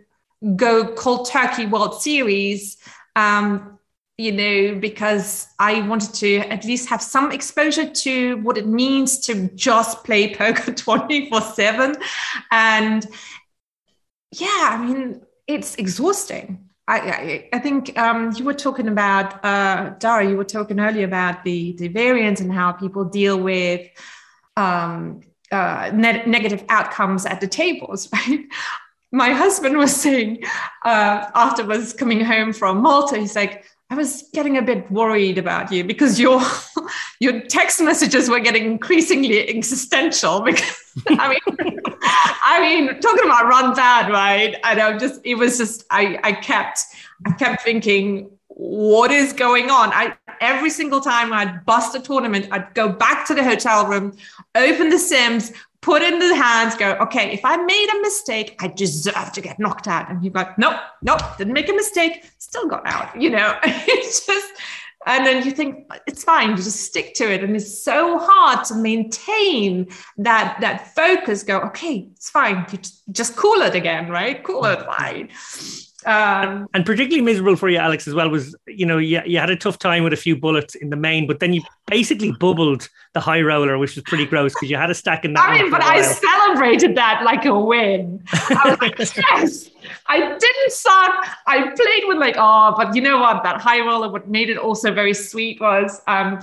go 0.57 0.95
cold 0.95 1.29
turkey 1.29 1.67
World 1.67 2.01
Series 2.01 2.77
um, 3.17 3.79
you 4.19 4.33
know, 4.33 4.79
because 4.81 5.47
I 5.59 5.87
wanted 5.87 6.15
to 6.15 6.39
at 6.39 6.65
least 6.65 6.89
have 6.89 7.03
some 7.03 7.33
exposure 7.33 7.91
to 7.91 8.37
what 8.39 8.57
it 8.57 8.67
means 8.67 9.19
to 9.21 9.49
just 9.55 10.05
play 10.05 10.35
poker 10.37 10.73
24 10.73 11.41
7. 11.41 11.97
And 12.51 13.07
yeah, 14.33 14.69
I 14.71 14.79
mean, 14.79 15.23
it's 15.47 15.75
exhausting. 15.75 16.69
I, 16.89 17.49
I, 17.53 17.59
think 17.59 17.99
um, 17.99 18.33
you 18.37 18.45
were 18.45 18.55
talking 18.55 18.87
about, 18.87 19.45
uh, 19.45 19.95
Dara, 19.99 20.29
you 20.29 20.37
were 20.37 20.45
talking 20.45 20.79
earlier 20.79 21.05
about 21.05 21.43
the, 21.43 21.73
the 21.73 21.89
variance 21.89 22.41
and 22.41 22.53
how 22.53 22.71
people 22.71 23.05
deal 23.05 23.41
with 23.41 23.89
um, 24.57 25.23
uh, 25.51 25.91
ne- 25.93 26.25
negative 26.27 26.65
outcomes 26.69 27.27
at 27.27 27.41
the 27.41 27.49
tables, 27.49 28.09
right? 28.13 28.45
My 29.11 29.31
husband 29.31 29.79
was 29.79 29.95
saying 29.95 30.45
uh, 30.85 31.27
after 31.35 31.65
was 31.65 31.93
coming 31.93 32.21
home 32.21 32.53
from 32.53 32.83
Malta, 32.83 33.19
he's 33.19 33.35
like, 33.35 33.65
I 33.91 33.95
was 33.95 34.29
getting 34.33 34.57
a 34.57 34.63
bit 34.63 34.91
worried 34.91 35.39
about 35.39 35.71
you 35.71 35.85
because 35.85 36.19
your 36.19 36.41
your 37.21 37.41
text 37.41 37.81
messages 37.81 38.29
were 38.29 38.41
getting 38.41 38.65
increasingly 38.65 39.49
existential. 39.49 40.41
Because 40.47 40.86
I 41.09 41.29
mean, 41.29 41.81
I 42.03 42.59
mean, 42.61 43.01
talking 43.01 43.25
about 43.25 43.47
run 43.47 43.75
bad, 43.75 44.11
right? 44.11 44.57
And 44.65 44.81
I 44.81 44.97
just 44.97 45.21
it 45.25 45.35
was 45.35 45.59
just 45.59 45.85
I 45.91 46.19
I 46.23 46.33
kept 46.33 46.81
I 47.27 47.33
kept 47.33 47.63
thinking, 47.63 48.31
what 48.49 49.11
is 49.11 49.33
going 49.33 49.71
on? 49.71 49.91
I 49.93 50.17
every 50.41 50.71
single 50.71 51.01
time 51.01 51.33
I'd 51.33 51.65
bust 51.67 51.95
a 51.95 52.01
tournament, 52.01 52.49
I'd 52.51 52.73
go 52.75 52.89
back 52.89 53.27
to 53.27 53.35
the 53.35 53.45
hotel 53.45 53.87
room, 53.87 54.17
open 54.55 54.91
the 54.91 54.99
Sims, 54.99 55.53
put 55.87 56.03
in 56.03 56.19
the 56.19 56.35
hands, 56.35 56.75
go, 56.75 56.95
okay, 56.95 57.33
if 57.33 57.45
I 57.45 57.57
made 57.57 57.89
a 57.95 58.03
mistake, 58.03 58.57
I 58.61 58.67
deserve 58.67 59.31
to 59.33 59.41
get 59.41 59.61
knocked 59.61 59.87
out. 59.87 60.11
And 60.11 60.21
he's 60.21 60.35
like, 60.35 60.59
nope, 60.59 60.81
nope, 61.03 61.21
didn't 61.39 61.53
make 61.53 61.69
a 61.69 61.73
mistake, 61.73 62.29
still 62.39 62.67
got 62.67 62.83
out, 62.87 63.21
you 63.21 63.31
know? 63.31 63.57
it's 63.65 64.27
just, 64.27 64.53
and 65.07 65.25
then 65.25 65.45
you 65.45 65.53
think 65.53 65.91
it's 66.07 66.25
fine, 66.25 66.51
you 66.51 66.57
just 66.57 66.81
stick 66.81 67.15
to 67.15 67.33
it. 67.33 67.43
And 67.45 67.55
it's 67.55 67.83
so 67.83 68.19
hard 68.19 68.65
to 68.67 68.75
maintain 68.75 69.89
that 70.19 70.59
that 70.61 70.95
focus, 70.95 71.43
go, 71.43 71.61
okay, 71.61 72.09
it's 72.13 72.29
fine, 72.29 72.67
you 72.73 72.79
just 73.13 73.37
cool 73.37 73.63
it 73.63 73.75
again, 73.75 74.11
right? 74.11 74.43
Cool 74.43 74.65
it, 74.67 74.85
fine. 74.85 75.31
Um, 76.07 76.69
and 76.73 76.87
particularly 76.87 77.21
miserable 77.21 77.57
for 77.57 77.69
you, 77.69 77.79
Alex, 77.79 78.07
as 78.07 78.15
well, 78.15 78.29
was 78.29 78.55
you 78.69 78.87
know 78.87 78.99
you, 78.99 79.21
you 79.27 79.39
had 79.39 79.51
a 79.51 79.57
tough 79.57 79.79
time 79.79 80.05
with 80.05 80.13
a 80.13 80.17
few 80.17 80.37
bullets 80.37 80.77
in 80.77 80.91
the 80.91 80.97
main, 80.97 81.27
but 81.27 81.41
then 81.41 81.53
you 81.53 81.63
basically 81.87 82.31
bubbled 82.31 82.89
the 83.13 83.21
high 83.21 83.41
roller, 83.41 83.77
which 83.77 83.97
was 83.97 84.05
pretty 84.05 84.25
gross 84.25 84.55
because 84.55 84.71
you 84.71 84.77
had 84.77 84.89
a 84.89 84.95
stack 84.95 85.25
in 85.25 85.33
that. 85.33 85.49
I 85.49 85.63
mean, 85.63 85.71
but 85.71 85.83
I 85.83 86.03
celebrated 86.03 86.97
that 86.97 87.23
like 87.25 87.45
a 87.45 87.59
win. 87.59 88.23
I 88.33 88.71
was 88.71 88.81
like, 88.81 88.99
yes, 89.17 89.69
I 90.09 90.19
didn't 90.19 90.73
suck. 90.73 91.27
I 91.47 91.63
played 91.75 92.05
with 92.05 92.19
like, 92.19 92.37
oh, 92.39 92.75
but 92.77 92.95
you 92.95 93.03
know 93.03 93.19
what? 93.19 93.43
That 93.43 93.61
high 93.61 93.81
roller, 93.81 94.11
what 94.11 94.29
made 94.29 94.51
it 94.51 94.59
also 94.59 94.93
very 94.93 95.15
sweet 95.15 95.61
was. 95.61 96.01
Um, 96.07 96.41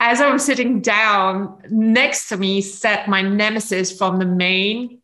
as 0.00 0.20
I 0.20 0.32
was 0.32 0.44
sitting 0.44 0.80
down 0.80 1.62
next 1.70 2.28
to 2.28 2.36
me, 2.36 2.60
sat 2.60 3.08
my 3.08 3.22
nemesis 3.22 3.96
from 3.96 4.18
the 4.18 4.26
main, 4.26 5.00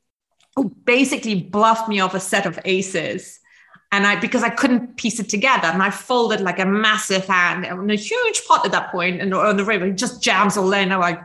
who 0.56 0.70
basically 0.84 1.36
bluffed 1.40 1.88
me 1.88 2.00
off 2.00 2.14
a 2.14 2.20
set 2.20 2.46
of 2.46 2.58
aces 2.64 3.38
and 3.90 4.06
I 4.06 4.20
because 4.20 4.42
I 4.42 4.50
couldn't 4.50 4.96
piece 4.96 5.18
it 5.18 5.28
together, 5.28 5.68
and 5.68 5.82
I 5.82 5.90
folded 5.90 6.40
like 6.40 6.58
a 6.58 6.66
massive 6.66 7.26
hand 7.26 7.64
and 7.64 7.90
a 7.90 7.94
huge 7.94 8.44
pot 8.46 8.66
at 8.66 8.72
that 8.72 8.90
point, 8.90 9.20
and 9.20 9.32
on 9.32 9.56
the 9.56 9.64
river 9.64 9.86
it 9.86 9.96
just 9.96 10.22
jams 10.22 10.56
all 10.56 10.72
in. 10.72 10.92
I'm 10.92 11.00
like, 11.00 11.20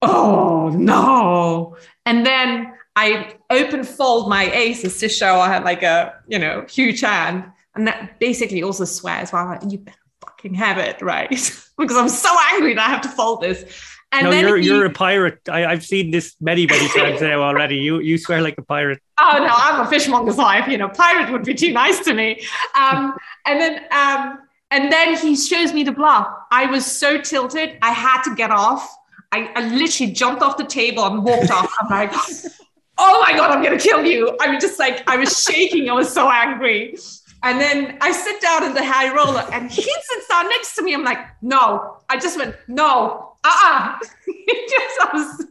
oh 0.00 0.70
no! 0.70 1.76
And 2.06 2.24
then 2.24 2.72
I 2.96 3.34
open 3.50 3.84
fold 3.84 4.28
my 4.28 4.50
aces 4.52 4.98
to 5.00 5.08
show 5.08 5.40
I 5.40 5.48
had 5.48 5.64
like 5.64 5.82
a 5.82 6.14
you 6.28 6.38
know 6.38 6.64
huge 6.68 7.00
hand, 7.00 7.44
and 7.74 7.86
that 7.86 8.18
basically 8.20 8.62
also 8.62 8.84
swears, 8.84 9.32
well, 9.32 9.58
you 9.68 9.78
better 9.78 9.98
fucking 10.20 10.54
have 10.54 10.78
it, 10.78 11.02
right? 11.02 11.30
because 11.78 11.96
I'm 11.96 12.08
so 12.08 12.34
angry 12.52 12.74
that 12.74 12.86
I 12.86 12.90
have 12.90 13.02
to 13.02 13.08
fold 13.08 13.42
this. 13.42 13.64
And 14.12 14.30
no, 14.30 14.30
you're 14.30 14.56
he, 14.58 14.66
you're 14.66 14.84
a 14.84 14.90
pirate. 14.90 15.40
I, 15.48 15.60
have 15.62 15.84
seen 15.84 16.12
this 16.12 16.36
many 16.40 16.66
many 16.66 16.88
times 16.88 17.20
now 17.20 17.42
already. 17.42 17.76
You 17.76 17.98
you 17.98 18.16
swear 18.16 18.40
like 18.42 18.56
a 18.58 18.62
pirate. 18.62 19.00
Oh 19.20 19.38
no, 19.38 19.50
I'm 19.50 19.84
a 19.84 19.90
fishmonger's 19.90 20.36
wife. 20.36 20.68
You 20.68 20.78
know, 20.78 20.88
pirate 20.88 21.32
would 21.32 21.44
be 21.44 21.54
too 21.54 21.72
nice 21.72 21.98
to 22.04 22.14
me. 22.14 22.40
Um, 22.76 23.16
and 23.44 23.60
then 23.60 23.80
um, 23.90 24.38
and 24.70 24.92
then 24.92 25.16
he 25.16 25.36
shows 25.36 25.72
me 25.72 25.82
the 25.82 25.92
bluff. 25.92 26.28
I 26.50 26.66
was 26.66 26.84
so 26.84 27.20
tilted, 27.20 27.78
I 27.82 27.92
had 27.92 28.22
to 28.22 28.34
get 28.34 28.50
off. 28.50 28.88
I, 29.30 29.50
I 29.56 29.68
literally 29.68 30.12
jumped 30.12 30.42
off 30.42 30.56
the 30.56 30.64
table 30.64 31.04
and 31.04 31.24
walked 31.24 31.50
off. 31.50 31.72
I'm 31.80 31.88
like, 31.90 32.12
oh 32.98 33.20
my 33.22 33.36
god, 33.36 33.50
I'm 33.50 33.62
gonna 33.62 33.78
kill 33.78 34.04
you. 34.04 34.36
I 34.40 34.48
was 34.48 34.62
just 34.62 34.78
like, 34.78 35.08
I 35.08 35.16
was 35.16 35.42
shaking. 35.48 35.88
I 35.90 35.92
was 35.92 36.12
so 36.12 36.30
angry. 36.30 36.96
And 37.44 37.60
then 37.60 37.98
I 38.00 38.10
sit 38.10 38.40
down 38.40 38.64
in 38.64 38.72
the 38.72 38.82
high 38.82 39.14
roller 39.14 39.46
and 39.52 39.70
he 39.70 39.82
sits 39.82 40.28
down 40.28 40.48
next 40.48 40.76
to 40.76 40.82
me. 40.82 40.94
I'm 40.94 41.04
like, 41.04 41.18
no. 41.42 41.98
I 42.08 42.18
just 42.18 42.38
went, 42.38 42.56
no, 42.68 43.34
uh-uh. 43.44 43.98
just, 44.68 45.44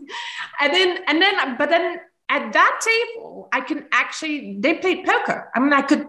and 0.60 0.74
then, 0.74 0.98
and 1.08 1.22
then, 1.22 1.56
but 1.56 1.70
then 1.70 2.00
at 2.30 2.52
that 2.52 2.82
table, 2.82 3.48
I 3.54 3.62
can 3.62 3.86
actually, 3.92 4.58
they 4.60 4.74
played 4.74 5.06
poker. 5.06 5.52
I 5.56 5.60
mean, 5.60 5.72
I 5.72 5.84
could, 5.84 6.08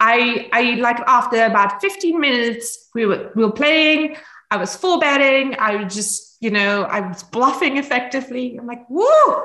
I, 0.00 0.50
I 0.52 0.74
like 0.74 0.98
after 1.06 1.42
about 1.44 1.80
15 1.80 2.20
minutes, 2.20 2.90
we 2.94 3.06
were, 3.06 3.32
we 3.34 3.42
were 3.42 3.52
playing. 3.52 4.16
I 4.50 4.58
was 4.58 4.76
full 4.76 5.00
betting. 5.00 5.56
I 5.58 5.76
was 5.76 5.94
just, 5.94 6.36
you 6.40 6.50
know, 6.50 6.82
I 6.82 7.00
was 7.00 7.22
bluffing 7.22 7.78
effectively. 7.78 8.58
I'm 8.58 8.66
like, 8.66 8.86
whoa, 8.88 9.42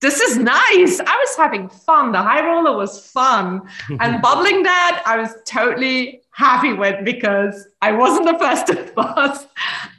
this 0.00 0.20
is 0.20 0.36
nice. 0.36 1.00
I 1.00 1.16
was 1.16 1.36
having 1.36 1.68
fun. 1.68 2.12
The 2.12 2.22
high 2.22 2.46
roller 2.46 2.76
was 2.76 3.06
fun. 3.06 3.62
and 4.00 4.22
bubbling 4.26 4.62
that, 4.62 5.02
I 5.06 5.16
was 5.16 5.30
totally 5.46 6.22
happy 6.32 6.74
with 6.74 7.02
because 7.04 7.66
I 7.80 7.92
wasn't 7.92 8.26
the 8.26 8.38
first 8.38 8.66
to 8.68 8.74
pass. 8.92 9.46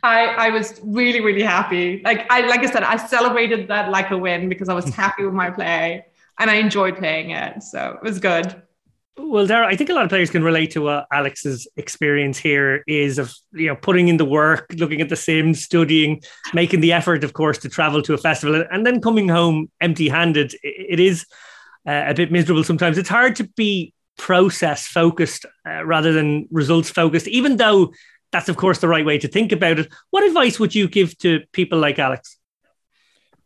I, 0.04 0.26
I 0.28 0.50
was 0.50 0.80
really, 0.84 1.22
really 1.22 1.42
happy. 1.42 2.02
Like 2.04 2.28
I 2.32 2.42
like 2.42 2.60
I 2.62 2.72
said, 2.72 2.84
I 2.84 2.98
celebrated 2.98 3.68
that 3.70 3.90
like 3.90 4.12
a 4.12 4.18
win 4.18 4.50
because 4.50 4.70
I 4.70 4.74
was 4.74 4.86
happy 4.94 5.26
with 5.26 5.34
my 5.34 5.50
play 5.50 6.06
and 6.38 6.50
I 6.50 6.56
enjoyed 6.56 6.98
playing 6.98 7.32
it. 7.32 7.64
So 7.64 7.98
it 8.02 8.04
was 8.04 8.20
good. 8.20 8.62
Well, 9.20 9.48
Dara, 9.48 9.68
I 9.68 9.76
think 9.76 9.90
a 9.90 9.94
lot 9.94 10.04
of 10.04 10.10
players 10.10 10.30
can 10.30 10.44
relate 10.44 10.72
to 10.72 10.82
what 10.82 11.08
Alex's 11.12 11.68
experience 11.76 12.38
here 12.38 12.84
is 12.88 13.18
of 13.18 13.34
you 13.52 13.68
know 13.68 13.76
putting 13.76 14.10
in 14.10 14.18
the 14.18 14.26
work, 14.26 14.68
looking 14.78 15.02
at 15.02 15.10
the 15.10 15.16
sims, 15.16 15.64
studying, 15.64 16.22
making 16.54 16.82
the 16.82 16.94
effort, 16.94 17.24
of 17.24 17.34
course, 17.34 17.58
to 17.60 17.70
travel 17.70 18.02
to 18.04 18.14
a 18.14 18.18
festival, 18.18 18.64
and 18.72 18.86
then 18.86 19.02
coming 19.02 19.28
home 19.28 19.72
empty-handed. 19.82 20.56
It 20.62 21.00
is 21.00 21.26
uh, 21.88 22.04
a 22.08 22.14
bit 22.14 22.32
miserable 22.32 22.64
sometimes. 22.64 22.98
It's 22.98 23.10
hard 23.10 23.36
to 23.38 23.44
be 23.56 23.92
process 24.18 24.86
focused 24.86 25.46
uh, 25.68 25.84
rather 25.84 26.14
than 26.14 26.48
results 26.52 26.90
focused, 26.90 27.28
even 27.28 27.58
though 27.58 27.94
that's 28.32 28.50
of 28.50 28.58
course 28.58 28.80
the 28.80 28.88
right 28.88 29.06
way 29.06 29.18
to 29.18 29.28
think 29.28 29.52
about 29.52 29.80
it. 29.80 29.92
What 30.12 30.26
advice 30.26 30.60
would 30.60 30.76
you 30.76 30.88
give 30.88 31.18
to 31.20 31.42
people 31.54 31.80
like 31.80 31.98
Alex? 31.98 32.37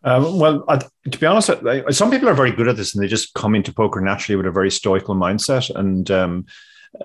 Um, 0.03 0.39
well, 0.39 0.63
I, 0.67 0.77
to 0.77 1.17
be 1.17 1.25
honest, 1.25 1.49
I, 1.49 1.89
some 1.91 2.09
people 2.09 2.29
are 2.29 2.33
very 2.33 2.51
good 2.51 2.67
at 2.67 2.75
this 2.75 2.95
and 2.95 3.03
they 3.03 3.07
just 3.07 3.33
come 3.33 3.55
into 3.55 3.73
poker 3.73 4.01
naturally 4.01 4.35
with 4.35 4.47
a 4.47 4.51
very 4.51 4.71
stoical 4.71 5.15
mindset, 5.15 5.73
and 5.75 6.09
um, 6.09 6.45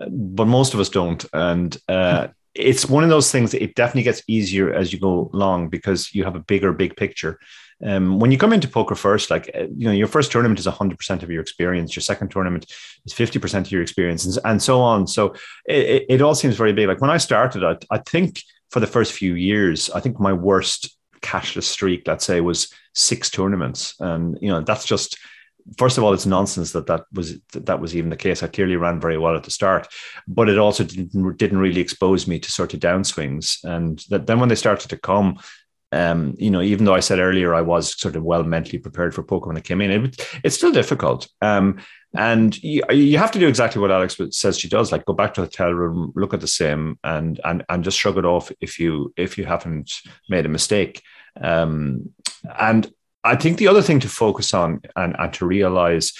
but 0.09 0.46
most 0.46 0.74
of 0.74 0.80
us 0.80 0.88
don't. 0.88 1.24
And 1.32 1.76
uh, 1.88 2.28
it's 2.54 2.87
one 2.88 3.04
of 3.04 3.11
those 3.11 3.30
things. 3.30 3.54
It 3.54 3.74
definitely 3.74 4.04
gets 4.04 4.22
easier 4.26 4.72
as 4.72 4.92
you 4.92 4.98
go 4.98 5.30
along 5.32 5.68
because 5.68 6.14
you 6.14 6.24
have 6.24 6.37
a 6.37 6.40
bigger, 6.40 6.72
big 6.72 6.96
picture. 6.96 7.38
Um, 7.85 8.18
when 8.18 8.32
you 8.32 8.38
come 8.38 8.54
into 8.54 8.68
poker 8.68 8.94
first, 8.94 9.30
like 9.30 9.50
uh, 9.54 9.66
you 9.76 9.87
know, 9.87 9.92
your 9.92 10.06
first 10.06 10.32
tournament 10.32 10.59
is 10.59 10.64
hundred 10.64 10.96
percent 10.96 11.22
of 11.22 11.30
your 11.30 11.42
experience. 11.42 11.94
Your 11.94 12.02
second 12.02 12.30
tournament 12.30 12.64
is 13.04 13.12
fifty 13.12 13.38
percent 13.38 13.66
of 13.66 13.72
your 13.72 13.82
experience, 13.82 14.24
and, 14.24 14.38
and 14.46 14.62
so 14.62 14.80
on. 14.80 15.06
So 15.06 15.35
it, 15.66 16.06
it, 16.09 16.22
all 16.22 16.35
seems 16.35 16.56
very 16.56 16.72
big. 16.72 16.88
Like 16.88 17.02
when 17.02 17.11
I 17.11 17.18
started, 17.18 17.62
I, 17.62 17.76
I 17.90 17.98
think 17.98 18.40
for 18.70 18.80
the 18.80 18.87
first 18.87 19.12
few 19.12 19.35
years, 19.35 19.90
I 19.90 20.00
think 20.00 20.18
my 20.18 20.32
worst 20.32 20.95
cashless 21.26 21.64
streak, 21.64 22.06
let's 22.06 22.24
say, 22.24 22.40
was 22.40 22.72
six 22.94 23.30
tournaments, 23.30 23.94
and 24.00 24.38
you 24.40 24.48
know 24.48 24.60
that's 24.60 24.86
just 24.86 25.18
first 25.78 25.98
of 25.98 26.04
all, 26.04 26.12
it's 26.12 26.26
nonsense 26.26 26.72
that 26.72 26.86
that 26.86 27.04
was 27.12 27.38
that 27.52 27.80
was 27.80 27.96
even 27.96 28.10
the 28.10 28.16
case. 28.16 28.42
I 28.42 28.48
clearly 28.48 28.76
ran 28.76 29.00
very 29.00 29.18
well 29.18 29.36
at 29.36 29.44
the 29.44 29.50
start, 29.50 29.88
but 30.28 30.48
it 30.48 30.58
also 30.58 30.84
didn't 30.84 31.36
didn't 31.36 31.58
really 31.58 31.80
expose 31.80 32.26
me 32.26 32.38
to 32.38 32.50
sort 32.50 32.74
of 32.74 32.80
downswings. 32.80 33.64
And 33.64 34.02
that, 34.10 34.26
then 34.26 34.40
when 34.40 34.48
they 34.48 34.54
started 34.54 34.88
to 34.90 34.98
come, 34.98 35.38
um, 35.92 36.34
you 36.38 36.50
know, 36.50 36.62
even 36.62 36.84
though 36.84 36.94
I 36.94 37.00
said 37.00 37.18
earlier 37.18 37.54
I 37.54 37.62
was 37.62 37.98
sort 37.98 38.16
of 38.16 38.22
well 38.22 38.44
mentally 38.44 38.78
prepared 38.78 39.14
for 39.14 39.22
poker 39.22 39.48
when 39.48 39.56
I 39.56 39.60
came 39.60 39.80
in, 39.80 39.90
it, 39.90 40.40
it's 40.44 40.56
still 40.56 40.72
difficult. 40.72 41.28
Um, 41.42 41.80
and 42.16 42.62
you, 42.62 42.82
you 42.90 43.18
have 43.18 43.32
to 43.32 43.38
do 43.38 43.48
exactly 43.48 43.80
what 43.80 43.90
Alex 43.90 44.18
says 44.30 44.58
she 44.58 44.68
does, 44.68 44.90
like 44.90 45.04
go 45.04 45.12
back 45.12 45.34
to 45.34 45.42
the 45.42 45.46
hotel 45.46 45.72
room, 45.72 46.12
look 46.16 46.32
at 46.32 46.40
the 46.40 46.46
sim, 46.46 46.98
and 47.04 47.40
and 47.44 47.64
and 47.68 47.84
just 47.84 47.98
shrug 47.98 48.16
it 48.16 48.24
off 48.24 48.50
if 48.60 48.78
you 48.78 49.12
if 49.16 49.36
you 49.36 49.44
haven't 49.44 49.92
made 50.28 50.46
a 50.46 50.50
mistake. 50.50 51.02
Um, 51.40 52.11
and 52.59 52.90
I 53.25 53.37
think 53.37 53.59
the 53.59 53.68
other 53.68 53.83
thing 53.83 54.01
to 54.01 54.09
focus 54.09 54.55
on 54.55 54.81
and, 54.94 55.16
and 55.18 55.33
to 55.35 55.46
realize 55.46 56.12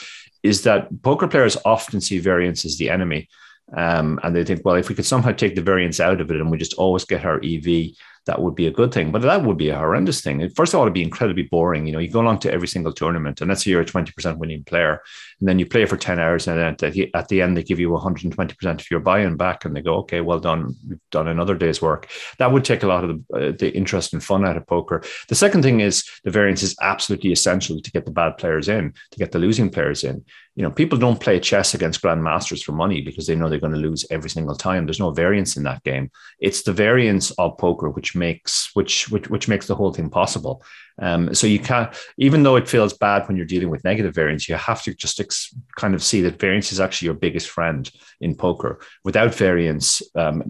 is 0.42 0.62
that 0.62 0.88
poker 1.02 1.29
players 1.29 1.57
often 1.64 2.00
see 2.00 2.18
variance 2.18 2.64
as 2.64 2.79
the 2.79 2.90
enemy. 2.90 3.29
Um, 3.76 4.20
and 4.22 4.35
they 4.35 4.44
think, 4.44 4.62
well, 4.64 4.76
if 4.76 4.88
we 4.88 4.94
could 4.94 5.07
somehow 5.07 5.33
take 5.33 5.57
the 5.57 5.62
variance 5.62 5.98
out 5.98 6.20
of 6.20 6.31
it 6.31 6.40
and 6.40 6.50
we 6.50 6.59
just 6.59 6.74
always 6.74 7.05
get 7.05 7.24
our 7.24 7.40
EV, 7.42 7.90
that 8.26 8.42
would 8.42 8.54
be 8.54 8.66
a 8.66 8.72
good 8.72 8.92
thing. 8.92 9.12
But 9.12 9.22
that 9.22 9.44
would 9.44 9.56
be 9.56 9.70
a 9.70 9.78
horrendous 9.78 10.20
thing. 10.20 10.48
First 10.50 10.74
of 10.74 10.78
all, 10.78 10.84
it'd 10.84 10.94
be 10.94 11.02
incredibly 11.02 11.44
boring. 11.44 11.86
You 11.86 11.92
know, 11.92 11.98
you 12.00 12.10
go 12.10 12.20
along 12.20 12.40
to 12.40 12.52
every 12.52 12.66
single 12.66 12.92
tournament, 12.92 13.40
and 13.40 13.48
let's 13.48 13.64
say 13.64 13.70
you're 13.70 13.82
a 13.82 13.86
20% 13.86 14.38
winning 14.38 14.64
player, 14.64 15.00
and 15.40 15.48
then 15.48 15.58
you 15.58 15.66
play 15.66 15.86
for 15.86 15.96
10 15.96 16.18
hours, 16.18 16.48
and 16.48 16.58
at 16.58 16.78
the, 16.78 17.14
at 17.14 17.28
the 17.28 17.40
end, 17.40 17.56
they 17.56 17.62
give 17.62 17.78
you 17.78 17.90
120% 17.90 18.80
of 18.80 18.90
your 18.90 19.00
buy 19.00 19.20
in 19.20 19.36
back, 19.36 19.64
and 19.64 19.76
they 19.76 19.80
go, 19.80 19.96
okay, 19.98 20.20
well 20.20 20.40
done. 20.40 20.74
We've 20.88 20.98
done 21.10 21.28
another 21.28 21.54
day's 21.54 21.80
work. 21.80 22.08
That 22.38 22.52
would 22.52 22.64
take 22.64 22.82
a 22.82 22.88
lot 22.88 23.04
of 23.04 23.10
the, 23.28 23.36
uh, 23.36 23.52
the 23.56 23.72
interest 23.74 24.12
and 24.12 24.22
fun 24.22 24.44
out 24.44 24.56
of 24.56 24.66
poker. 24.66 25.02
The 25.28 25.34
second 25.36 25.62
thing 25.62 25.80
is 25.80 26.04
the 26.24 26.30
variance 26.30 26.62
is 26.62 26.76
absolutely 26.82 27.32
essential 27.32 27.80
to 27.80 27.90
get 27.92 28.04
the 28.04 28.10
bad 28.10 28.38
players 28.38 28.68
in, 28.68 28.92
to 29.12 29.18
get 29.18 29.32
the 29.32 29.38
losing 29.38 29.70
players 29.70 30.02
in 30.02 30.24
you 30.56 30.62
know, 30.62 30.70
people 30.70 30.98
don't 30.98 31.20
play 31.20 31.38
chess 31.38 31.74
against 31.74 32.00
grandmasters 32.00 32.64
for 32.64 32.72
money 32.72 33.02
because 33.02 33.26
they 33.26 33.36
know 33.36 33.50
they're 33.50 33.60
going 33.60 33.74
to 33.74 33.78
lose 33.78 34.06
every 34.10 34.30
single 34.30 34.56
time. 34.56 34.86
There's 34.86 34.98
no 34.98 35.10
variance 35.10 35.58
in 35.58 35.64
that 35.64 35.84
game. 35.84 36.10
It's 36.40 36.62
the 36.62 36.72
variance 36.72 37.30
of 37.32 37.58
poker 37.58 37.90
which 37.90 38.16
makes 38.16 38.70
which 38.72 39.10
which, 39.10 39.28
which 39.28 39.48
makes 39.48 39.66
the 39.66 39.74
whole 39.74 39.92
thing 39.92 40.08
possible. 40.08 40.64
Um, 40.98 41.34
so 41.34 41.46
you 41.46 41.58
can't, 41.58 41.94
even 42.16 42.42
though 42.42 42.56
it 42.56 42.70
feels 42.70 42.94
bad 42.94 43.28
when 43.28 43.36
you're 43.36 43.44
dealing 43.44 43.68
with 43.68 43.84
negative 43.84 44.14
variance, 44.14 44.48
you 44.48 44.54
have 44.54 44.82
to 44.84 44.94
just 44.94 45.20
ex- 45.20 45.54
kind 45.76 45.94
of 45.94 46.02
see 46.02 46.22
that 46.22 46.40
variance 46.40 46.72
is 46.72 46.80
actually 46.80 47.06
your 47.06 47.14
biggest 47.16 47.50
friend 47.50 47.90
in 48.22 48.34
poker. 48.34 48.80
Without 49.04 49.34
variance, 49.34 50.00
um, 50.14 50.42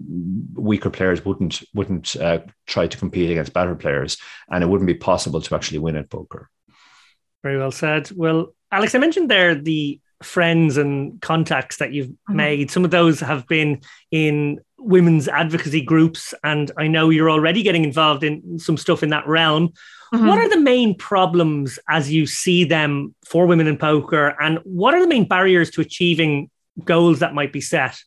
weaker 0.53 0.89
players 0.89 1.25
wouldn't 1.25 1.63
wouldn't 1.73 2.15
uh, 2.15 2.39
try 2.65 2.87
to 2.87 2.97
compete 2.97 3.29
against 3.29 3.51
better 3.51 3.75
players, 3.75 4.17
and 4.49 4.63
it 4.63 4.67
wouldn't 4.67 4.87
be 4.87 4.93
possible 4.93 5.41
to 5.41 5.53
actually 5.53 5.79
win 5.79 5.97
at 5.97 6.09
poker. 6.09 6.49
Very 7.43 7.57
well 7.57 7.71
said. 7.71 8.09
Well, 8.11 8.53
Alex, 8.71 8.95
I 8.95 8.99
mentioned 8.99 9.29
there 9.29 9.55
the 9.55 9.99
friends 10.23 10.77
and 10.77 11.21
contacts 11.21 11.77
that 11.77 11.93
you've 11.93 12.07
mm-hmm. 12.07 12.35
made. 12.35 12.71
Some 12.71 12.85
of 12.85 12.91
those 12.91 13.19
have 13.19 13.47
been 13.47 13.81
in 14.11 14.59
women's 14.79 15.27
advocacy 15.27 15.81
groups, 15.81 16.33
and 16.43 16.71
I 16.77 16.87
know 16.87 17.09
you're 17.09 17.29
already 17.29 17.63
getting 17.63 17.83
involved 17.83 18.23
in 18.23 18.59
some 18.59 18.77
stuff 18.77 19.03
in 19.03 19.09
that 19.09 19.27
realm. 19.27 19.69
Mm-hmm. 20.13 20.27
What 20.27 20.39
are 20.39 20.49
the 20.49 20.59
main 20.59 20.95
problems 20.95 21.79
as 21.89 22.11
you 22.11 22.25
see 22.25 22.63
them 22.63 23.13
for 23.25 23.45
women 23.45 23.67
in 23.67 23.77
poker, 23.77 24.35
and 24.39 24.59
what 24.63 24.93
are 24.93 25.01
the 25.01 25.07
main 25.07 25.27
barriers 25.27 25.69
to 25.71 25.81
achieving 25.81 26.49
goals 26.83 27.19
that 27.19 27.33
might 27.33 27.51
be 27.51 27.61
set? 27.61 27.97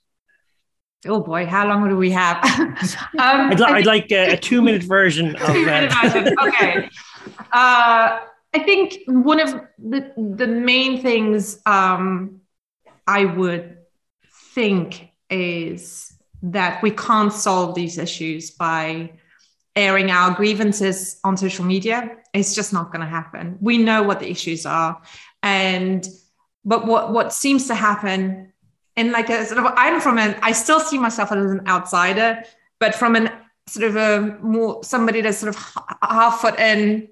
Oh 1.07 1.21
boy, 1.21 1.47
how 1.47 1.67
long 1.67 1.89
do 1.89 1.97
we 1.97 2.11
have? 2.11 2.37
um, 2.59 2.77
I'd, 3.19 3.59
li- 3.59 3.67
I'd, 3.67 3.87
like 3.87 4.13
a, 4.13 4.35
a 4.35 4.37
two-minute 4.37 4.83
version 4.83 5.35
of. 5.37 5.43
Uh... 5.43 5.89
version. 6.03 6.39
Okay. 6.39 6.91
Uh, 7.53 8.21
I 8.53 8.59
think 8.61 8.99
one 9.07 9.41
of 9.41 9.61
the, 9.79 10.13
the 10.17 10.47
main 10.47 11.03
things 11.03 11.61
um, 11.67 12.41
I 13.07 13.25
would 13.25 13.79
think 14.55 15.11
is 15.29 16.13
that 16.43 16.83
we 16.83 16.91
can't 16.91 17.33
solve 17.33 17.75
these 17.75 17.99
issues 17.99 18.51
by 18.51 19.13
airing 19.77 20.11
our 20.11 20.35
grievances 20.35 21.21
on 21.23 21.37
social 21.37 21.65
media. 21.65 22.17
It's 22.35 22.55
just 22.55 22.73
not 22.73 22.93
going 22.93 23.01
to 23.01 23.07
happen. 23.07 23.57
We 23.61 23.79
know 23.79 24.03
what 24.03 24.21
the 24.21 24.31
issues 24.31 24.67
are. 24.67 25.01
And 25.43 26.07
but 26.65 26.87
what 26.87 27.13
what 27.13 27.33
seems 27.33 27.69
to 27.69 27.75
happen 27.75 28.53
and 28.97 29.13
like 29.13 29.31
a 29.31 29.45
sort 29.47 29.65
of 29.65 29.73
I'm 29.77 30.01
from 30.01 30.19
an 30.19 30.37
I 30.43 30.53
still 30.53 30.81
see 30.81 30.99
myself 30.99 31.33
as 31.33 31.51
an 31.51 31.67
outsider, 31.67 32.43
but 32.79 32.95
from 32.95 33.17
an 33.17 33.31
sort 33.67 33.87
of 33.87 33.97
a 33.97 34.39
more 34.43 34.83
somebody 34.85 35.21
that's 35.21 35.39
sort 35.39 35.55
of 35.55 35.85
half 36.03 36.41
foot 36.41 36.59
in 36.59 37.09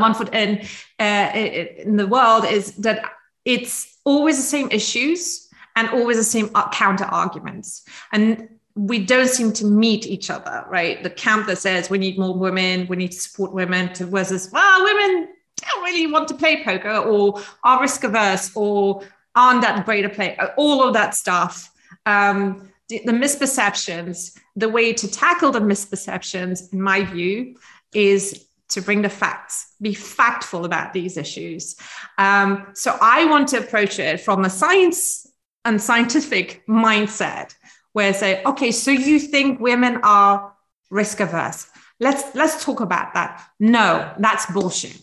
one 0.00 0.14
foot 0.14 0.32
in 0.34 0.66
uh, 0.98 1.30
in 1.34 1.96
the 1.96 2.06
world 2.06 2.44
is 2.44 2.74
that 2.76 3.04
it's 3.44 3.98
always 4.04 4.36
the 4.36 4.42
same 4.42 4.68
issues 4.70 5.48
and 5.76 5.88
always 5.90 6.16
the 6.16 6.24
same 6.24 6.50
counter 6.72 7.04
arguments. 7.04 7.84
And 8.12 8.48
we 8.74 9.04
don't 9.04 9.28
seem 9.28 9.52
to 9.52 9.64
meet 9.64 10.06
each 10.06 10.30
other 10.30 10.64
right? 10.68 11.02
The 11.02 11.10
camp 11.10 11.46
that 11.48 11.58
says 11.58 11.90
we 11.90 11.98
need 11.98 12.18
more 12.18 12.36
women 12.36 12.86
we 12.88 12.96
need 12.96 13.12
to 13.12 13.20
support 13.20 13.52
women 13.52 13.92
to 13.94 14.06
versus 14.06 14.50
well 14.52 14.84
women 14.84 15.28
don't 15.56 15.84
really 15.84 16.06
want 16.06 16.28
to 16.28 16.34
play 16.34 16.62
poker 16.64 16.96
or 16.96 17.40
are 17.64 17.80
risk 17.80 18.04
averse 18.04 18.50
or 18.54 19.02
aren't 19.34 19.62
that 19.62 19.84
great 19.84 20.04
a 20.04 20.08
play 20.08 20.38
all 20.56 20.86
of 20.86 20.94
that 20.94 21.14
stuff. 21.14 21.70
Um, 22.06 22.70
the, 22.88 23.02
the 23.04 23.12
misperceptions 23.12 24.38
the 24.56 24.68
way 24.68 24.92
to 24.92 25.08
tackle 25.08 25.50
the 25.52 25.60
misperceptions 25.60 26.72
in 26.72 26.80
my 26.80 27.04
view 27.04 27.56
is 27.92 28.46
to 28.70 28.80
bring 28.80 29.02
the 29.02 29.08
facts, 29.08 29.74
be 29.80 29.94
factful 29.94 30.64
about 30.64 30.92
these 30.92 31.16
issues. 31.16 31.76
Um, 32.18 32.68
so 32.74 32.96
I 33.00 33.24
want 33.26 33.48
to 33.48 33.58
approach 33.58 33.98
it 33.98 34.20
from 34.20 34.44
a 34.44 34.50
science 34.50 35.26
and 35.64 35.80
scientific 35.80 36.66
mindset, 36.66 37.54
where 37.92 38.08
I 38.08 38.12
say, 38.12 38.42
okay, 38.44 38.72
so 38.72 38.90
you 38.90 39.18
think 39.18 39.60
women 39.60 40.00
are 40.02 40.52
risk 40.90 41.20
averse? 41.20 41.66
Let's 41.98 42.34
let's 42.34 42.64
talk 42.64 42.80
about 42.80 43.14
that. 43.14 43.46
No, 43.58 44.12
that's 44.18 44.50
bullshit. 44.52 44.98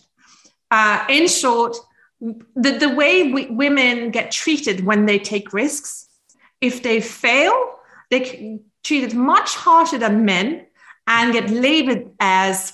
Uh, 0.70 1.04
in 1.08 1.28
short, 1.28 1.76
the, 2.20 2.72
the 2.78 2.94
way 2.94 3.32
we, 3.32 3.46
women 3.46 4.10
get 4.10 4.30
treated 4.32 4.84
when 4.84 5.06
they 5.06 5.18
take 5.18 5.52
risks, 5.52 6.08
if 6.60 6.82
they 6.82 7.00
fail, 7.00 7.54
they 8.10 8.60
treated 8.82 9.14
much 9.14 9.54
harsher 9.54 9.98
than 9.98 10.24
men 10.24 10.66
and 11.06 11.32
get 11.32 11.50
labeled 11.50 12.10
as 12.20 12.72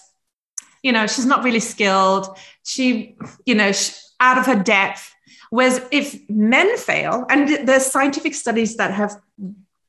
you 0.85 0.93
know, 0.93 1.07
she's 1.07 1.27
not 1.27 1.43
really 1.43 1.61
skilled. 1.61 2.37
She, 2.63 3.17
you 3.47 3.55
know, 3.55 3.73
she, 3.73 3.93
out 4.21 4.39
of 4.39 4.47
her 4.47 4.63
depth. 4.63 5.13
Whereas 5.51 5.81
if 5.91 6.07
men 6.29 6.77
fail, 6.77 7.25
and 7.31 7.67
there's 7.67 7.87
scientific 7.87 8.35
studies 8.35 8.77
that 8.77 8.93
have, 8.93 9.17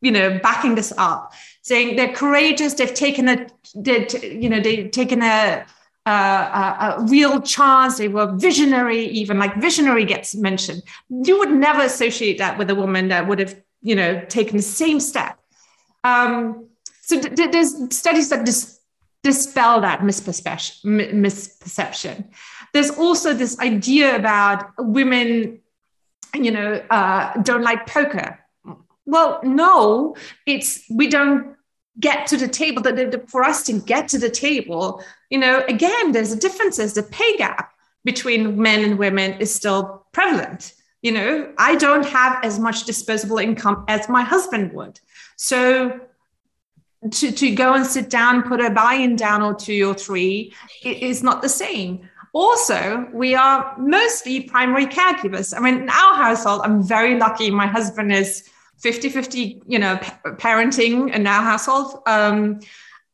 you 0.02 0.12
know, 0.12 0.40
backing 0.42 0.76
this 0.76 0.94
up, 0.98 1.34
saying 1.62 1.98
they're 1.98 2.14
courageous, 2.14 2.76
they've 2.76 2.94
taken 2.94 3.28
a, 3.28 3.48
did, 3.82 4.14
you 4.24 4.50
know, 4.50 4.60
they've 4.60 4.90
taken 4.90 5.22
a, 5.22 5.66
uh, 6.06 6.96
a 7.00 7.06
real 7.08 7.42
chance. 7.42 7.98
They 7.98 8.08
were 8.08 8.32
visionary, 8.36 9.06
even 9.06 9.38
like 9.38 9.56
visionary 9.58 10.06
gets 10.06 10.34
mentioned. 10.36 10.82
You 11.10 11.40
would 11.40 11.52
never 11.52 11.82
associate 11.82 12.38
that 12.38 12.58
with 12.58 12.70
a 12.70 12.76
woman 12.76 13.10
that 13.10 13.28
would 13.28 13.40
have, 13.40 13.56
you 13.82 13.96
know, 13.96 14.24
taken 14.30 14.58
the 14.58 14.64
same 14.64 15.00
step. 15.00 15.38
Um, 16.04 16.68
so 17.02 17.20
th- 17.20 17.52
there's 17.52 17.96
studies 17.96 18.30
that 18.30 18.46
dis- 18.46 18.75
dispel 19.26 19.82
that 19.82 20.00
misperception. 20.02 22.26
There's 22.74 22.92
also 22.92 23.34
this 23.34 23.60
idea 23.60 24.16
about 24.16 24.72
women, 24.78 25.60
you 26.36 26.52
know, 26.52 26.76
uh, 26.92 27.34
don't 27.42 27.64
like 27.64 27.88
poker. 27.88 28.40
Well, 29.08 29.40
no, 29.44 30.16
it's 30.46 30.84
we 30.92 31.08
don't 31.08 31.56
get 32.00 32.28
to 32.28 32.38
the 32.38 32.48
table. 32.48 32.84
That 32.84 33.30
for 33.30 33.44
us 33.44 33.64
to 33.64 33.74
get 33.74 34.08
to 34.10 34.20
the 34.20 34.30
table, 34.30 35.04
you 35.32 35.40
know, 35.40 35.64
again, 35.68 36.12
there's 36.12 36.32
a 36.32 36.38
differences. 36.38 36.94
The 36.94 37.04
pay 37.04 37.38
gap 37.38 37.72
between 38.04 38.62
men 38.62 38.84
and 38.84 39.00
women 39.00 39.40
is 39.40 39.54
still 39.54 40.06
prevalent. 40.12 40.74
You 41.02 41.14
know, 41.14 41.54
I 41.58 41.76
don't 41.76 42.06
have 42.06 42.44
as 42.44 42.60
much 42.60 42.86
disposable 42.86 43.40
income 43.40 43.86
as 43.88 44.08
my 44.08 44.22
husband 44.22 44.74
would. 44.74 45.00
So 45.36 46.00
to, 47.12 47.32
to 47.32 47.52
go 47.52 47.74
and 47.74 47.86
sit 47.86 48.10
down, 48.10 48.44
put 48.44 48.62
a 48.62 48.70
buy-in 48.70 49.16
down 49.16 49.42
or 49.42 49.54
two 49.54 49.90
or 49.90 49.94
three 49.94 50.54
it 50.84 51.02
is 51.02 51.24
not 51.24 51.42
the 51.42 51.50
same. 51.50 52.10
Also, 52.34 53.08
we 53.14 53.34
are 53.34 53.76
mostly 53.78 54.42
primary 54.42 54.86
caregivers. 54.86 55.56
I 55.56 55.62
mean, 55.62 55.84
in 55.84 55.90
our 55.90 56.16
household, 56.16 56.62
I'm 56.64 56.84
very 56.84 57.18
lucky. 57.18 57.50
My 57.50 57.66
husband 57.66 58.12
is 58.12 58.50
50-50, 58.84 59.62
you 59.68 59.80
know, 59.80 59.96
parenting 60.26 61.14
in 61.14 61.26
our 61.28 61.42
household. 61.42 62.02
Um, 62.06 62.60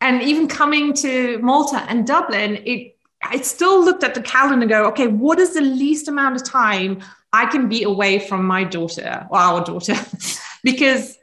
and 0.02 0.24
even 0.24 0.48
coming 0.48 0.94
to 0.96 1.38
Malta 1.40 1.86
and 1.88 2.08
Dublin, 2.08 2.64
it 2.66 2.98
I 3.24 3.40
still 3.42 3.86
looked 3.86 4.04
at 4.04 4.16
the 4.16 4.22
calendar 4.22 4.64
and 4.64 4.70
go, 4.70 4.88
okay, 4.88 5.08
what 5.08 5.38
is 5.40 5.54
the 5.54 5.62
least 5.62 6.08
amount 6.08 6.36
of 6.36 6.44
time 6.44 7.02
I 7.32 7.46
can 7.46 7.70
be 7.70 7.84
away 7.84 8.18
from 8.18 8.46
my 8.46 8.64
daughter 8.64 9.28
or 9.30 9.38
our 9.38 9.64
daughter? 9.64 9.94
because 10.64 11.18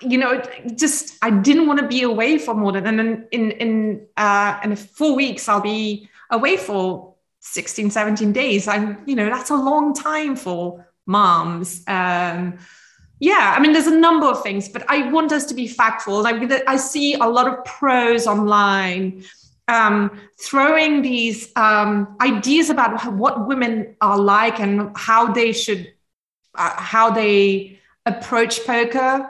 you 0.00 0.18
know, 0.18 0.42
just 0.76 1.16
I 1.22 1.30
didn't 1.30 1.66
want 1.66 1.80
to 1.80 1.86
be 1.86 2.02
away 2.02 2.38
for 2.38 2.54
more 2.54 2.72
than 2.72 2.86
and 2.86 2.98
then 2.98 3.28
in 3.30 3.50
in 3.52 4.06
uh 4.16 4.60
in 4.62 4.76
four 4.76 5.14
weeks 5.16 5.48
I'll 5.48 5.60
be 5.60 6.08
away 6.30 6.56
for 6.56 7.14
16, 7.40 7.90
17 7.90 8.32
days. 8.32 8.68
I'm, 8.68 9.02
you 9.06 9.14
know, 9.14 9.28
that's 9.28 9.50
a 9.50 9.56
long 9.56 9.94
time 9.94 10.36
for 10.36 10.86
moms. 11.06 11.82
Um 11.86 12.58
yeah, 13.20 13.54
I 13.56 13.60
mean, 13.60 13.72
there's 13.72 13.86
a 13.86 13.96
number 13.96 14.26
of 14.26 14.42
things, 14.42 14.68
but 14.68 14.84
I 14.90 15.10
want 15.10 15.32
us 15.32 15.46
to 15.46 15.54
be 15.54 15.66
factful. 15.66 16.22
Like 16.22 16.50
I 16.66 16.76
see 16.76 17.14
a 17.14 17.26
lot 17.26 17.46
of 17.46 17.64
pros 17.64 18.26
online 18.26 19.24
um, 19.68 20.20
throwing 20.38 21.00
these 21.00 21.50
um, 21.56 22.16
ideas 22.20 22.70
about 22.70 23.14
what 23.14 23.46
women 23.46 23.96
are 24.00 24.18
like 24.18 24.60
and 24.60 24.94
how 24.96 25.32
they 25.32 25.52
should, 25.52 25.92
uh, 26.54 26.74
how 26.76 27.10
they 27.10 27.78
approach 28.04 28.64
poker 28.66 29.26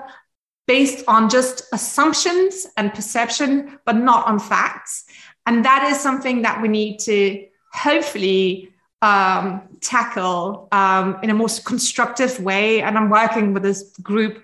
based 0.67 1.05
on 1.09 1.29
just 1.29 1.65
assumptions 1.73 2.67
and 2.77 2.93
perception, 2.95 3.79
but 3.85 3.97
not 3.97 4.27
on 4.27 4.39
facts. 4.39 5.05
And 5.47 5.65
that 5.65 5.85
is 5.91 6.01
something 6.01 6.43
that 6.43 6.63
we 6.63 6.69
need 6.69 6.99
to 7.01 7.47
hopefully 7.73 8.73
um, 9.03 9.63
tackle 9.81 10.69
um, 10.73 11.19
in 11.23 11.31
a 11.31 11.35
more 11.35 11.49
constructive 11.65 12.41
way. 12.41 12.81
And 12.81 12.97
I'm 12.97 13.11
working 13.11 13.53
with 13.53 13.63
this 13.63 13.95
group 14.03 14.43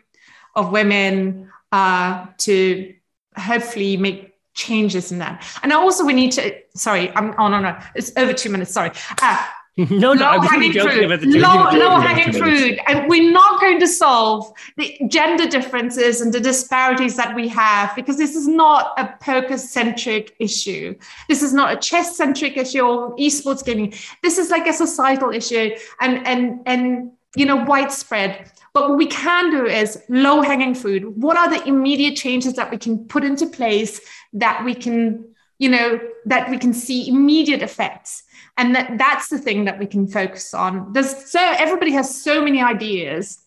of 0.54 0.72
women 0.72 1.50
uh, 1.72 2.26
to 2.38 2.94
hopefully 3.36 3.96
make 3.96 4.34
changes 4.54 5.12
in 5.12 5.18
that. 5.18 5.46
And 5.62 5.72
also, 5.72 6.04
we 6.04 6.12
need 6.12 6.32
to, 6.32 6.54
sorry, 6.74 7.10
I'm, 7.16 7.34
oh, 7.38 7.48
no, 7.48 7.60
no, 7.60 7.78
it's 7.94 8.12
over 8.16 8.34
two 8.34 8.50
minutes, 8.50 8.72
sorry. 8.72 8.90
Uh, 9.22 9.46
no, 9.76 10.12
no, 10.12 10.36
low 10.36 10.40
hanging 10.40 10.72
fruit. 10.72 11.22
Low, 11.22 11.70
low 11.70 12.00
hanging 12.00 12.32
fruit. 12.32 12.78
And 12.86 13.08
we're 13.08 13.30
not 13.30 13.60
going 13.60 13.78
to 13.80 13.86
solve 13.86 14.52
the 14.76 14.96
gender 15.08 15.46
differences 15.46 16.20
and 16.20 16.32
the 16.32 16.40
disparities 16.40 17.16
that 17.16 17.34
we 17.34 17.48
have 17.48 17.94
because 17.94 18.16
this 18.16 18.34
is 18.34 18.48
not 18.48 18.92
a 18.98 19.14
poker 19.20 19.56
centric 19.56 20.34
issue. 20.38 20.96
This 21.28 21.42
is 21.42 21.52
not 21.54 21.72
a 21.72 21.76
chess 21.76 22.16
centric 22.16 22.56
issue 22.56 22.80
or 22.80 23.16
esports 23.16 23.64
gaming. 23.64 23.94
This 24.22 24.38
is 24.38 24.50
like 24.50 24.66
a 24.66 24.72
societal 24.72 25.30
issue 25.30 25.70
and, 26.00 26.26
and, 26.26 26.60
and, 26.66 27.12
you 27.36 27.46
know, 27.46 27.56
widespread. 27.56 28.50
But 28.72 28.88
what 28.88 28.98
we 28.98 29.06
can 29.06 29.50
do 29.50 29.66
is 29.66 30.02
low 30.08 30.42
hanging 30.42 30.74
fruit. 30.74 31.16
What 31.16 31.36
are 31.36 31.48
the 31.48 31.66
immediate 31.66 32.16
changes 32.16 32.54
that 32.54 32.70
we 32.70 32.76
can 32.76 33.04
put 33.06 33.24
into 33.24 33.46
place 33.46 34.00
that 34.32 34.64
we 34.64 34.74
can, 34.74 35.24
you 35.58 35.68
know, 35.68 36.00
that 36.26 36.50
we 36.50 36.58
can 36.58 36.72
see 36.72 37.08
immediate 37.08 37.62
effects? 37.62 38.24
And 38.60 38.74
that 38.74 38.98
that's 38.98 39.28
the 39.28 39.38
thing 39.38 39.64
that 39.64 39.78
we 39.78 39.86
can 39.86 40.06
focus 40.06 40.54
on 40.54 40.92
there's 40.92 41.12
so 41.30 41.40
everybody 41.66 41.92
has 41.92 42.22
so 42.22 42.42
many 42.44 42.60
ideas 42.62 43.38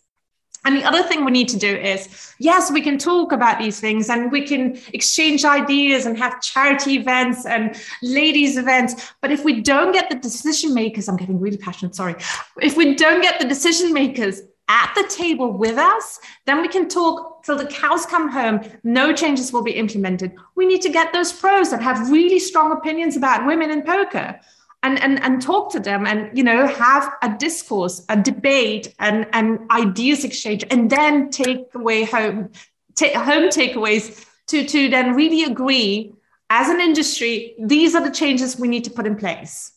and 0.65 0.78
the 0.78 0.84
other 0.84 1.04
thing 1.04 1.26
we 1.26 1.32
need 1.32 1.49
to 1.49 1.58
do 1.58 1.67
is, 1.67 2.34
yes, 2.39 2.71
we 2.71 2.82
can 2.82 2.97
talk 2.97 3.34
about 3.34 3.60
these 3.60 3.82
things 3.82 4.10
and 4.10 4.32
we 4.32 4.47
can 4.47 4.80
exchange 4.93 5.43
ideas 5.43 6.06
and 6.06 6.17
have 6.17 6.41
charity 6.41 6.93
events 6.93 7.45
and 7.45 7.76
ladies' 8.02 8.58
events. 8.58 9.12
But 9.21 9.32
if 9.32 9.43
we 9.43 9.62
don't 9.62 9.91
get 9.91 10.10
the 10.10 10.15
decision 10.15 10.73
makers, 10.73 11.10
I'm 11.10 11.17
getting 11.17 11.39
really 11.39 11.58
passionate, 11.58 11.95
sorry. 11.95 12.15
If 12.62 12.78
we 12.78 12.95
don't 12.95 13.21
get 13.21 13.41
the 13.41 13.47
decision 13.47 13.91
makers 13.91 14.41
at 14.69 14.93
the 14.95 15.06
table 15.13 15.52
with 15.52 15.78
us, 15.78 16.19
then 16.45 16.62
we 16.62 16.69
can 16.69 16.88
talk 16.88 17.43
till 17.43 17.58
the 17.58 17.67
cows 17.67 18.06
come 18.06 18.30
home. 18.30 18.62
No 18.86 19.13
changes 19.13 19.52
will 19.52 19.63
be 19.63 19.73
implemented. 19.73 20.34
We 20.56 20.65
need 20.65 20.82
to 20.84 20.89
get 20.89 21.12
those 21.12 21.34
pros 21.34 21.71
that 21.71 21.82
have 21.82 22.10
really 22.10 22.39
strong 22.39 22.71
opinions 22.71 23.17
about 23.17 23.45
women 23.45 23.69
in 23.69 23.82
poker 23.82 24.39
and, 24.84 25.02
and, 25.02 25.24
and 25.24 25.41
talk 25.41 25.72
to 25.72 25.80
them 25.80 26.06
and 26.06 26.38
you 26.38 26.43
know 26.43 26.67
have 26.67 27.12
a 27.22 27.36
discourse 27.38 28.06
a 28.10 28.22
debate 28.22 28.93
and, 29.00 29.26
and 29.34 29.60
ideas 29.72 30.24
exchange 30.24 30.63
and 30.69 30.89
then 30.89 31.30
take 31.30 31.74
away 31.74 32.04
home 32.04 32.52
home 33.00 33.50
takeaways 33.50 34.26
to, 34.48 34.65
to 34.65 34.89
then 34.89 35.15
really 35.15 35.43
agree 35.43 36.13
as 36.50 36.69
an 36.69 36.80
industry 36.80 37.56
these 37.60 37.96
are 37.96 38.04
the 38.04 38.12
changes 38.12 38.60
we 38.60 38.67
need 38.67 38.84
to 38.84 38.91
put 38.91 39.08
in 39.08 39.15
place. 39.15 39.72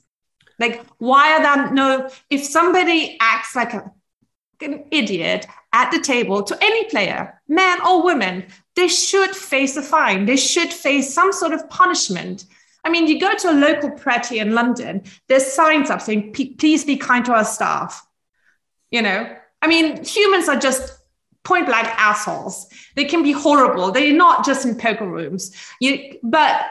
Like 0.59 0.85
why 0.99 1.37
are 1.37 1.43
that 1.43 1.73
no 1.73 2.11
if 2.29 2.45
somebody 2.45 3.17
acts 3.21 3.55
like 3.55 3.73
a, 3.73 3.91
an 4.61 4.85
idiot 4.91 5.47
at 5.73 5.91
the 5.91 6.01
table 6.01 6.43
to 6.43 6.59
any 6.63 6.85
player 6.85 7.41
man 7.49 7.79
or 7.87 8.03
woman 8.03 8.45
they 8.75 8.89
should 8.89 9.35
face 9.35 9.77
a 9.77 9.83
fine. 9.83 10.27
They 10.27 10.37
should 10.37 10.73
face 10.73 11.15
some 11.15 11.33
sort 11.33 11.53
of 11.53 11.69
punishment 11.71 12.45
I 12.87 12.89
mean, 12.89 13.09
you 13.09 13.19
go 13.19 13.35
to 13.35 13.51
a 13.51 13.53
local 13.53 13.91
Pret 13.91 14.31
in 14.31 14.55
London, 14.55 15.03
there's 15.27 15.45
signs 15.45 15.91
up 15.91 16.01
saying, 16.01 16.33
please 16.57 16.85
be 16.85 16.97
kind 16.97 17.25
to 17.25 17.33
our 17.33 17.45
staff. 17.45 18.07
You 18.93 19.03
know, 19.03 19.37
I 19.61 19.67
mean, 19.67 20.05
humans 20.05 20.49
are 20.49 20.55
just 20.55 20.97
point 21.43 21.67
blank 21.67 21.89
assholes. 21.89 22.69
They 22.95 23.05
can 23.05 23.25
be 23.25 23.33
horrible. 23.33 23.91
They're 23.91 24.15
not 24.15 24.45
just 24.45 24.65
in 24.65 24.77
poker 24.77 25.09
rooms. 25.09 25.51
You, 25.81 26.17
but 26.23 26.65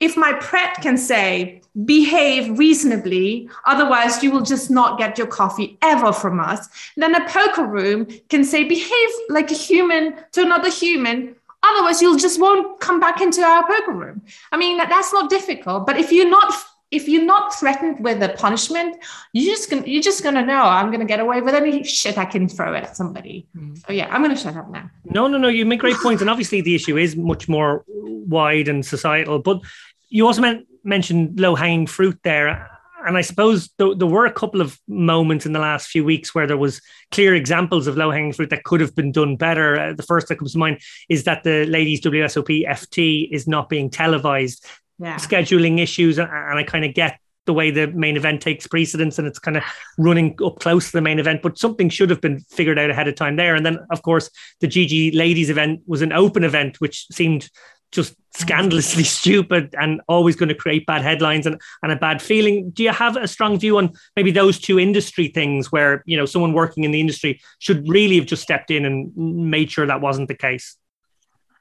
if 0.00 0.18
my 0.18 0.34
Pret 0.34 0.82
can 0.82 0.98
say, 0.98 1.62
behave 1.86 2.58
reasonably, 2.58 3.48
otherwise 3.64 4.22
you 4.22 4.32
will 4.32 4.42
just 4.42 4.70
not 4.70 4.98
get 4.98 5.16
your 5.16 5.26
coffee 5.28 5.78
ever 5.80 6.12
from 6.12 6.40
us, 6.40 6.68
then 6.98 7.14
a 7.14 7.26
poker 7.26 7.64
room 7.64 8.06
can 8.28 8.44
say, 8.44 8.64
behave 8.64 9.08
like 9.30 9.50
a 9.50 9.54
human 9.54 10.14
to 10.32 10.42
another 10.42 10.70
human, 10.70 11.36
Otherwise, 11.70 12.02
you'll 12.02 12.18
just 12.18 12.40
won't 12.40 12.80
come 12.80 13.00
back 13.00 13.20
into 13.20 13.42
our 13.42 13.66
poker 13.66 13.92
room. 13.92 14.22
I 14.52 14.56
mean, 14.56 14.76
that's 14.76 15.12
not 15.12 15.30
difficult. 15.30 15.86
But 15.86 15.96
if 15.98 16.12
you're 16.12 16.28
not 16.28 16.52
if 16.90 17.08
you're 17.08 17.24
not 17.24 17.52
threatened 17.54 17.98
with 18.04 18.22
a 18.22 18.28
punishment, 18.30 18.96
you're 19.32 19.52
just 19.52 19.68
gonna, 19.68 19.82
you're 19.84 20.02
just 20.02 20.22
gonna 20.22 20.44
know 20.44 20.62
I'm 20.62 20.90
gonna 20.92 21.04
get 21.04 21.18
away 21.18 21.40
with 21.40 21.54
any 21.54 21.82
shit 21.82 22.16
I 22.16 22.24
can 22.24 22.48
throw 22.48 22.74
at 22.74 22.96
somebody. 22.96 23.46
Mm. 23.56 23.84
So 23.84 23.92
yeah, 23.92 24.08
I'm 24.10 24.22
gonna 24.22 24.36
shut 24.36 24.56
up 24.56 24.70
now. 24.70 24.90
No, 25.04 25.26
no, 25.26 25.38
no. 25.38 25.48
You 25.48 25.66
make 25.66 25.80
great 25.80 25.96
points, 25.96 26.20
and 26.20 26.30
obviously 26.30 26.60
the 26.60 26.74
issue 26.74 26.96
is 26.96 27.16
much 27.16 27.48
more 27.48 27.84
wide 27.88 28.68
and 28.68 28.84
societal. 28.86 29.40
But 29.40 29.60
you 30.08 30.26
also 30.26 30.40
meant, 30.40 30.66
mentioned 30.84 31.40
low 31.40 31.54
hanging 31.54 31.86
fruit 31.86 32.18
there, 32.22 32.70
and 33.06 33.16
I 33.16 33.20
suppose 33.20 33.68
th- 33.78 33.98
there 33.98 34.08
were 34.08 34.26
a 34.26 34.32
couple 34.32 34.60
of 34.60 34.78
moments 34.88 35.46
in 35.46 35.52
the 35.52 35.58
last 35.58 35.88
few 35.88 36.04
weeks 36.04 36.34
where 36.34 36.46
there 36.46 36.56
was 36.56 36.80
clear 37.10 37.34
examples 37.34 37.86
of 37.86 37.96
low 37.96 38.10
hanging 38.10 38.32
fruit 38.32 38.50
that 38.50 38.64
could 38.64 38.80
have 38.80 38.94
been 38.94 39.12
done 39.12 39.36
better. 39.36 39.78
Uh, 39.78 39.92
the 39.92 40.02
first 40.02 40.28
that 40.28 40.36
comes 40.36 40.52
to 40.52 40.58
mind 40.58 40.80
is 41.08 41.24
that 41.24 41.44
the 41.44 41.66
ladies 41.66 42.00
WSOP 42.00 42.66
FT 42.66 43.28
is 43.30 43.46
not 43.46 43.68
being 43.68 43.90
televised. 43.90 44.64
Yeah. 44.98 45.16
Scheduling 45.16 45.80
issues, 45.80 46.18
and 46.18 46.30
I 46.30 46.62
kind 46.62 46.84
of 46.84 46.94
get 46.94 47.18
the 47.46 47.52
way 47.52 47.70
the 47.70 47.88
main 47.88 48.16
event 48.16 48.40
takes 48.40 48.66
precedence 48.66 49.18
and 49.18 49.26
it's 49.26 49.38
kind 49.38 49.56
of 49.56 49.62
running 49.98 50.34
up 50.42 50.60
close 50.60 50.86
to 50.86 50.92
the 50.92 51.00
main 51.00 51.18
event, 51.18 51.42
but 51.42 51.58
something 51.58 51.88
should 51.88 52.10
have 52.10 52.20
been 52.20 52.40
figured 52.40 52.78
out 52.78 52.90
ahead 52.90 53.08
of 53.08 53.14
time 53.14 53.36
there. 53.36 53.54
And 53.54 53.66
then, 53.66 53.78
of 53.90 54.02
course, 54.02 54.30
the 54.60 54.68
GG 54.68 55.14
ladies 55.14 55.50
event 55.50 55.82
was 55.86 56.02
an 56.02 56.12
open 56.12 56.44
event, 56.44 56.80
which 56.80 57.06
seemed 57.12 57.50
just 57.94 58.14
oh, 58.14 58.38
scandalously 58.40 59.04
stupid 59.20 59.74
and 59.78 60.00
always 60.08 60.36
going 60.36 60.48
to 60.48 60.54
create 60.54 60.84
bad 60.86 61.02
headlines 61.02 61.46
and, 61.46 61.60
and 61.82 61.92
a 61.92 61.96
bad 61.96 62.20
feeling. 62.20 62.70
Do 62.70 62.82
you 62.82 62.90
have 62.90 63.16
a 63.16 63.28
strong 63.28 63.58
view 63.58 63.78
on 63.78 63.92
maybe 64.16 64.30
those 64.30 64.58
two 64.58 64.78
industry 64.78 65.28
things 65.28 65.72
where, 65.72 66.02
you 66.06 66.16
know, 66.16 66.26
someone 66.26 66.52
working 66.52 66.84
in 66.84 66.90
the 66.90 67.00
industry 67.00 67.40
should 67.60 67.88
really 67.88 68.16
have 68.16 68.26
just 68.26 68.42
stepped 68.42 68.70
in 68.70 68.84
and 68.84 69.16
made 69.16 69.70
sure 69.70 69.86
that 69.86 70.00
wasn't 70.00 70.28
the 70.28 70.34
case? 70.34 70.76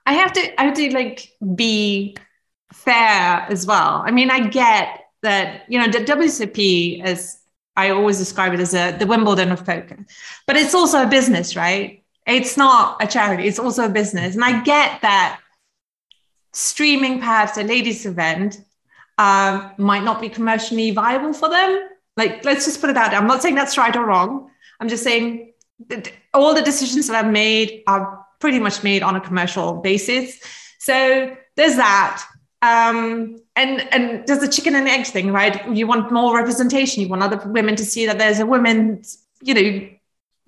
I 0.05 0.13
have 0.13 0.33
to, 0.33 0.61
I 0.61 0.65
have 0.65 0.73
to 0.73 0.93
like 0.93 1.31
be 1.55 2.17
fair 2.73 3.45
as 3.49 3.65
well. 3.65 4.03
I 4.05 4.11
mean, 4.11 4.29
I 4.29 4.47
get 4.47 4.99
that, 5.21 5.63
you 5.69 5.79
know, 5.79 5.87
the 5.87 5.99
WSOP 5.99 7.01
as 7.03 7.39
I 7.75 7.89
always 7.89 8.17
describe 8.17 8.53
it 8.53 8.59
as 8.59 8.73
a, 8.73 8.91
the 8.91 9.07
Wimbledon 9.07 9.51
of 9.51 9.65
poker, 9.65 10.05
but 10.45 10.57
it's 10.57 10.75
also 10.75 11.03
a 11.03 11.07
business, 11.07 11.55
right? 11.55 12.03
It's 12.27 12.55
not 12.55 13.01
a 13.01 13.07
charity, 13.07 13.47
it's 13.47 13.59
also 13.59 13.85
a 13.85 13.89
business. 13.89 14.35
And 14.35 14.43
I 14.43 14.61
get 14.63 15.01
that 15.01 15.39
streaming 16.53 17.19
perhaps 17.19 17.57
a 17.57 17.63
ladies 17.63 18.05
event 18.05 18.61
um, 19.17 19.71
might 19.77 20.03
not 20.03 20.21
be 20.21 20.29
commercially 20.29 20.91
viable 20.91 21.33
for 21.33 21.49
them. 21.49 21.89
Like, 22.15 22.45
let's 22.45 22.65
just 22.65 22.79
put 22.79 22.89
it 22.89 22.97
out 22.97 23.11
there. 23.11 23.19
I'm 23.19 23.27
not 23.27 23.41
saying 23.41 23.55
that's 23.55 23.77
right 23.77 23.95
or 23.95 24.05
wrong. 24.05 24.49
I'm 24.79 24.87
just 24.87 25.03
saying 25.03 25.53
that 25.89 26.11
all 26.33 26.53
the 26.53 26.61
decisions 26.61 27.07
that 27.07 27.25
I've 27.25 27.31
made 27.31 27.83
are 27.87 28.25
pretty 28.39 28.59
much 28.59 28.83
made 28.83 29.03
on 29.03 29.15
a 29.15 29.21
commercial 29.21 29.75
basis. 29.81 30.39
So 30.79 31.35
there's 31.55 31.75
that. 31.75 32.23
Um, 32.61 33.37
and 33.55 33.81
and 33.93 34.25
there's 34.25 34.41
a 34.41 34.47
chicken 34.47 34.75
and 34.75 34.87
egg 34.87 35.05
thing, 35.05 35.31
right? 35.31 35.69
You 35.69 35.85
want 35.85 36.11
more 36.11 36.35
representation. 36.35 37.01
You 37.01 37.09
want 37.09 37.21
other 37.21 37.41
women 37.49 37.75
to 37.75 37.85
see 37.85 38.05
that 38.05 38.19
there's 38.19 38.39
a 38.39 38.45
woman, 38.45 39.03
you 39.41 39.53
know, 39.53 39.89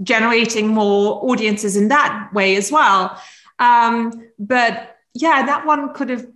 generating 0.02 0.68
more 0.68 1.24
audiences 1.30 1.76
in 1.76 1.90
that 1.90 2.30
way 2.34 2.56
as 2.56 2.72
well. 2.72 3.20
Um, 3.60 4.30
but 4.40 4.95
yeah, 5.16 5.46
that 5.46 5.66
one 5.66 5.94
could 5.94 6.10
have, 6.10 6.28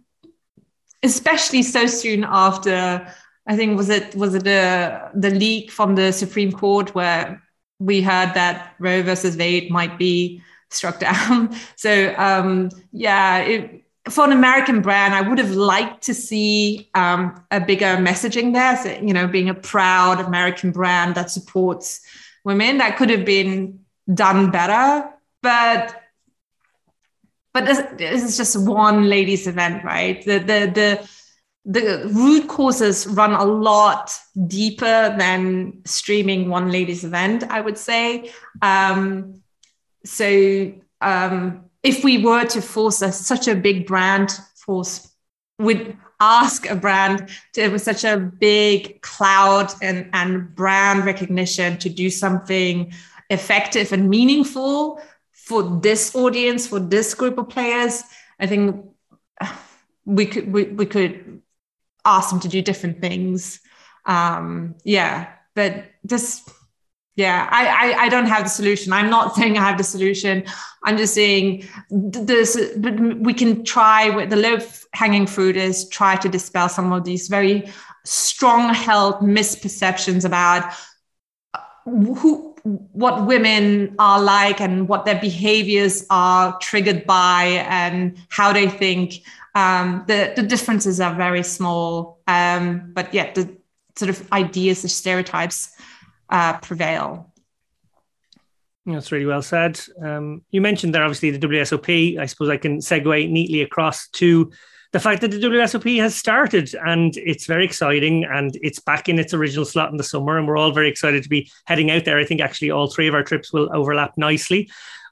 especially 1.04 1.62
so 1.62 1.86
soon 1.86 2.24
after. 2.24 3.06
I 3.46 3.56
think 3.56 3.78
was 3.78 3.90
it 3.90 4.16
was 4.16 4.34
it 4.36 4.44
the 4.44 5.12
the 5.14 5.30
leak 5.32 5.70
from 5.70 5.96
the 5.96 6.12
Supreme 6.12 6.52
Court 6.52 6.96
where 6.96 7.42
we 7.80 8.02
heard 8.02 8.34
that 8.36 8.76
Roe 8.80 9.04
versus 9.04 9.36
Wade 9.38 9.70
might 9.70 9.98
be 9.98 10.42
struck 10.70 11.00
down. 11.10 11.56
So 11.76 12.16
um, 12.18 12.70
yeah, 12.92 13.40
it, 13.40 13.84
for 14.10 14.24
an 14.24 14.32
American 14.32 14.82
brand, 14.82 15.14
I 15.14 15.22
would 15.22 15.38
have 15.40 15.52
liked 15.52 16.04
to 16.04 16.14
see 16.14 16.90
um, 16.96 17.44
a 17.52 17.60
bigger 17.60 17.98
messaging 17.98 18.54
there. 18.54 18.78
So, 18.78 18.92
you 19.06 19.14
know, 19.14 19.28
being 19.28 19.50
a 19.50 19.54
proud 19.54 20.20
American 20.22 20.72
brand 20.72 21.16
that 21.16 21.30
supports 21.30 22.02
women, 22.46 22.78
that 22.78 22.98
could 22.98 23.10
have 23.10 23.26
been 23.26 23.80
done 24.14 24.52
better. 24.52 25.10
But 25.42 25.96
but 27.54 27.66
this, 27.66 27.82
this 27.98 28.24
is 28.24 28.38
just 28.38 28.68
one 28.68 29.10
ladies' 29.10 29.48
event, 29.48 29.84
right? 29.84 30.24
The 30.24 30.40
the 30.40 30.72
the 30.74 31.10
the 31.66 32.10
root 32.14 32.48
causes 32.48 33.08
run 33.08 33.34
a 33.34 33.44
lot 33.44 34.12
deeper 34.48 35.16
than 35.18 35.82
streaming 35.86 36.50
one 36.50 36.72
ladies' 36.72 37.04
event. 37.04 37.44
I 37.50 37.62
would 37.62 37.78
say. 37.78 38.32
Um, 38.62 39.42
so 40.06 40.72
um, 41.02 41.66
if 41.84 42.04
we 42.04 42.24
were 42.24 42.46
to 42.46 42.62
force 42.62 43.02
a, 43.02 43.12
such 43.12 43.48
a 43.48 43.56
big 43.56 43.88
brand 43.88 44.40
force 44.56 45.10
would 45.60 45.98
ask 46.20 46.70
a 46.70 46.76
brand 46.76 47.30
to 47.54 47.70
with 47.70 47.82
such 47.82 48.04
a 48.04 48.18
big 48.18 49.02
cloud 49.02 49.72
and, 49.82 50.10
and 50.14 50.54
brand 50.56 51.06
recognition 51.06 51.78
to 51.78 51.90
do 51.90 52.10
something 52.10 52.92
effective 53.30 53.94
and 53.94 54.10
meaningful 54.10 55.02
for 55.50 55.64
this 55.82 56.16
audience 56.16 56.68
for 56.68 56.80
this 56.80 57.14
group 57.14 57.38
of 57.38 57.50
players 57.50 58.04
i 58.40 58.46
think 58.48 58.86
we 60.06 60.26
could 60.26 60.54
we, 60.54 60.64
we 60.66 60.86
could 60.86 61.42
ask 62.06 62.30
them 62.30 62.40
to 62.40 62.48
do 62.48 62.62
different 62.62 63.02
things 63.02 63.60
um 64.06 64.76
yeah 64.84 65.28
but 65.56 65.86
just 66.06 66.50
yeah, 67.20 67.50
I, 67.52 67.68
I, 67.68 68.04
I 68.06 68.10
don't 68.10 68.28
have 68.28 68.44
the 68.44 68.50
solution. 68.50 68.94
I'm 68.94 69.10
not 69.10 69.36
saying 69.38 69.58
I 69.58 69.68
have 69.68 69.78
the 69.78 69.84
solution. 69.84 70.46
I'm 70.86 70.96
just 70.96 71.14
saying 71.14 71.68
this. 71.90 72.58
But 72.78 72.98
we 72.98 73.34
can 73.34 73.66
try. 73.66 74.10
With 74.10 74.30
the 74.30 74.38
low 74.38 74.60
hanging 74.94 75.28
fruit 75.28 75.58
is 75.58 75.90
try 75.90 76.16
to 76.16 76.30
dispel 76.30 76.70
some 76.70 76.94
of 76.94 77.04
these 77.04 77.28
very 77.28 77.70
strong 78.06 78.74
held 78.74 79.16
misperceptions 79.16 80.24
about 80.24 80.74
who 81.86 82.49
what 82.64 83.26
women 83.26 83.96
are 84.00 84.22
like 84.22 84.60
and 84.62 84.88
what 84.88 85.06
their 85.06 85.20
behaviors 85.20 86.06
are 86.10 86.58
triggered 86.60 87.06
by 87.06 87.66
and 87.70 88.18
how 88.30 88.54
they 88.54 88.68
think 88.68 89.22
um, 89.56 90.04
the, 90.08 90.34
the 90.36 90.44
differences 90.44 91.00
are 91.00 91.16
very 91.16 91.44
small 91.44 92.20
um, 92.28 92.92
but 92.94 93.14
yet 93.14 93.36
the 93.36 93.58
sort 93.96 94.10
of 94.10 94.32
ideas 94.32 94.82
the 94.82 94.90
stereotypes 94.90 95.76
uh, 96.30 96.58
prevail. 96.60 97.34
That's 98.86 99.12
really 99.12 99.26
well 99.26 99.42
said. 99.42 99.80
Um, 100.02 100.42
you 100.52 100.62
mentioned 100.62 100.96
there, 100.96 101.04
obviously, 101.04 101.32
the 101.32 101.48
WSOP. 101.48 102.18
I 102.18 102.26
suppose 102.26 102.50
I 102.50 102.58
can 102.58 102.80
segue 102.80 103.30
neatly 103.30 103.62
across 103.62 104.08
to 104.10 104.52
the 104.92 105.00
fact 105.00 105.22
that 105.22 105.32
the 105.32 105.38
WSOP 105.38 106.00
has 106.00 106.16
started 106.16 106.74
and 106.86 107.16
it's 107.18 107.46
very 107.46 107.64
exciting 107.64 108.26
and 108.26 108.58
it's 108.62 108.80
back 108.80 109.08
in 109.08 109.20
its 109.20 109.34
original 109.34 109.66
slot 109.66 109.92
in 109.92 109.98
the 109.98 110.04
summer. 110.04 110.38
And 110.38 110.48
we're 110.48 110.58
all 110.58 110.72
very 110.72 110.90
excited 110.90 111.24
to 111.24 111.30
be 111.30 111.52
heading 111.66 111.92
out 111.92 112.06
there. 112.06 112.18
I 112.18 112.26
think 112.26 112.42
actually 112.42 112.72
all 112.72 112.90
three 112.90 113.08
of 113.08 113.14
our 113.14 113.24
trips 113.24 113.54
will 113.54 113.70
overlap 113.76 114.14
nicely 114.18 114.70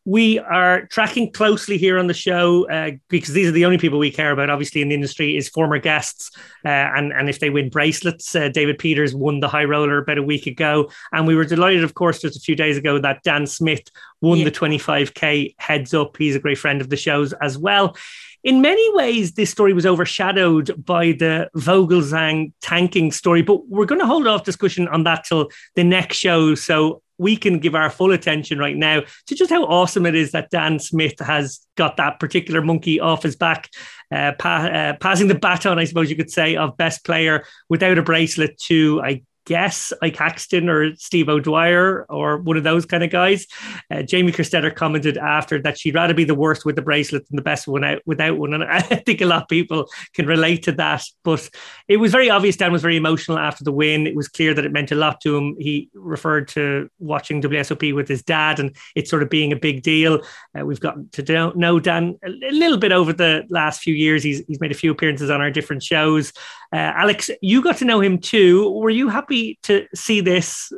we 0.08 0.40
are 0.40 0.86
tracking 0.86 1.30
closely 1.34 1.78
here 1.78 2.00
on 2.00 2.08
the 2.08 2.14
show 2.14 2.66
uh, 2.70 2.92
because 3.10 3.34
these 3.34 3.50
are 3.50 3.52
the 3.52 3.66
only 3.66 3.78
people 3.78 4.00
we 4.00 4.10
care 4.10 4.32
about, 4.32 4.50
obviously, 4.50 4.82
in 4.82 4.88
the 4.88 4.96
industry 4.96 5.36
is 5.36 5.50
former 5.50 5.80
guests. 5.80 6.32
Uh, 6.64 6.70
and, 6.70 7.12
and 7.12 7.30
if 7.30 7.42
they 7.42 7.50
win 7.50 7.68
bracelets, 7.68 8.34
uh, 8.34 8.48
David 8.48 8.80
Peters 8.80 9.14
won 9.14 9.42
the 9.42 9.50
high 9.50 9.66
roller 9.66 9.98
about 9.98 10.18
a 10.18 10.24
week 10.24 10.48
ago. 10.48 10.90
And 11.12 11.28
we 11.28 11.36
were 11.36 11.44
delighted, 11.44 11.84
of 11.84 11.94
course, 11.94 12.22
just 12.22 12.38
a 12.38 12.40
few 12.40 12.56
days 12.56 12.78
ago 12.78 13.00
that 13.00 13.22
Dan 13.24 13.46
Smith 13.46 13.92
won 14.22 14.38
yeah. 14.38 14.46
the 14.46 14.52
25K 14.52 15.56
heads 15.58 15.94
up. 15.94 16.16
He's 16.16 16.38
a 16.38 16.40
great 16.40 16.58
friend 16.58 16.80
of 16.80 16.90
the 16.90 16.96
show's 16.96 17.34
as 17.34 17.58
well. 17.58 17.98
In 18.48 18.62
many 18.62 18.96
ways, 18.96 19.34
this 19.34 19.50
story 19.50 19.74
was 19.74 19.86
overshadowed 19.86 20.86
by 20.86 21.08
the 21.08 21.50
Vogelzang 21.58 22.54
tanking 22.62 23.12
story, 23.12 23.42
but 23.42 23.68
we're 23.68 23.86
going 23.86 24.00
to 24.00 24.08
hold 24.08 24.26
off 24.26 24.46
discussion 24.46 24.88
on 24.88 25.04
that 25.04 25.26
till 25.26 25.50
the 25.76 25.84
next 25.84 26.16
show. 26.16 26.56
So 26.56 27.02
we 27.18 27.36
can 27.36 27.60
give 27.60 27.76
our 27.76 27.90
full 27.90 28.14
attention 28.14 28.58
right 28.58 28.78
now 28.78 29.02
to 29.26 29.36
just 29.36 29.50
how 29.50 29.66
awesome 29.66 30.06
it 30.06 30.16
is 30.16 30.32
that 30.32 30.50
Dan 30.50 30.80
Smith 30.80 31.20
has 31.20 31.60
got 31.76 31.98
that 31.98 32.22
particular 32.22 32.62
monkey 32.62 33.02
off 33.02 33.24
his 33.24 33.36
back, 33.36 33.70
uh, 34.14 34.32
pa- 34.40 34.70
uh, 34.72 34.94
passing 35.02 35.28
the 35.28 35.36
baton, 35.36 35.78
I 35.78 35.84
suppose 35.84 36.10
you 36.10 36.16
could 36.16 36.32
say, 36.32 36.56
of 36.56 36.78
best 36.78 37.04
player 37.04 37.44
without 37.68 37.98
a 37.98 38.02
bracelet 38.02 38.58
to, 38.60 39.02
I 39.04 39.24
guess 39.48 39.94
like 40.02 40.18
Haxton 40.18 40.68
or 40.68 40.94
Steve 40.98 41.30
O'Dwyer 41.30 42.06
or 42.10 42.38
one 42.38 42.58
of 42.58 42.66
those 42.66 42.86
kind 42.86 43.02
of 43.02 43.10
guys. 43.10 43.48
Uh, 43.90 44.04
Jamie 44.04 44.34
Kerstetter 44.34 44.76
commented 44.76 45.18
after 45.18 45.62
that 45.62 45.80
she'd 45.80 45.96
rather 45.96 46.14
be 46.14 46.26
the 46.26 46.36
worst 46.36 46.66
with 46.66 46.76
the 46.76 46.82
bracelet 46.82 47.26
than 47.30 47.38
the 47.38 47.42
best 47.42 47.66
one 47.66 47.86
out 47.86 48.02
without 48.06 48.38
one. 48.38 48.54
And 48.54 48.64
I 48.70 48.82
think 48.82 49.22
a 49.22 49.26
lot 49.26 49.44
of 49.44 49.48
people 49.48 49.88
can 50.14 50.28
relate 50.28 50.64
to 50.64 50.74
that. 50.74 51.06
But 51.24 51.50
it 51.88 51.96
was 51.96 52.12
very 52.12 52.30
obvious 52.30 52.58
Dan 52.58 52.74
was 52.74 52.82
very 52.82 52.98
emotional 52.98 53.40
after 53.40 53.64
the 53.64 53.72
win. 53.72 54.06
It 54.06 54.18
was 54.18 54.28
clear 54.28 54.54
that 54.54 54.66
it 54.66 54.74
meant 54.74 54.92
a 54.92 54.96
lot 54.96 55.22
to 55.22 55.38
him. 55.38 55.56
He 55.58 55.90
referred 55.94 56.50
to 56.50 56.90
watching 57.00 57.42
WSOP 57.42 57.96
with 57.96 58.10
his 58.10 58.24
dad 58.24 58.60
and 58.60 58.76
it 58.98 59.08
sort 59.08 59.24
of 59.24 59.30
being 59.30 59.54
a 59.54 59.58
big 59.58 59.82
deal. 59.82 60.24
Uh, 60.60 60.66
we've 60.66 60.82
gotten 60.82 61.08
to 61.14 61.54
know 61.56 61.80
Dan 61.80 62.20
a 62.26 62.52
little 62.52 62.78
bit 62.78 62.92
over 62.92 63.14
the 63.14 63.46
last 63.50 63.80
few 63.82 63.96
years. 63.96 64.24
He's, 64.24 64.44
he's 64.46 64.60
made 64.60 64.72
a 64.72 64.76
few 64.76 64.92
appearances 64.92 65.30
on 65.30 65.40
our 65.40 65.52
different 65.52 65.84
shows. 65.84 66.34
Uh, 66.72 66.78
Alex, 66.78 67.30
you 67.42 67.62
got 67.62 67.78
to 67.78 67.86
know 67.86 68.02
him 68.02 68.20
too. 68.20 68.72
Were 68.72 68.90
you 68.90 69.10
happy 69.10 69.60
to 69.64 69.88
see 69.96 70.22
this? 70.22 70.72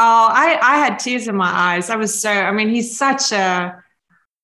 Oh, 0.00 0.28
I, 0.30 0.58
I 0.62 0.76
had 0.78 0.98
tears 0.98 1.26
in 1.28 1.36
my 1.36 1.50
eyes. 1.50 1.90
I 1.90 1.96
was 1.96 2.18
so, 2.18 2.30
I 2.30 2.52
mean, 2.52 2.68
he's 2.68 2.96
such 2.96 3.32
a 3.32 3.82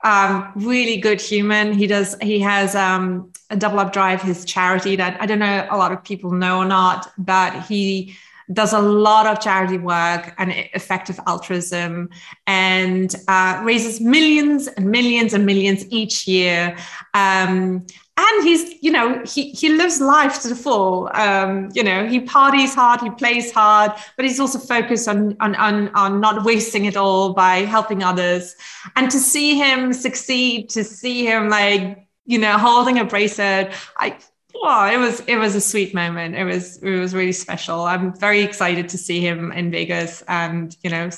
um, 0.02 0.52
really 0.56 0.98
good 0.98 1.20
human. 1.20 1.72
He 1.72 1.86
does, 1.86 2.16
he 2.20 2.40
has 2.40 2.74
um, 2.74 3.32
a 3.50 3.56
double 3.56 3.78
up 3.78 3.92
drive, 3.92 4.20
his 4.20 4.44
charity 4.44 4.96
that 4.96 5.20
I 5.20 5.26
don't 5.26 5.38
know 5.38 5.66
a 5.70 5.76
lot 5.76 5.92
of 5.92 6.02
people 6.04 6.32
know 6.32 6.58
or 6.58 6.64
not, 6.64 7.12
but 7.16 7.64
he 7.64 8.16
does 8.52 8.74
a 8.74 8.80
lot 8.80 9.26
of 9.26 9.40
charity 9.40 9.78
work 9.78 10.34
and 10.38 10.52
effective 10.74 11.18
altruism 11.26 12.10
and 12.46 13.14
uh, 13.26 13.62
raises 13.64 14.00
millions 14.00 14.66
and 14.66 14.90
millions 14.90 15.32
and 15.32 15.46
millions 15.46 15.86
each 15.90 16.28
year. 16.28 16.76
Um, 17.14 17.86
and 18.16 18.44
he's 18.44 18.82
you 18.82 18.92
know 18.92 19.22
he 19.24 19.50
he 19.50 19.70
lives 19.70 20.00
life 20.00 20.40
to 20.42 20.48
the 20.48 20.54
full 20.54 21.10
um, 21.14 21.68
you 21.74 21.82
know 21.82 22.06
he 22.06 22.20
parties 22.20 22.74
hard 22.74 23.00
he 23.00 23.10
plays 23.10 23.50
hard 23.52 23.92
but 24.16 24.24
he's 24.24 24.38
also 24.38 24.58
focused 24.58 25.08
on, 25.08 25.36
on 25.40 25.54
on 25.56 25.88
on 25.94 26.20
not 26.20 26.44
wasting 26.44 26.84
it 26.84 26.96
all 26.96 27.32
by 27.32 27.58
helping 27.58 28.02
others 28.02 28.54
and 28.96 29.10
to 29.10 29.18
see 29.18 29.56
him 29.56 29.92
succeed 29.92 30.68
to 30.68 30.84
see 30.84 31.26
him 31.26 31.48
like 31.48 32.06
you 32.24 32.38
know 32.38 32.56
holding 32.56 32.98
a 32.98 33.04
bracelet 33.04 33.72
i 33.98 34.16
well, 34.62 34.90
it 34.90 34.96
was 34.96 35.20
it 35.26 35.36
was 35.36 35.54
a 35.54 35.60
sweet 35.60 35.94
moment. 35.94 36.36
It 36.36 36.44
was 36.44 36.78
it 36.78 36.98
was 36.98 37.12
really 37.12 37.32
special. 37.32 37.82
I'm 37.82 38.16
very 38.18 38.40
excited 38.40 38.88
to 38.90 38.96
see 38.96 39.20
him 39.20 39.52
in 39.52 39.70
Vegas 39.70 40.22
and 40.28 40.74
you 40.82 40.90
know 40.90 41.10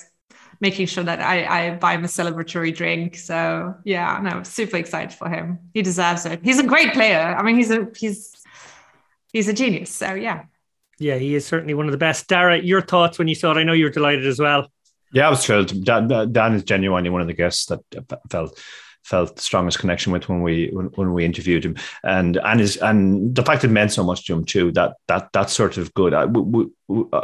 making 0.60 0.86
sure 0.86 1.04
that 1.04 1.20
I, 1.20 1.44
I 1.44 1.74
buy 1.76 1.94
him 1.94 2.04
a 2.04 2.08
celebratory 2.08 2.74
drink. 2.74 3.16
So 3.16 3.74
yeah, 3.84 4.20
no, 4.22 4.42
super 4.42 4.76
excited 4.76 5.12
for 5.12 5.28
him. 5.28 5.58
He 5.74 5.82
deserves 5.82 6.26
it. 6.26 6.40
He's 6.42 6.58
a 6.58 6.64
great 6.64 6.92
player. 6.92 7.34
I 7.38 7.42
mean, 7.42 7.56
he's 7.56 7.70
a 7.70 7.88
he's 7.96 8.34
he's 9.32 9.48
a 9.48 9.52
genius. 9.52 9.90
So 9.90 10.14
yeah. 10.14 10.44
Yeah, 10.98 11.16
he 11.16 11.34
is 11.34 11.46
certainly 11.46 11.74
one 11.74 11.86
of 11.86 11.92
the 11.92 11.98
best. 11.98 12.26
Dara, 12.26 12.58
your 12.58 12.80
thoughts 12.80 13.18
when 13.18 13.28
you 13.28 13.34
saw 13.34 13.52
it? 13.52 13.58
I 13.58 13.64
know 13.64 13.74
you 13.74 13.84
were 13.84 13.90
delighted 13.90 14.26
as 14.26 14.38
well. 14.38 14.70
Yeah, 15.12 15.26
I 15.26 15.30
was 15.30 15.44
thrilled. 15.44 15.84
Dan, 15.84 16.08
Dan 16.32 16.54
is 16.54 16.64
genuinely 16.64 17.10
one 17.10 17.20
of 17.20 17.26
the 17.26 17.34
guests 17.34 17.66
that 17.66 17.80
felt 18.30 18.58
felt 19.06 19.36
the 19.36 19.42
strongest 19.42 19.78
connection 19.78 20.12
with 20.12 20.28
when 20.28 20.42
we 20.42 20.68
when, 20.72 20.86
when 20.96 21.12
we 21.14 21.24
interviewed 21.24 21.64
him, 21.64 21.76
and 22.02 22.36
and 22.38 22.60
his 22.60 22.76
and 22.78 23.34
the 23.34 23.42
fact 23.42 23.64
it 23.64 23.68
meant 23.68 23.92
so 23.92 24.02
much 24.02 24.26
to 24.26 24.34
him 24.34 24.44
too. 24.44 24.72
That 24.72 24.96
that 25.06 25.32
that's 25.32 25.52
sort 25.52 25.76
of 25.76 25.94
good. 25.94 26.12
I, 26.12 26.26
we, 26.26 26.66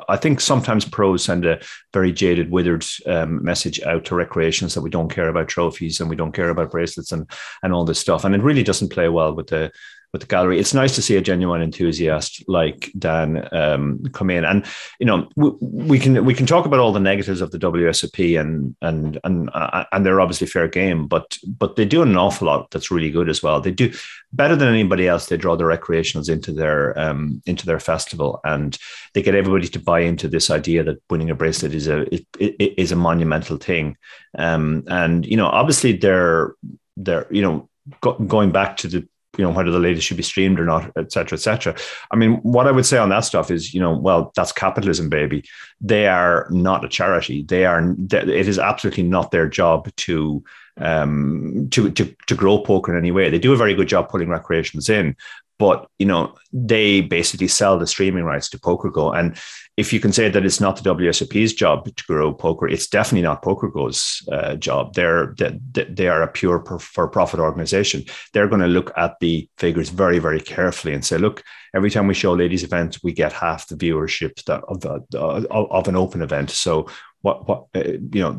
I 0.08 0.16
think 0.16 0.40
sometimes 0.40 0.84
pros 0.84 1.24
send 1.24 1.44
a 1.44 1.60
very 1.92 2.12
jaded, 2.12 2.50
withered 2.50 2.84
um, 3.06 3.44
message 3.44 3.80
out 3.82 4.04
to 4.06 4.14
recreations 4.14 4.74
that 4.74 4.82
we 4.82 4.90
don't 4.90 5.10
care 5.10 5.28
about 5.28 5.48
trophies 5.48 6.00
and 6.00 6.08
we 6.08 6.16
don't 6.16 6.32
care 6.32 6.50
about 6.50 6.70
bracelets 6.70 7.12
and 7.12 7.28
and 7.62 7.72
all 7.72 7.84
this 7.84 8.00
stuff, 8.00 8.24
and 8.24 8.34
it 8.34 8.42
really 8.42 8.62
doesn't 8.62 8.90
play 8.90 9.08
well 9.08 9.34
with 9.34 9.48
the 9.48 9.72
with 10.12 10.20
the 10.20 10.26
gallery. 10.26 10.58
It's 10.58 10.74
nice 10.74 10.94
to 10.96 11.02
see 11.02 11.16
a 11.16 11.22
genuine 11.22 11.62
enthusiast 11.62 12.44
like 12.46 12.92
Dan 12.98 13.48
um, 13.52 14.02
come 14.12 14.28
in, 14.30 14.44
and 14.44 14.64
you 14.98 15.06
know 15.06 15.28
we, 15.36 15.50
we, 15.60 15.98
can 15.98 16.24
we 16.24 16.34
can 16.34 16.46
talk 16.46 16.66
about 16.66 16.80
all 16.80 16.92
the 16.92 17.00
negatives 17.00 17.40
of 17.40 17.50
the 17.50 17.58
WSOP, 17.58 18.38
and 18.38 18.76
and 18.82 19.18
and 19.24 19.50
uh, 19.54 19.84
and 19.90 20.04
they're 20.04 20.20
obviously 20.20 20.46
fair 20.46 20.68
game, 20.68 21.06
but 21.06 21.38
but 21.46 21.76
they 21.76 21.84
do 21.86 22.02
an 22.02 22.16
awful 22.16 22.46
lot 22.46 22.70
that's 22.70 22.90
really 22.90 23.10
good 23.10 23.30
as 23.30 23.42
well. 23.42 23.60
They 23.60 23.70
do 23.70 23.92
better 24.32 24.54
than 24.54 24.68
anybody 24.68 25.08
else. 25.08 25.26
They 25.26 25.36
draw 25.38 25.56
the 25.56 25.64
recreationals 25.64 26.28
into 26.28 26.52
their 26.52 26.98
um, 26.98 27.42
into 27.46 27.64
their 27.64 27.80
festival, 27.80 28.40
and 28.44 28.76
they 29.14 29.22
get 29.22 29.34
everybody 29.34 29.68
to 29.68 29.80
buy 29.80 30.00
into 30.00 30.28
this 30.28 30.50
idea 30.50 30.84
that 30.84 31.02
winning 31.08 31.30
a 31.30 31.34
bracelet 31.34 31.74
is 31.74 31.88
a 31.88 32.06
is 32.38 32.92
a 32.92 32.96
monumental 32.96 33.56
thing, 33.56 33.96
um, 34.36 34.84
and 34.88 35.24
you 35.24 35.38
know 35.38 35.46
obviously 35.46 35.96
they're 35.96 36.54
they're 36.98 37.26
you 37.30 37.40
know 37.40 37.68
going 38.00 38.52
back 38.52 38.76
to 38.76 38.88
the 38.88 39.08
you 39.38 39.44
know 39.44 39.50
whether 39.50 39.70
the 39.70 39.78
latest 39.78 40.06
should 40.06 40.16
be 40.16 40.22
streamed 40.22 40.60
or 40.60 40.64
not 40.64 40.90
et 40.96 41.12
cetera 41.12 41.36
et 41.36 41.40
cetera. 41.40 41.74
I 42.10 42.16
mean 42.16 42.34
what 42.42 42.66
i 42.66 42.70
would 42.70 42.86
say 42.86 42.98
on 42.98 43.08
that 43.08 43.20
stuff 43.20 43.50
is 43.50 43.72
you 43.72 43.80
know 43.80 43.96
well 43.96 44.32
that's 44.36 44.52
capitalism 44.52 45.08
baby. 45.08 45.44
They 45.80 46.06
are 46.06 46.48
not 46.50 46.84
a 46.84 46.88
charity. 46.88 47.42
They 47.42 47.64
are 47.64 47.94
it 48.10 48.48
is 48.48 48.58
absolutely 48.58 49.04
not 49.04 49.30
their 49.30 49.48
job 49.48 49.94
to 49.96 50.44
um 50.78 51.68
to 51.70 51.90
to 51.90 52.14
to 52.26 52.34
grow 52.34 52.58
poker 52.58 52.92
in 52.92 52.98
any 52.98 53.10
way. 53.10 53.30
They 53.30 53.38
do 53.38 53.52
a 53.52 53.56
very 53.56 53.74
good 53.74 53.88
job 53.88 54.08
putting 54.08 54.28
recreations 54.28 54.88
in 54.88 55.16
but 55.62 55.86
you 56.00 56.06
know 56.06 56.34
they 56.52 57.02
basically 57.02 57.46
sell 57.46 57.78
the 57.78 57.86
streaming 57.86 58.24
rights 58.24 58.48
to 58.50 58.58
PokerGo, 58.58 59.16
and 59.16 59.36
if 59.76 59.92
you 59.92 60.00
can 60.00 60.12
say 60.12 60.28
that 60.28 60.44
it's 60.44 60.60
not 60.60 60.74
the 60.74 60.94
WSOP's 60.94 61.52
job 61.52 61.84
to 61.84 62.04
grow 62.04 62.34
poker, 62.34 62.66
it's 62.66 62.88
definitely 62.88 63.22
not 63.22 63.44
PokerGo's 63.44 64.26
uh, 64.32 64.56
job. 64.56 64.94
They're 64.94 65.36
they, 65.38 65.84
they 65.84 66.08
are 66.08 66.22
a 66.22 66.26
pure 66.26 66.58
for 66.80 67.06
profit 67.06 67.38
organization. 67.38 68.02
They're 68.32 68.48
going 68.48 68.60
to 68.60 68.66
look 68.78 68.90
at 68.96 69.20
the 69.20 69.48
figures 69.56 69.90
very 69.90 70.18
very 70.18 70.40
carefully 70.40 70.94
and 70.94 71.04
say, 71.04 71.16
look, 71.16 71.44
every 71.76 71.90
time 71.90 72.08
we 72.08 72.14
show 72.14 72.32
ladies 72.32 72.64
events, 72.64 73.00
we 73.04 73.12
get 73.12 73.32
half 73.32 73.68
the 73.68 73.76
viewership 73.76 74.44
that, 74.46 74.64
of 74.64 74.80
the 74.80 75.00
of, 75.16 75.86
an 75.86 75.94
open 75.94 76.22
event. 76.22 76.50
So 76.50 76.88
what 77.20 77.48
what 77.48 77.66
uh, 77.76 77.98
you 78.16 78.20
know 78.20 78.32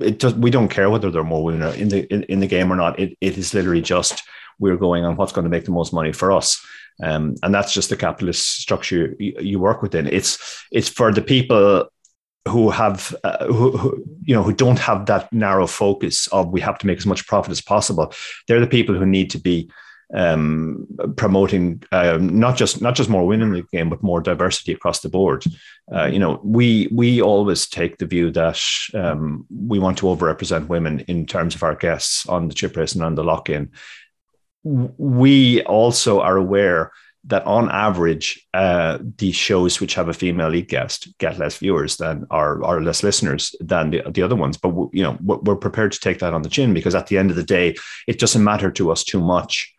it 0.00 0.18
does 0.18 0.34
we 0.34 0.50
don't 0.50 0.74
care 0.76 0.90
whether 0.90 1.12
they're 1.12 1.32
more 1.32 1.44
women 1.44 1.72
in 1.74 1.88
the 1.90 2.12
in, 2.12 2.24
in 2.24 2.40
the 2.40 2.48
game 2.48 2.72
or 2.72 2.76
not 2.76 2.98
it, 2.98 3.16
it 3.20 3.38
is 3.38 3.54
literally 3.54 3.80
just 3.82 4.24
we're 4.60 4.76
going 4.76 5.04
on 5.04 5.16
what's 5.16 5.32
going 5.32 5.44
to 5.44 5.50
make 5.50 5.64
the 5.64 5.72
most 5.72 5.92
money 5.92 6.12
for 6.12 6.30
us. 6.30 6.64
Um, 7.02 7.34
and 7.42 7.52
that's 7.54 7.72
just 7.72 7.88
the 7.88 7.96
capitalist 7.96 8.60
structure 8.60 9.16
you, 9.18 9.34
you, 9.40 9.58
work 9.58 9.82
within. 9.82 10.06
It's 10.06 10.64
it's 10.70 10.88
for 10.88 11.12
the 11.12 11.22
people 11.22 11.88
who 12.46 12.70
have 12.70 13.14
uh, 13.24 13.46
who, 13.46 13.76
who, 13.76 14.04
you 14.22 14.34
know 14.34 14.42
who 14.42 14.52
don't 14.52 14.78
have 14.78 15.06
that 15.06 15.32
narrow 15.32 15.66
focus 15.66 16.26
of 16.28 16.50
we 16.50 16.60
have 16.60 16.78
to 16.78 16.86
make 16.86 16.98
as 16.98 17.06
much 17.06 17.26
profit 17.26 17.52
as 17.52 17.62
possible. 17.62 18.12
They're 18.46 18.60
the 18.60 18.66
people 18.66 18.94
who 18.94 19.06
need 19.06 19.30
to 19.30 19.38
be 19.38 19.70
um, 20.12 20.86
promoting 21.16 21.82
um, 21.92 22.38
not 22.38 22.56
just 22.56 22.82
not 22.82 22.94
just 22.94 23.10
more 23.10 23.26
women 23.26 23.48
in 23.48 23.54
the 23.54 23.76
game, 23.76 23.88
but 23.88 24.02
more 24.02 24.20
diversity 24.20 24.72
across 24.72 25.00
the 25.00 25.08
board. 25.08 25.44
Uh, 25.94 26.06
you 26.06 26.18
know, 26.18 26.40
we 26.42 26.88
we 26.92 27.22
always 27.22 27.68
take 27.68 27.98
the 27.98 28.06
view 28.06 28.30
that 28.32 28.60
um, 28.94 29.46
we 29.50 29.78
want 29.78 29.98
to 29.98 30.06
overrepresent 30.06 30.68
women 30.68 31.00
in 31.00 31.26
terms 31.26 31.54
of 31.54 31.62
our 31.62 31.74
guests 31.74 32.26
on 32.28 32.48
the 32.48 32.54
chip 32.54 32.76
race 32.76 32.94
and 32.94 33.04
on 33.04 33.14
the 33.14 33.24
lock 33.24 33.48
in, 33.48 33.70
we 34.62 35.62
also 35.62 36.20
are 36.20 36.36
aware 36.36 36.92
that 37.24 37.44
on 37.44 37.70
average, 37.70 38.46
uh, 38.54 38.98
these 39.18 39.34
shows 39.34 39.80
which 39.80 39.94
have 39.94 40.08
a 40.08 40.14
female 40.14 40.48
lead 40.48 40.68
guest 40.68 41.16
get 41.18 41.38
less 41.38 41.58
viewers 41.58 41.96
than 41.98 42.26
are 42.30 42.62
or 42.62 42.82
less 42.82 43.02
listeners 43.02 43.54
than 43.60 43.90
the, 43.90 44.02
the 44.10 44.22
other 44.22 44.36
ones. 44.36 44.56
But 44.56 44.74
you 44.92 45.02
know, 45.02 45.18
we're 45.20 45.56
prepared 45.56 45.92
to 45.92 46.00
take 46.00 46.18
that 46.20 46.32
on 46.32 46.42
the 46.42 46.48
chin 46.48 46.72
because 46.72 46.94
at 46.94 47.08
the 47.08 47.18
end 47.18 47.30
of 47.30 47.36
the 47.36 47.42
day, 47.42 47.76
it 48.06 48.18
doesn't 48.18 48.44
matter 48.44 48.70
to 48.72 48.90
us 48.90 49.04
too 49.04 49.20
much 49.20 49.74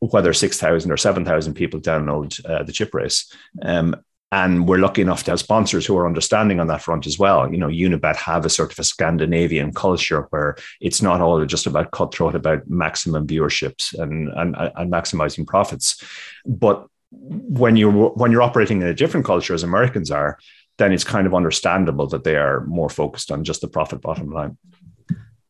whether 0.00 0.32
six 0.32 0.58
thousand 0.58 0.90
or 0.90 0.96
seven 0.96 1.24
thousand 1.24 1.54
people 1.54 1.80
download 1.80 2.44
uh, 2.46 2.62
the 2.62 2.72
chip 2.72 2.94
race. 2.94 3.32
Um, 3.62 3.96
and 4.32 4.66
we're 4.66 4.78
lucky 4.78 5.02
enough 5.02 5.22
to 5.24 5.30
have 5.30 5.38
sponsors 5.38 5.86
who 5.86 5.96
are 5.96 6.06
understanding 6.06 6.58
on 6.58 6.66
that 6.66 6.82
front 6.82 7.06
as 7.06 7.18
well. 7.18 7.50
You 7.50 7.58
know, 7.58 7.68
Unibet 7.68 8.16
have 8.16 8.44
a 8.44 8.50
sort 8.50 8.72
of 8.72 8.78
a 8.78 8.84
Scandinavian 8.84 9.72
culture 9.72 10.26
where 10.30 10.56
it's 10.80 11.00
not 11.00 11.20
all 11.20 11.44
just 11.44 11.66
about 11.66 11.92
cutthroat, 11.92 12.34
about 12.34 12.68
maximum 12.68 13.26
viewerships 13.26 13.96
and, 13.98 14.28
and, 14.30 14.56
and 14.56 14.92
maximizing 14.92 15.46
profits. 15.46 16.02
But 16.44 16.86
when 17.10 17.76
you're 17.76 17.92
when 17.92 18.32
you're 18.32 18.42
operating 18.42 18.82
in 18.82 18.88
a 18.88 18.94
different 18.94 19.26
culture 19.26 19.54
as 19.54 19.62
Americans 19.62 20.10
are, 20.10 20.38
then 20.78 20.92
it's 20.92 21.04
kind 21.04 21.26
of 21.26 21.34
understandable 21.34 22.08
that 22.08 22.24
they 22.24 22.36
are 22.36 22.64
more 22.66 22.90
focused 22.90 23.30
on 23.30 23.44
just 23.44 23.60
the 23.60 23.68
profit 23.68 24.00
bottom 24.00 24.30
line 24.30 24.58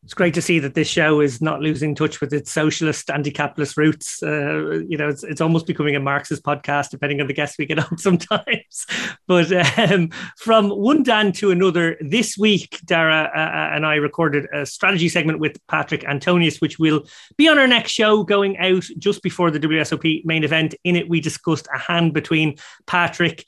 it's 0.07 0.13
great 0.13 0.33
to 0.35 0.41
see 0.41 0.59
that 0.59 0.73
this 0.73 0.87
show 0.87 1.19
is 1.19 1.41
not 1.41 1.59
losing 1.59 1.93
touch 1.93 2.21
with 2.21 2.31
its 2.31 2.49
socialist, 2.49 3.09
anti-capitalist 3.09 3.75
roots. 3.75 4.23
Uh, 4.23 4.79
you 4.87 4.95
know, 4.95 5.09
it's, 5.09 5.21
it's 5.25 5.41
almost 5.41 5.67
becoming 5.67 5.97
a 5.97 5.99
Marxist 5.99 6.43
podcast, 6.43 6.91
depending 6.91 7.19
on 7.19 7.27
the 7.27 7.33
guests 7.33 7.57
we 7.57 7.65
get 7.65 7.79
on 7.91 7.97
sometimes. 7.97 8.85
But 9.27 9.51
um, 9.77 10.11
from 10.37 10.69
one 10.69 11.03
Dan 11.03 11.33
to 11.33 11.51
another, 11.51 11.97
this 11.99 12.37
week, 12.37 12.79
Dara 12.85 13.29
uh, 13.35 13.37
uh, 13.37 13.75
and 13.75 13.85
I 13.85 13.95
recorded 13.95 14.47
a 14.53 14.65
strategy 14.65 15.09
segment 15.09 15.39
with 15.39 15.57
Patrik 15.67 16.05
Antonius, 16.05 16.61
which 16.61 16.79
will 16.79 17.05
be 17.35 17.49
on 17.49 17.59
our 17.59 17.67
next 17.67 17.91
show 17.91 18.23
going 18.23 18.57
out 18.59 18.85
just 18.97 19.21
before 19.21 19.51
the 19.51 19.59
WSOP 19.59 20.23
main 20.23 20.45
event. 20.45 20.73
In 20.85 20.95
it, 20.95 21.09
we 21.09 21.19
discussed 21.19 21.67
a 21.75 21.79
hand 21.79 22.13
between 22.13 22.55
Patrik 22.85 23.43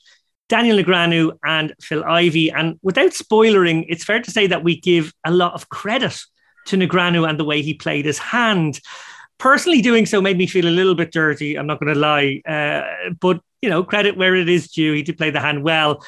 Daniel 0.50 0.76
Negreanu 0.76 1.38
and 1.42 1.72
Phil 1.80 2.04
Ivey. 2.04 2.50
And 2.50 2.78
without 2.82 3.14
spoiling, 3.14 3.84
it's 3.84 4.04
fair 4.04 4.20
to 4.20 4.30
say 4.30 4.46
that 4.48 4.62
we 4.62 4.78
give 4.78 5.14
a 5.24 5.30
lot 5.30 5.54
of 5.54 5.70
credit 5.70 6.20
to 6.66 6.76
Negreanu 6.76 7.28
and 7.28 7.38
the 7.38 7.44
way 7.44 7.62
he 7.62 7.74
played 7.74 8.04
his 8.04 8.18
hand. 8.18 8.80
Personally, 9.38 9.80
doing 9.80 10.06
so 10.06 10.20
made 10.20 10.36
me 10.36 10.46
feel 10.46 10.68
a 10.68 10.70
little 10.70 10.94
bit 10.94 11.12
dirty. 11.12 11.56
I'm 11.56 11.66
not 11.66 11.80
going 11.80 11.94
to 11.94 11.98
lie, 11.98 12.42
uh, 12.46 13.12
but 13.20 13.40
you 13.62 13.70
know, 13.70 13.82
credit 13.82 14.16
where 14.16 14.34
it 14.34 14.48
is 14.48 14.70
due. 14.70 14.92
He 14.92 15.02
did 15.02 15.18
play 15.18 15.30
the 15.30 15.40
hand 15.40 15.62
well. 15.62 16.02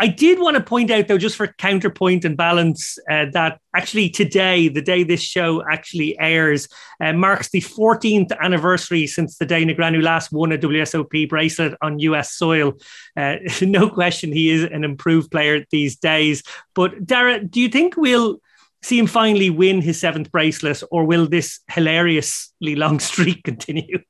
I 0.00 0.06
did 0.06 0.38
want 0.38 0.56
to 0.56 0.62
point 0.62 0.90
out, 0.90 1.08
though, 1.08 1.18
just 1.18 1.36
for 1.36 1.46
counterpoint 1.46 2.24
and 2.24 2.34
balance, 2.34 2.98
uh, 3.10 3.26
that 3.34 3.60
actually 3.76 4.08
today, 4.08 4.68
the 4.68 4.80
day 4.80 5.02
this 5.02 5.20
show 5.20 5.62
actually 5.70 6.18
airs, 6.18 6.68
uh, 7.02 7.12
marks 7.12 7.50
the 7.50 7.60
14th 7.60 8.32
anniversary 8.40 9.06
since 9.06 9.36
the 9.36 9.44
day 9.44 9.62
Negreanu 9.62 10.02
last 10.02 10.32
won 10.32 10.52
a 10.52 10.58
WSOP 10.58 11.28
bracelet 11.28 11.76
on 11.82 11.98
US 11.98 12.32
soil. 12.32 12.78
Uh, 13.14 13.36
no 13.60 13.90
question, 13.90 14.32
he 14.32 14.48
is 14.48 14.64
an 14.64 14.84
improved 14.84 15.30
player 15.30 15.66
these 15.70 15.96
days. 15.96 16.42
But 16.74 17.04
Dara, 17.04 17.44
do 17.44 17.60
you 17.60 17.68
think 17.68 17.98
we'll 17.98 18.40
see 18.82 18.98
him 18.98 19.06
finally 19.06 19.50
win 19.50 19.82
his 19.82 20.00
seventh 20.00 20.30
bracelet, 20.30 20.82
or 20.90 21.04
will 21.04 21.26
this 21.26 21.60
hilariously 21.70 22.74
long 22.74 22.98
streak 23.10 23.44
continue? 23.44 24.02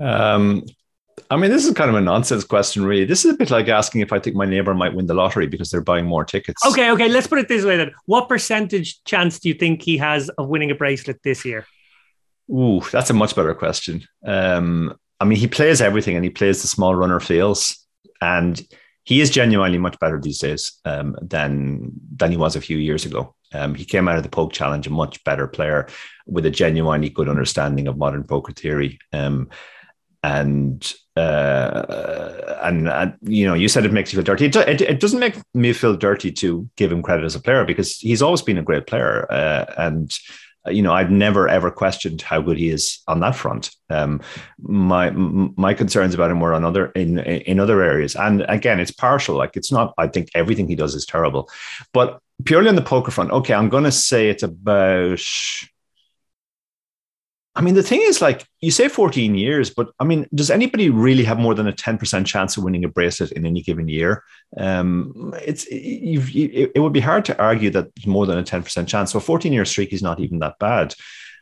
Um, 0.00 0.64
I 1.30 1.36
mean, 1.36 1.50
this 1.50 1.66
is 1.66 1.74
kind 1.74 1.90
of 1.90 1.96
a 1.96 2.00
nonsense 2.00 2.44
question, 2.44 2.84
really. 2.84 3.04
This 3.04 3.24
is 3.24 3.34
a 3.34 3.36
bit 3.36 3.50
like 3.50 3.68
asking 3.68 4.00
if 4.00 4.12
I 4.12 4.18
think 4.18 4.36
my 4.36 4.46
neighbor 4.46 4.74
might 4.74 4.94
win 4.94 5.06
the 5.06 5.14
lottery 5.14 5.46
because 5.46 5.70
they're 5.70 5.80
buying 5.80 6.06
more 6.06 6.24
tickets. 6.24 6.64
Okay, 6.66 6.90
okay. 6.90 7.08
Let's 7.08 7.26
put 7.26 7.38
it 7.38 7.48
this 7.48 7.64
way 7.64 7.76
then. 7.76 7.92
What 8.06 8.28
percentage 8.28 9.02
chance 9.04 9.38
do 9.38 9.48
you 9.48 9.54
think 9.54 9.82
he 9.82 9.98
has 9.98 10.28
of 10.30 10.48
winning 10.48 10.70
a 10.70 10.74
bracelet 10.74 11.22
this 11.22 11.44
year? 11.44 11.66
Ooh, 12.50 12.82
that's 12.90 13.10
a 13.10 13.14
much 13.14 13.34
better 13.34 13.54
question. 13.54 14.04
Um, 14.26 14.96
I 15.20 15.24
mean, 15.24 15.38
he 15.38 15.46
plays 15.46 15.80
everything 15.80 16.16
and 16.16 16.24
he 16.24 16.30
plays 16.30 16.62
the 16.62 16.68
small 16.68 16.94
runner 16.94 17.20
feels. 17.20 17.78
And 18.20 18.60
he 19.04 19.20
is 19.20 19.30
genuinely 19.30 19.78
much 19.78 19.98
better 19.98 20.20
these 20.20 20.38
days 20.38 20.78
um, 20.84 21.16
than 21.20 21.92
than 22.16 22.30
he 22.30 22.36
was 22.36 22.56
a 22.56 22.60
few 22.60 22.78
years 22.78 23.04
ago. 23.04 23.34
Um, 23.52 23.74
he 23.74 23.84
came 23.84 24.08
out 24.08 24.16
of 24.16 24.22
the 24.22 24.28
Polk 24.28 24.52
Challenge 24.52 24.86
a 24.86 24.90
much 24.90 25.22
better 25.24 25.46
player 25.46 25.88
with 26.26 26.46
a 26.46 26.50
genuinely 26.50 27.08
good 27.08 27.28
understanding 27.28 27.88
of 27.88 27.98
modern 27.98 28.24
poker 28.24 28.52
theory. 28.52 28.98
Um, 29.12 29.50
and 30.22 30.92
uh, 31.16 32.58
and 32.62 32.88
uh, 32.88 33.12
you 33.22 33.46
know, 33.46 33.54
you 33.54 33.68
said 33.68 33.84
it 33.84 33.92
makes 33.92 34.12
you 34.12 34.16
feel 34.16 34.24
dirty. 34.24 34.46
It, 34.46 34.56
it, 34.56 34.80
it, 34.80 35.00
doesn't 35.00 35.18
make 35.18 35.34
me 35.52 35.72
feel 35.72 35.96
dirty 35.96 36.32
to 36.32 36.68
give 36.76 36.90
him 36.90 37.02
credit 37.02 37.24
as 37.24 37.34
a 37.34 37.40
player 37.40 37.64
because 37.64 37.98
he's 37.98 38.22
always 38.22 38.40
been 38.40 38.56
a 38.56 38.62
great 38.62 38.86
player. 38.86 39.30
Uh, 39.30 39.66
and 39.76 40.16
you 40.68 40.80
know, 40.80 40.92
I've 40.92 41.10
never 41.10 41.48
ever 41.48 41.70
questioned 41.70 42.22
how 42.22 42.40
good 42.40 42.56
he 42.56 42.68
is 42.68 43.00
on 43.08 43.20
that 43.20 43.34
front. 43.34 43.70
Um, 43.90 44.20
my 44.60 45.10
my 45.10 45.74
concerns 45.74 46.14
about 46.14 46.30
him 46.30 46.40
were 46.40 46.54
on 46.54 46.64
other 46.64 46.86
in 46.92 47.18
in 47.18 47.58
other 47.58 47.82
areas, 47.82 48.14
and 48.14 48.44
again, 48.48 48.78
it's 48.78 48.92
partial. 48.92 49.36
Like 49.36 49.56
it's 49.56 49.72
not. 49.72 49.92
I 49.98 50.06
think 50.06 50.28
everything 50.34 50.68
he 50.68 50.76
does 50.76 50.94
is 50.94 51.04
terrible, 51.04 51.50
but 51.92 52.20
purely 52.44 52.68
on 52.68 52.76
the 52.76 52.82
poker 52.82 53.10
front, 53.10 53.30
okay, 53.30 53.54
I'm 53.54 53.68
going 53.68 53.84
to 53.84 53.92
say 53.92 54.28
it's 54.28 54.42
about 54.42 55.20
I 57.54 57.60
mean, 57.60 57.74
the 57.74 57.82
thing 57.82 58.00
is, 58.00 58.22
like 58.22 58.46
you 58.60 58.70
say, 58.70 58.88
14 58.88 59.34
years, 59.34 59.68
but 59.68 59.90
I 60.00 60.04
mean, 60.04 60.26
does 60.34 60.50
anybody 60.50 60.88
really 60.88 61.24
have 61.24 61.38
more 61.38 61.54
than 61.54 61.68
a 61.68 61.72
10% 61.72 62.24
chance 62.24 62.56
of 62.56 62.64
winning 62.64 62.84
a 62.84 62.88
bracelet 62.88 63.32
in 63.32 63.44
any 63.44 63.60
given 63.60 63.88
year? 63.88 64.24
Um, 64.56 65.34
it's 65.44 65.70
you, 65.70 66.22
it 66.74 66.80
would 66.80 66.94
be 66.94 67.00
hard 67.00 67.26
to 67.26 67.38
argue 67.38 67.68
that 67.70 67.90
more 68.06 68.24
than 68.24 68.38
a 68.38 68.42
10% 68.42 68.86
chance. 68.86 69.12
So, 69.12 69.18
a 69.18 69.20
14 69.20 69.52
year 69.52 69.66
streak 69.66 69.92
is 69.92 70.02
not 70.02 70.18
even 70.18 70.38
that 70.38 70.58
bad. 70.58 70.94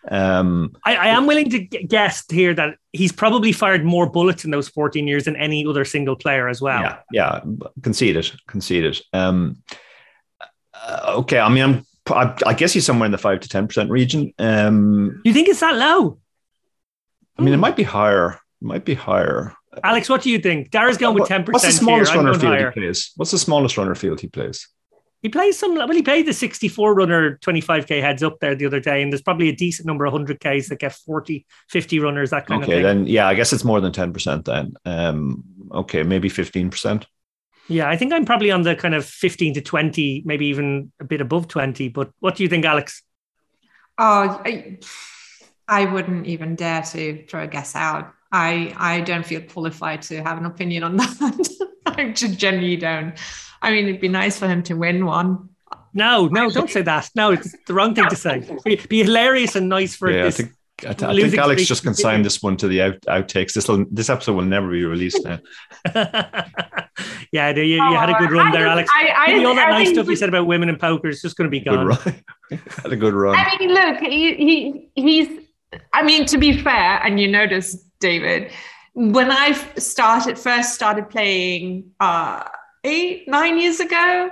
Um, 0.09 0.75
I, 0.85 0.97
I, 0.97 1.07
am 1.09 1.27
willing 1.27 1.51
to 1.51 1.59
guess 1.59 2.25
here 2.31 2.55
that 2.55 2.77
he's 2.93 3.13
probably 3.13 3.53
fired 3.53 3.85
more 3.85 4.09
bullets 4.09 4.47
in 4.47 4.51
those 4.51 4.67
14 4.67 5.07
years 5.07 5.25
than 5.25 5.37
any 5.37 5.67
other 5.67 5.85
single 5.85 6.17
player 6.17 6.49
as 6.49 6.63
well. 6.63 6.81
Yeah, 6.81 6.97
yeah, 7.13 7.41
conceded, 7.83 8.33
conceded. 8.47 8.99
Um, 9.13 9.63
uh, 10.87 11.15
okay, 11.19 11.39
I 11.39 11.49
mean, 11.49 11.63
I'm 11.63 11.87
I, 12.09 12.35
I, 12.47 12.55
guess 12.55 12.73
he's 12.73 12.87
somewhere 12.87 13.07
in 13.07 13.13
the 13.13 13.19
five 13.19 13.41
to 13.41 13.49
ten 13.49 13.67
percent 13.67 13.91
region. 13.91 14.33
Um, 14.39 15.21
you 15.25 15.33
think 15.33 15.49
it's 15.49 15.61
that 15.61 15.77
low? 15.77 16.19
I 17.39 17.43
mean, 17.43 17.55
it 17.55 17.59
might 17.59 17.77
be 17.77 17.83
higher. 17.83 18.33
It 18.33 18.67
might 18.67 18.85
be 18.85 18.95
higher. 18.95 19.55
Alex, 19.85 20.09
what 20.09 20.23
do 20.23 20.31
you 20.31 20.39
think? 20.39 20.71
Dara's 20.71 20.97
going 20.97 21.15
with 21.15 21.29
ten 21.29 21.45
percent. 21.45 21.55
What's 21.55 21.67
the 21.67 21.73
smallest 21.73 22.13
here. 22.13 22.21
runner 22.21 22.39
field 22.39 22.53
higher. 22.53 22.71
he 22.71 22.81
plays? 22.81 23.13
What's 23.17 23.31
the 23.31 23.39
smallest 23.39 23.77
runner 23.77 23.95
field 23.95 24.21
he 24.21 24.29
plays? 24.29 24.69
He 25.23 25.29
plays 25.29 25.59
some. 25.59 25.75
Well, 25.75 25.91
he 25.91 26.03
played 26.03 26.27
the 26.27 26.33
64 26.33 26.95
runner 26.95 27.37
25k 27.39 28.01
heads 28.01 28.23
up 28.23 28.41
there 28.41 28.55
the 28.55 28.65
other 28.65 28.81
day, 28.81 29.03
and 29.03 29.13
there's 29.13 29.21
probably 29.21 29.51
a 29.51 29.55
decent 29.55 29.87
number 29.87 30.07
of 30.07 30.15
100ks 30.15 30.69
that 30.69 30.79
get 30.79 30.95
40, 30.95 31.45
50 31.69 31.99
runners. 31.99 32.31
That 32.31 32.47
kind 32.47 32.63
okay, 32.63 32.73
of 32.73 32.77
thing. 32.77 32.87
Okay, 32.87 32.95
then 32.95 33.07
yeah, 33.07 33.29
I 33.29 33.35
guess 33.35 33.53
it's 33.53 33.65
more 33.65 33.81
than 33.81 33.93
10 33.93 34.13
percent 34.15 34.47
then. 34.47 34.75
Um, 34.87 35.45
okay, 35.73 36.03
maybe 36.03 36.31
15 36.31 36.71
percent. 36.71 37.07
Yeah, 37.71 37.89
I 37.89 37.97
think 37.97 38.13
I'm 38.13 38.25
probably 38.25 38.51
on 38.51 38.63
the 38.63 38.75
kind 38.75 38.97
of 38.97 39.07
15 39.07 39.55
to 39.55 39.61
20, 39.61 40.23
maybe 40.27 40.47
even 40.47 40.91
a 40.99 41.05
bit 41.05 41.21
above 41.21 41.47
20. 41.47 41.89
But 41.89 42.11
what 42.19 42.35
do 42.35 42.43
you 42.43 42.49
think, 42.49 42.65
Alex? 42.65 43.03
Oh, 43.97 44.43
I, 44.45 44.79
I 45.69 45.85
wouldn't 45.85 46.27
even 46.27 46.57
dare 46.57 46.83
to 46.83 47.25
throw 47.29 47.45
a 47.45 47.47
guess 47.47 47.77
out. 47.77 48.13
I, 48.33 48.75
I 48.77 49.03
don't 49.03 49.25
feel 49.25 49.41
qualified 49.43 50.03
to 50.03 50.21
have 50.21 50.37
an 50.37 50.47
opinion 50.47 50.83
on 50.83 50.97
that. 50.97 51.69
I 51.87 52.11
just 52.11 52.39
genuinely 52.39 52.77
don't. 52.77 53.15
I 53.63 53.71
mean, 53.71 53.87
it'd 53.87 54.01
be 54.01 54.09
nice 54.09 54.37
for 54.37 54.49
him 54.49 54.65
to 54.65 54.75
win 54.75 55.07
one. 55.07 55.51
No, 55.95 56.27
no, 56.27 56.51
don't 56.51 56.71
say 56.71 56.83
that. 56.83 57.09
No, 57.15 57.31
it's 57.31 57.55
the 57.67 57.75
wrong 57.75 57.95
thing 57.95 58.09
to 58.09 58.17
say. 58.17 58.59
Be, 58.65 58.77
be 58.89 59.03
hilarious 59.05 59.55
and 59.55 59.69
nice 59.69 59.95
for 59.95 60.11
yeah, 60.11 60.25
this. 60.25 60.39
Think 60.39 60.53
I, 60.87 60.93
th- 60.93 61.03
I 61.03 61.15
think 61.15 61.39
Alex 61.39 61.67
just 61.67 61.83
consigned 61.83 62.25
this 62.25 62.43
one 62.43 62.57
to 62.59 62.69
the 62.69 62.83
out- 62.83 63.01
outtakes. 63.03 63.53
This 63.53 63.69
will, 63.69 63.85
this 63.91 64.09
episode 64.09 64.35
will 64.35 64.45
never 64.45 64.71
be 64.71 64.85
released 64.85 65.25
now. 65.25 65.39
yeah, 67.33 67.51
you, 67.55 67.63
you 67.63 67.97
had 67.97 68.11
a 68.11 68.19
good 68.19 68.31
run 68.31 68.49
I 68.49 68.53
there, 68.53 68.67
Alex. 68.67 68.91
I, 68.95 69.09
I, 69.17 69.45
all 69.45 69.55
that 69.55 69.69
I 69.69 69.83
nice 69.83 69.91
stuff 69.91 70.07
you 70.07 70.17
said 70.17 70.29
about 70.29 70.47
women 70.47 70.69
in 70.69 70.77
poker 70.77 71.09
is 71.09 71.23
just 71.23 71.37
going 71.37 71.47
to 71.47 71.51
be 71.51 71.61
gone. 71.61 71.91
had 72.51 72.93
a 72.93 72.97
good 72.97 73.15
run. 73.15 73.37
I 73.37 73.57
mean, 73.59 73.73
look, 73.73 74.01
he, 74.01 74.35
he 74.35 74.89
he's. 74.95 75.47
I 75.93 76.03
mean, 76.03 76.27
to 76.27 76.39
be 76.39 76.59
fair, 76.59 77.01
and 77.05 77.21
you 77.21 77.29
notice, 77.29 77.75
David, 78.01 78.51
when 78.95 79.31
I 79.31 79.53
started 79.77 80.39
first 80.39 80.75
started 80.75 81.11
playing 81.11 81.93
uh, 82.01 82.45
eight 82.85 83.29
nine 83.29 83.59
years 83.59 83.81
ago. 83.81 84.31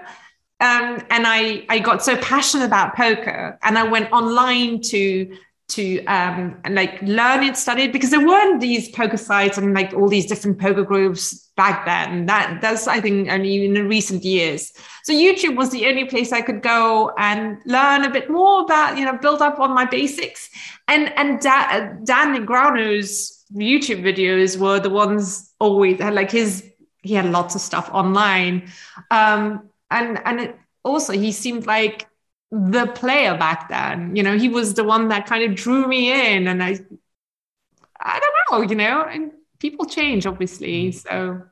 Um, 0.61 1.01
and 1.11 1.25
I, 1.25 1.65
I 1.69 1.79
got 1.79 2.03
so 2.03 2.17
passionate 2.17 2.65
about 2.65 2.97
poker 2.97 3.57
and 3.63 3.79
I 3.79 3.85
went 3.85 4.11
online 4.11 4.81
to 4.81 5.37
to 5.69 6.03
um, 6.07 6.59
and 6.64 6.75
like 6.75 7.01
learn 7.03 7.43
it, 7.43 7.57
study 7.57 7.83
it, 7.83 7.93
because 7.93 8.11
there 8.11 8.27
weren't 8.27 8.61
these 8.61 8.89
poker 8.89 9.19
sites 9.19 9.59
and 9.59 9.75
like 9.75 9.93
all 9.93 10.09
these 10.09 10.27
different 10.27 10.59
poker 10.59 10.83
groups 10.83 11.51
back 11.57 11.85
then. 11.85 12.27
That 12.27 12.61
that's 12.61 12.89
I 12.89 13.01
think 13.01 13.29
only 13.31 13.66
in 13.66 13.75
the 13.75 13.85
recent 13.85 14.25
years. 14.25 14.73
So 15.05 15.12
YouTube 15.12 15.57
was 15.57 15.71
the 15.71 15.87
only 15.87 16.07
place 16.07 16.33
I 16.33 16.41
could 16.41 16.62
go 16.62 17.12
and 17.19 17.59
learn 17.66 18.05
a 18.05 18.11
bit 18.11 18.31
more 18.31 18.62
about, 18.62 18.97
you 18.97 19.05
know, 19.05 19.19
build 19.19 19.43
up 19.43 19.61
on 19.61 19.75
my 19.75 19.85
basics. 19.85 20.49
And 20.89 21.12
and 21.19 21.41
da- 21.41 21.93
Dan 22.05 22.35
Negreanu's 22.35 23.45
YouTube 23.55 24.03
videos 24.03 24.59
were 24.59 24.81
the 24.81 24.91
ones 24.91 25.53
always 25.61 26.01
had 26.01 26.14
like 26.14 26.31
his. 26.31 26.64
He 27.03 27.14
had 27.14 27.27
lots 27.27 27.55
of 27.55 27.61
stuff 27.61 27.89
online, 27.93 28.71
um, 29.11 29.71
and 29.91 30.19
and 30.25 30.41
it, 30.41 30.59
also 30.85 31.12
he 31.12 31.31
seemed 31.31 31.64
like 31.64 32.08
the 32.51 32.87
player 32.87 33.37
back 33.37 33.69
then. 33.69 34.17
You 34.17 34.23
know, 34.23 34.39
he 34.39 34.49
was 34.49 34.75
the 34.75 34.85
one 34.85 35.09
that 35.09 35.27
kind 35.27 35.49
of 35.51 35.57
drew 35.57 35.87
me 35.87 36.35
in, 36.35 36.49
and 36.49 36.63
I, 36.63 36.79
I 38.01 38.21
don't 38.21 38.61
know, 38.63 38.69
you 38.69 38.77
know, 38.77 39.03
and 39.03 39.33
people 39.59 39.87
change 39.87 40.27
obviously. 40.27 40.91
Mm. 40.91 40.95
So, 40.95 41.43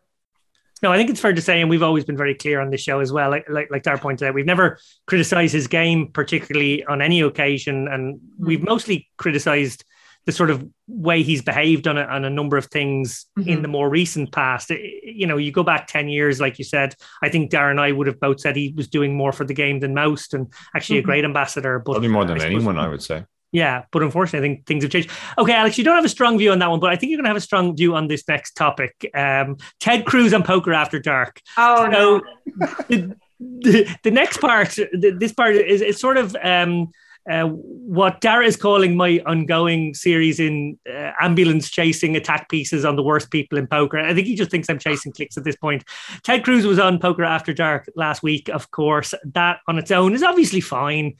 no, 0.82 0.92
I 0.92 0.96
think 0.96 1.10
it's 1.10 1.20
fair 1.20 1.32
to 1.32 1.40
say, 1.40 1.60
and 1.60 1.70
we've 1.70 1.82
always 1.82 2.04
been 2.04 2.16
very 2.16 2.34
clear 2.34 2.60
on 2.60 2.70
this 2.70 2.82
show 2.82 3.00
as 3.00 3.12
well. 3.12 3.30
Like 3.30 3.48
like 3.48 3.70
like 3.70 3.82
Dar 3.82 3.98
pointed 3.98 4.28
out, 4.28 4.34
we've 4.34 4.46
never 4.46 4.78
criticized 5.06 5.52
his 5.52 5.66
game 5.66 6.12
particularly 6.12 6.84
on 6.84 7.02
any 7.02 7.20
occasion, 7.20 7.88
and 7.88 8.20
we've 8.38 8.60
mm. 8.60 8.68
mostly 8.68 9.08
criticized 9.16 9.84
the 10.26 10.32
sort 10.32 10.50
of 10.50 10.68
way 10.88 11.22
he's 11.22 11.40
behaved 11.40 11.86
on 11.86 11.96
a, 11.96 12.02
on 12.02 12.24
a 12.24 12.30
number 12.30 12.56
of 12.56 12.66
things 12.66 13.26
mm-hmm. 13.38 13.48
in 13.48 13.62
the 13.62 13.68
more 13.68 13.88
recent 13.88 14.32
past. 14.32 14.70
You 14.70 15.26
know, 15.26 15.36
you 15.36 15.52
go 15.52 15.62
back 15.62 15.86
10 15.86 16.08
years, 16.08 16.40
like 16.40 16.58
you 16.58 16.64
said, 16.64 16.94
I 17.22 17.28
think 17.28 17.50
Dara 17.50 17.70
and 17.70 17.80
I 17.80 17.92
would 17.92 18.08
have 18.08 18.20
both 18.20 18.40
said 18.40 18.56
he 18.56 18.74
was 18.76 18.88
doing 18.88 19.16
more 19.16 19.32
for 19.32 19.44
the 19.44 19.54
game 19.54 19.80
than 19.80 19.94
most 19.94 20.34
and 20.34 20.52
actually 20.74 20.98
mm-hmm. 20.98 21.04
a 21.04 21.06
great 21.06 21.24
ambassador. 21.24 21.78
But 21.78 21.92
Probably 21.92 22.08
more 22.08 22.24
than 22.24 22.40
I 22.40 22.46
anyone, 22.46 22.78
I 22.78 22.88
would 22.88 23.02
say. 23.02 23.24
Yeah, 23.52 23.84
but 23.92 24.02
unfortunately, 24.02 24.46
I 24.46 24.54
think 24.54 24.66
things 24.66 24.82
have 24.82 24.90
changed. 24.90 25.10
Okay, 25.38 25.52
Alex, 25.52 25.78
you 25.78 25.84
don't 25.84 25.94
have 25.94 26.04
a 26.04 26.10
strong 26.10 26.36
view 26.36 26.50
on 26.50 26.58
that 26.58 26.68
one, 26.68 26.80
but 26.80 26.90
I 26.90 26.96
think 26.96 27.10
you're 27.10 27.18
going 27.18 27.24
to 27.24 27.30
have 27.30 27.36
a 27.36 27.40
strong 27.40 27.76
view 27.76 27.94
on 27.94 28.08
this 28.08 28.26
next 28.28 28.52
topic. 28.52 28.94
Um, 29.14 29.56
Ted 29.80 30.04
Cruz 30.04 30.34
on 30.34 30.42
Poker 30.42 30.74
After 30.74 30.98
Dark. 30.98 31.40
Oh, 31.56 31.84
so 31.84 31.90
no. 31.90 32.22
the, 32.88 33.16
the, 33.38 33.96
the, 34.02 34.10
next 34.10 34.38
part, 34.38 34.70
the, 34.70 35.16
this 35.18 35.32
part 35.32 35.54
is, 35.54 35.80
is 35.80 35.98
sort 35.98 36.16
of 36.16 36.36
um, 36.42 36.90
uh, 37.30 37.44
what 37.44 38.20
Dara 38.20 38.46
is 38.46 38.56
calling 38.56 38.96
my 38.96 39.20
ongoing 39.26 39.94
series 39.94 40.38
in 40.38 40.78
uh, 40.88 41.12
ambulance 41.20 41.70
chasing 41.70 42.16
attack 42.16 42.48
pieces 42.48 42.84
on 42.84 42.96
the 42.96 43.02
worst 43.02 43.30
people 43.30 43.58
in 43.58 43.66
poker. 43.66 43.98
I 43.98 44.14
think 44.14 44.26
he 44.26 44.36
just 44.36 44.50
thinks 44.50 44.68
I'm 44.68 44.78
chasing 44.78 45.12
clicks 45.12 45.36
at 45.36 45.44
this 45.44 45.56
point. 45.56 45.84
Ted 46.22 46.44
Cruz 46.44 46.66
was 46.66 46.78
on 46.78 46.98
Poker 46.98 47.24
After 47.24 47.52
Dark 47.52 47.88
last 47.96 48.22
week, 48.22 48.48
of 48.48 48.70
course. 48.70 49.14
That 49.24 49.58
on 49.66 49.78
its 49.78 49.90
own 49.90 50.14
is 50.14 50.22
obviously 50.22 50.60
fine. 50.60 51.14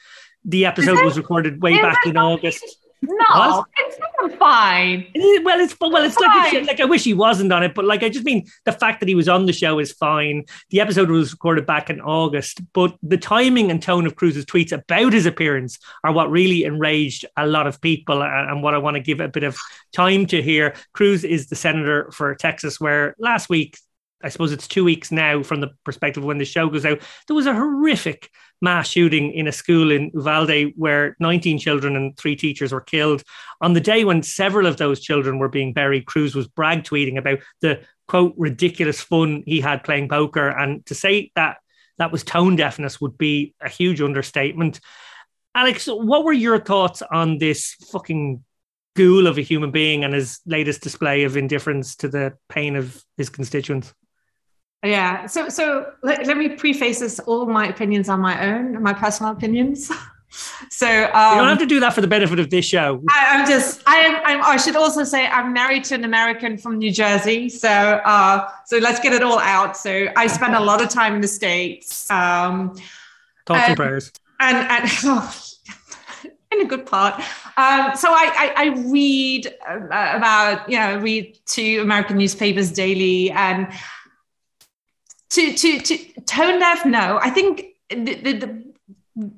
The 0.45 0.67
episode 0.67 1.05
was 1.05 1.17
recorded 1.17 1.61
way 1.61 1.81
back 1.81 2.07
in 2.07 2.17
August. 2.17 2.65
No, 3.09 3.65
it's 3.79 3.99
not 4.21 4.39
fine. 4.39 5.07
Well, 5.45 5.61
it's 5.61 5.77
well, 5.81 6.05
it's, 6.05 6.17
it's 6.19 6.21
like 6.21 6.67
like 6.67 6.81
I 6.81 6.85
wish 6.85 7.05
he 7.05 7.15
wasn't 7.15 7.53
on 7.53 7.63
it, 7.63 7.75
but 7.75 7.85
like 7.85 8.03
I 8.03 8.09
just 8.09 8.25
mean 8.25 8.47
the 8.65 8.73
fact 8.73 9.01
that 9.01 9.09
he 9.09 9.15
was 9.15 9.29
on 9.29 9.47
the 9.47 9.53
show 9.53 9.79
is 9.79 9.93
fine. 9.93 10.45
The 10.71 10.81
episode 10.81 11.11
was 11.11 11.33
recorded 11.33 11.67
back 11.67 11.91
in 11.91 12.01
August, 12.01 12.61
but 12.73 12.97
the 13.03 13.19
timing 13.19 13.71
and 13.71 13.83
tone 13.83 14.07
of 14.07 14.17
Cruz's 14.17 14.45
tweets 14.45 14.73
about 14.73 15.13
his 15.13 15.27
appearance 15.27 15.79
are 16.05 16.13
what 16.13 16.31
really 16.31 16.65
enraged 16.65 17.25
a 17.37 17.47
lot 17.47 17.67
of 17.67 17.81
people, 17.81 18.23
and 18.23 18.63
what 18.63 18.75
I 18.75 18.79
want 18.79 18.97
to 18.97 19.03
give 19.03 19.21
a 19.21 19.29
bit 19.29 19.45
of 19.45 19.57
time 19.93 20.27
to 20.27 20.43
here. 20.43 20.75
Cruz 20.93 21.25
is 21.25 21.47
the 21.47 21.57
senator 21.57 22.11
for 22.13 22.35
Texas, 22.35 22.81
where 22.81 23.15
last 23.19 23.49
week 23.49 23.79
I 24.23 24.29
suppose 24.31 24.53
it's 24.53 24.67
two 24.67 24.85
weeks 24.85 25.13
now 25.13 25.43
from 25.43 25.61
the 25.61 25.73
perspective 25.85 26.25
when 26.25 26.39
the 26.39 26.45
show 26.45 26.69
goes 26.69 26.87
out. 26.87 27.01
There 27.27 27.37
was 27.37 27.47
a 27.47 27.55
horrific 27.55 28.31
mass 28.63 28.89
shooting 28.89 29.33
in 29.33 29.47
a 29.47 29.53
school 29.53 29.91
in 29.91 30.11
Uvalde 30.15 30.73
where 30.77 31.17
19 31.21 31.59
children 31.59 31.97
and 31.97 32.17
three 32.17 32.37
teachers 32.37 32.73
were 32.73 32.81
killed. 32.81 33.23
On 33.61 33.75
the 33.75 33.81
day 33.81 34.05
when 34.05 34.23
several 34.23 34.67
of 34.67 34.79
those 34.79 35.01
children 35.01 35.39
were 35.39 35.49
being 35.49 35.73
buried, 35.73 36.07
Cruz 36.07 36.35
was 36.35 36.49
brag 36.49 36.85
tweeting 36.85 37.19
about 37.19 37.41
the 37.61 37.81
quote 38.09 38.35
ridiculous 38.37 39.01
fun 39.01 39.43
he 39.47 39.61
had 39.61 39.85
playing 39.85 40.09
poker. 40.09 40.49
And 40.49 40.85
to 40.87 40.95
say 40.95 41.31
that 41.37 41.59
that 41.99 42.13
was 42.13 42.25
tone 42.25 42.57
deafness 42.57 43.01
would 43.01 43.19
be 43.19 43.55
a 43.61 43.69
huge 43.69 44.01
understatement. 44.01 44.81
Alex, 45.55 45.87
what 45.87 46.25
were 46.25 46.33
your 46.33 46.61
thoughts 46.61 47.03
on 47.03 47.39
this 47.39 47.75
fucking 47.91 48.45
ghoul 48.95 49.27
of 49.27 49.39
a 49.39 49.43
human 49.43 49.71
being 49.71 50.05
and 50.05 50.15
his 50.15 50.41
latest 50.47 50.83
display 50.83 51.25
of 51.25 51.37
indifference 51.37 51.97
to 51.97 52.09
the 52.09 52.35
pain 52.49 52.77
of 52.77 53.03
his 53.17 53.29
constituents? 53.29 53.95
Yeah. 54.83 55.27
So 55.27 55.49
so 55.49 55.93
let, 56.03 56.27
let 56.27 56.37
me 56.37 56.51
preface 56.51 57.01
this. 57.01 57.19
All 57.21 57.47
my 57.47 57.69
opinions 57.69 58.09
are 58.09 58.19
my 58.19 58.47
own, 58.47 58.83
my 58.83 58.93
personal 58.93 59.33
opinions. 59.33 59.91
so 60.71 60.87
um, 60.87 61.37
you 61.37 61.41
don't 61.41 61.49
have 61.49 61.59
to 61.59 61.67
do 61.67 61.81
that 61.81 61.95
for 61.95 62.01
the 62.01 62.07
benefit 62.07 62.39
of 62.39 62.51
this 62.51 62.65
show. 62.65 63.03
I, 63.11 63.41
am 63.41 63.47
just. 63.47 63.83
I 63.87 63.97
am. 63.97 64.21
I'm, 64.25 64.45
i 64.45 64.57
should 64.57 64.77
also 64.77 65.05
say 65.05 65.27
I'm 65.27 65.53
married 65.53 65.85
to 65.85 65.95
an 65.95 66.05
American 66.05 66.59
from 66.59 66.79
New 66.79 66.93
Jersey. 66.93 67.49
So 67.49 67.69
uh, 67.69 68.49
so 68.67 68.79
let's 68.79 69.01
get 69.01 69.13
it 69.13 69.23
all 69.23 69.39
out. 69.39 69.77
So 69.77 70.09
I 70.17 70.27
spend 70.27 70.55
a 70.55 70.61
lot 70.61 70.83
of 70.83 70.89
time 70.89 71.15
in 71.15 71.21
the 71.21 71.29
states. 71.29 72.11
Um, 72.11 72.77
Thoughts 73.47 73.69
and 73.69 73.77
prayers. 73.77 74.13
And 74.41 74.57
and. 74.57 74.91
Oh, 75.05 75.43
in 76.53 76.61
a 76.61 76.69
good 76.69 76.87
part. 76.87 77.15
Um, 77.57 77.97
so 77.97 78.09
I, 78.11 78.31
I, 78.35 78.53
I 78.57 78.67
read 78.87 79.53
uh, 79.69 80.13
about, 80.15 80.69
you 80.71 80.79
know, 80.79 80.99
read 80.99 81.39
two 81.47 81.81
American 81.83 82.19
newspapers 82.19 82.71
daily 82.71 83.31
and 83.31 83.69
to 85.31 85.53
to 85.55 85.81
to 85.81 85.99
tone 86.23 86.59
deaf 86.59 86.85
no 86.87 87.19
i 87.23 87.31
think 87.31 87.67
the, 87.91 88.15
the, 88.15 88.33
the, 88.33 88.65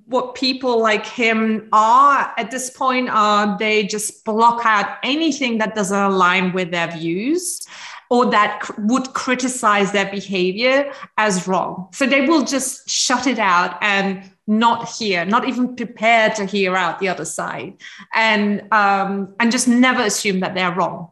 what 0.06 0.34
people 0.34 0.80
like 0.80 1.06
him 1.06 1.68
are 1.72 2.32
at 2.36 2.50
this 2.50 2.70
point 2.70 3.08
are 3.10 3.58
they 3.58 3.84
just 3.84 4.24
block 4.24 4.64
out 4.64 4.98
anything 5.02 5.58
that 5.58 5.74
doesn't 5.74 5.98
align 5.98 6.52
with 6.52 6.70
their 6.70 6.90
views 6.90 7.66
or 8.10 8.26
that 8.30 8.60
cr- 8.60 8.72
would 8.78 9.12
criticize 9.12 9.92
their 9.92 10.10
behavior 10.10 10.90
as 11.16 11.46
wrong 11.46 11.88
so 11.92 12.06
they 12.06 12.22
will 12.26 12.44
just 12.44 12.88
shut 12.88 13.26
it 13.26 13.38
out 13.38 13.78
and 13.82 14.30
not 14.48 14.88
hear, 14.88 15.26
not 15.26 15.46
even 15.46 15.76
prepared 15.76 16.34
to 16.36 16.46
hear 16.46 16.74
out 16.74 16.98
the 16.98 17.08
other 17.08 17.26
side, 17.26 17.74
and 18.14 18.66
um, 18.72 19.34
and 19.38 19.52
just 19.52 19.68
never 19.68 20.02
assume 20.02 20.40
that 20.40 20.54
they're 20.54 20.74
wrong. 20.74 21.10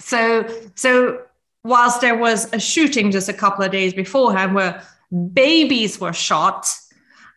So 0.00 0.46
so 0.74 1.22
whilst 1.64 2.00
there 2.00 2.16
was 2.16 2.52
a 2.52 2.60
shooting 2.60 3.10
just 3.10 3.28
a 3.28 3.32
couple 3.32 3.64
of 3.64 3.70
days 3.70 3.94
beforehand 3.94 4.54
where 4.54 4.82
babies 5.32 6.00
were 6.00 6.12
shot, 6.12 6.66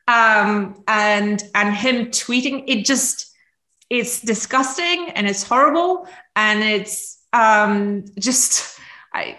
um, 0.07 0.83
and 0.87 1.43
and 1.55 1.75
him 1.75 2.07
tweeting, 2.07 2.63
it 2.67 2.85
just 2.85 3.33
it's 3.89 4.21
disgusting 4.21 5.09
and 5.11 5.27
it's 5.27 5.43
horrible 5.43 6.07
and 6.35 6.63
it's 6.63 7.19
um, 7.33 8.05
just 8.19 8.79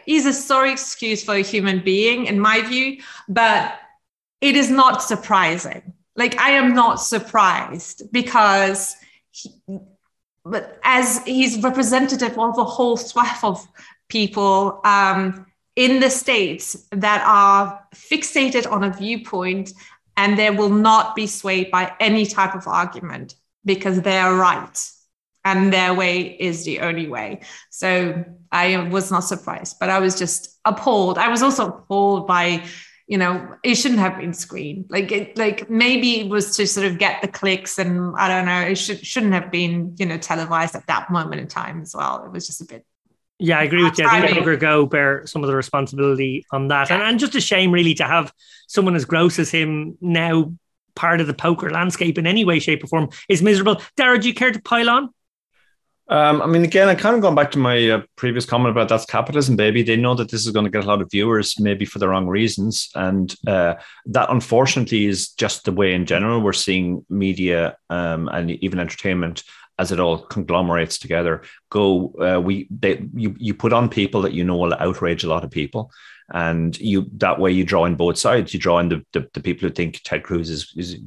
he's 0.04 0.26
a 0.26 0.32
sorry 0.32 0.72
excuse 0.72 1.24
for 1.24 1.34
a 1.34 1.40
human 1.40 1.80
being 1.80 2.26
in 2.26 2.38
my 2.38 2.62
view, 2.62 2.98
but 3.28 3.74
it 4.40 4.56
is 4.56 4.70
not 4.70 5.02
surprising. 5.02 5.92
Like 6.16 6.40
I 6.40 6.50
am 6.50 6.74
not 6.74 6.96
surprised 6.96 8.12
because 8.12 8.94
he, 9.30 9.50
but 10.44 10.78
as 10.84 11.24
he's 11.24 11.62
representative 11.62 12.38
of 12.38 12.58
a 12.58 12.64
whole 12.64 12.96
swath 12.96 13.42
of 13.42 13.66
people 14.14 14.80
um, 14.84 15.44
in 15.74 15.98
the 15.98 16.08
states 16.08 16.86
that 16.92 17.20
are 17.26 17.84
fixated 17.92 18.70
on 18.70 18.84
a 18.84 18.90
viewpoint 18.90 19.72
and 20.16 20.38
they 20.38 20.50
will 20.50 20.70
not 20.70 21.16
be 21.16 21.26
swayed 21.26 21.68
by 21.72 21.92
any 21.98 22.24
type 22.24 22.54
of 22.54 22.68
argument 22.68 23.34
because 23.64 24.00
they're 24.02 24.36
right 24.36 24.78
and 25.44 25.72
their 25.72 25.92
way 25.92 26.36
is 26.38 26.64
the 26.64 26.78
only 26.78 27.08
way. 27.08 27.40
So 27.70 28.24
I 28.52 28.88
was 28.88 29.10
not 29.10 29.24
surprised, 29.24 29.80
but 29.80 29.90
I 29.90 29.98
was 29.98 30.16
just 30.16 30.60
appalled. 30.64 31.18
I 31.18 31.28
was 31.28 31.42
also 31.42 31.66
appalled 31.66 32.28
by 32.28 32.64
you 33.08 33.18
know 33.18 33.34
it 33.62 33.74
shouldn't 33.74 34.00
have 34.00 34.16
been 34.16 34.32
screened 34.32 34.86
like 34.88 35.12
it 35.12 35.36
like 35.36 35.68
maybe 35.68 36.20
it 36.20 36.28
was 36.30 36.56
to 36.56 36.66
sort 36.66 36.86
of 36.86 36.98
get 36.98 37.20
the 37.20 37.28
clicks 37.28 37.78
and 37.78 38.14
i 38.16 38.26
don't 38.28 38.46
know 38.46 38.62
it 38.62 38.76
should, 38.76 39.04
shouldn't 39.04 39.34
have 39.34 39.50
been 39.50 39.94
you 39.98 40.06
know 40.06 40.16
televised 40.16 40.74
at 40.74 40.86
that 40.86 41.10
moment 41.10 41.38
in 41.38 41.46
time 41.46 41.82
as 41.82 41.94
well 41.94 42.24
it 42.24 42.32
was 42.32 42.46
just 42.46 42.62
a 42.62 42.64
bit 42.64 42.82
yeah, 43.38 43.58
I 43.58 43.64
agree 43.64 43.82
with 43.82 43.98
you. 43.98 44.06
I 44.06 44.20
think 44.20 44.38
PokerGo 44.38 44.88
bear 44.88 45.26
some 45.26 45.42
of 45.42 45.48
the 45.48 45.56
responsibility 45.56 46.46
on 46.52 46.68
that. 46.68 46.88
Yeah. 46.88 46.96
And, 46.96 47.04
and 47.04 47.18
just 47.18 47.34
a 47.34 47.40
shame, 47.40 47.72
really, 47.72 47.94
to 47.94 48.04
have 48.04 48.32
someone 48.68 48.94
as 48.94 49.04
gross 49.04 49.38
as 49.38 49.50
him 49.50 49.98
now 50.00 50.52
part 50.94 51.20
of 51.20 51.26
the 51.26 51.34
poker 51.34 51.70
landscape 51.70 52.18
in 52.18 52.26
any 52.26 52.44
way, 52.44 52.60
shape, 52.60 52.84
or 52.84 52.86
form 52.86 53.08
is 53.28 53.42
miserable. 53.42 53.82
Dara, 53.96 54.18
do 54.18 54.28
you 54.28 54.34
care 54.34 54.52
to 54.52 54.62
pile 54.62 54.88
on? 54.88 55.10
Um, 56.06 56.42
I 56.42 56.46
mean, 56.46 56.64
again, 56.64 56.88
I 56.88 56.94
kind 56.94 57.16
of 57.16 57.22
going 57.22 57.34
back 57.34 57.50
to 57.52 57.58
my 57.58 57.88
uh, 57.88 58.02
previous 58.16 58.44
comment 58.44 58.70
about 58.70 58.90
that's 58.90 59.06
capitalism, 59.06 59.56
baby. 59.56 59.82
They 59.82 59.96
know 59.96 60.14
that 60.14 60.30
this 60.30 60.44
is 60.44 60.52
going 60.52 60.66
to 60.66 60.70
get 60.70 60.84
a 60.84 60.86
lot 60.86 61.00
of 61.00 61.10
viewers, 61.10 61.58
maybe 61.58 61.86
for 61.86 61.98
the 61.98 62.08
wrong 62.08 62.26
reasons, 62.26 62.90
and 62.94 63.34
uh, 63.46 63.74
that 64.06 64.30
unfortunately 64.30 65.06
is 65.06 65.30
just 65.30 65.64
the 65.64 65.72
way 65.72 65.94
in 65.94 66.04
general 66.04 66.42
we're 66.42 66.52
seeing 66.52 67.06
media 67.08 67.78
um, 67.88 68.28
and 68.28 68.50
even 68.50 68.78
entertainment 68.78 69.44
as 69.78 69.92
it 69.92 70.00
all 70.00 70.18
conglomerates 70.18 70.98
together. 70.98 71.42
Go, 71.70 72.14
uh, 72.20 72.40
we 72.40 72.68
they 72.70 73.04
you 73.14 73.34
you 73.38 73.54
put 73.54 73.72
on 73.72 73.88
people 73.88 74.22
that 74.22 74.32
you 74.32 74.44
know 74.44 74.56
will 74.56 74.74
outrage 74.74 75.24
a 75.24 75.28
lot 75.28 75.44
of 75.44 75.50
people, 75.50 75.90
and 76.32 76.78
you 76.78 77.10
that 77.18 77.38
way 77.38 77.50
you 77.50 77.64
draw 77.64 77.84
in 77.84 77.96
both 77.96 78.18
sides. 78.18 78.54
You 78.54 78.60
draw 78.60 78.78
in 78.78 78.88
the, 78.88 79.04
the, 79.12 79.28
the 79.34 79.40
people 79.40 79.68
who 79.68 79.74
think 79.74 80.00
Ted 80.04 80.22
Cruz 80.22 80.50
is, 80.50 80.72
is 80.76 80.98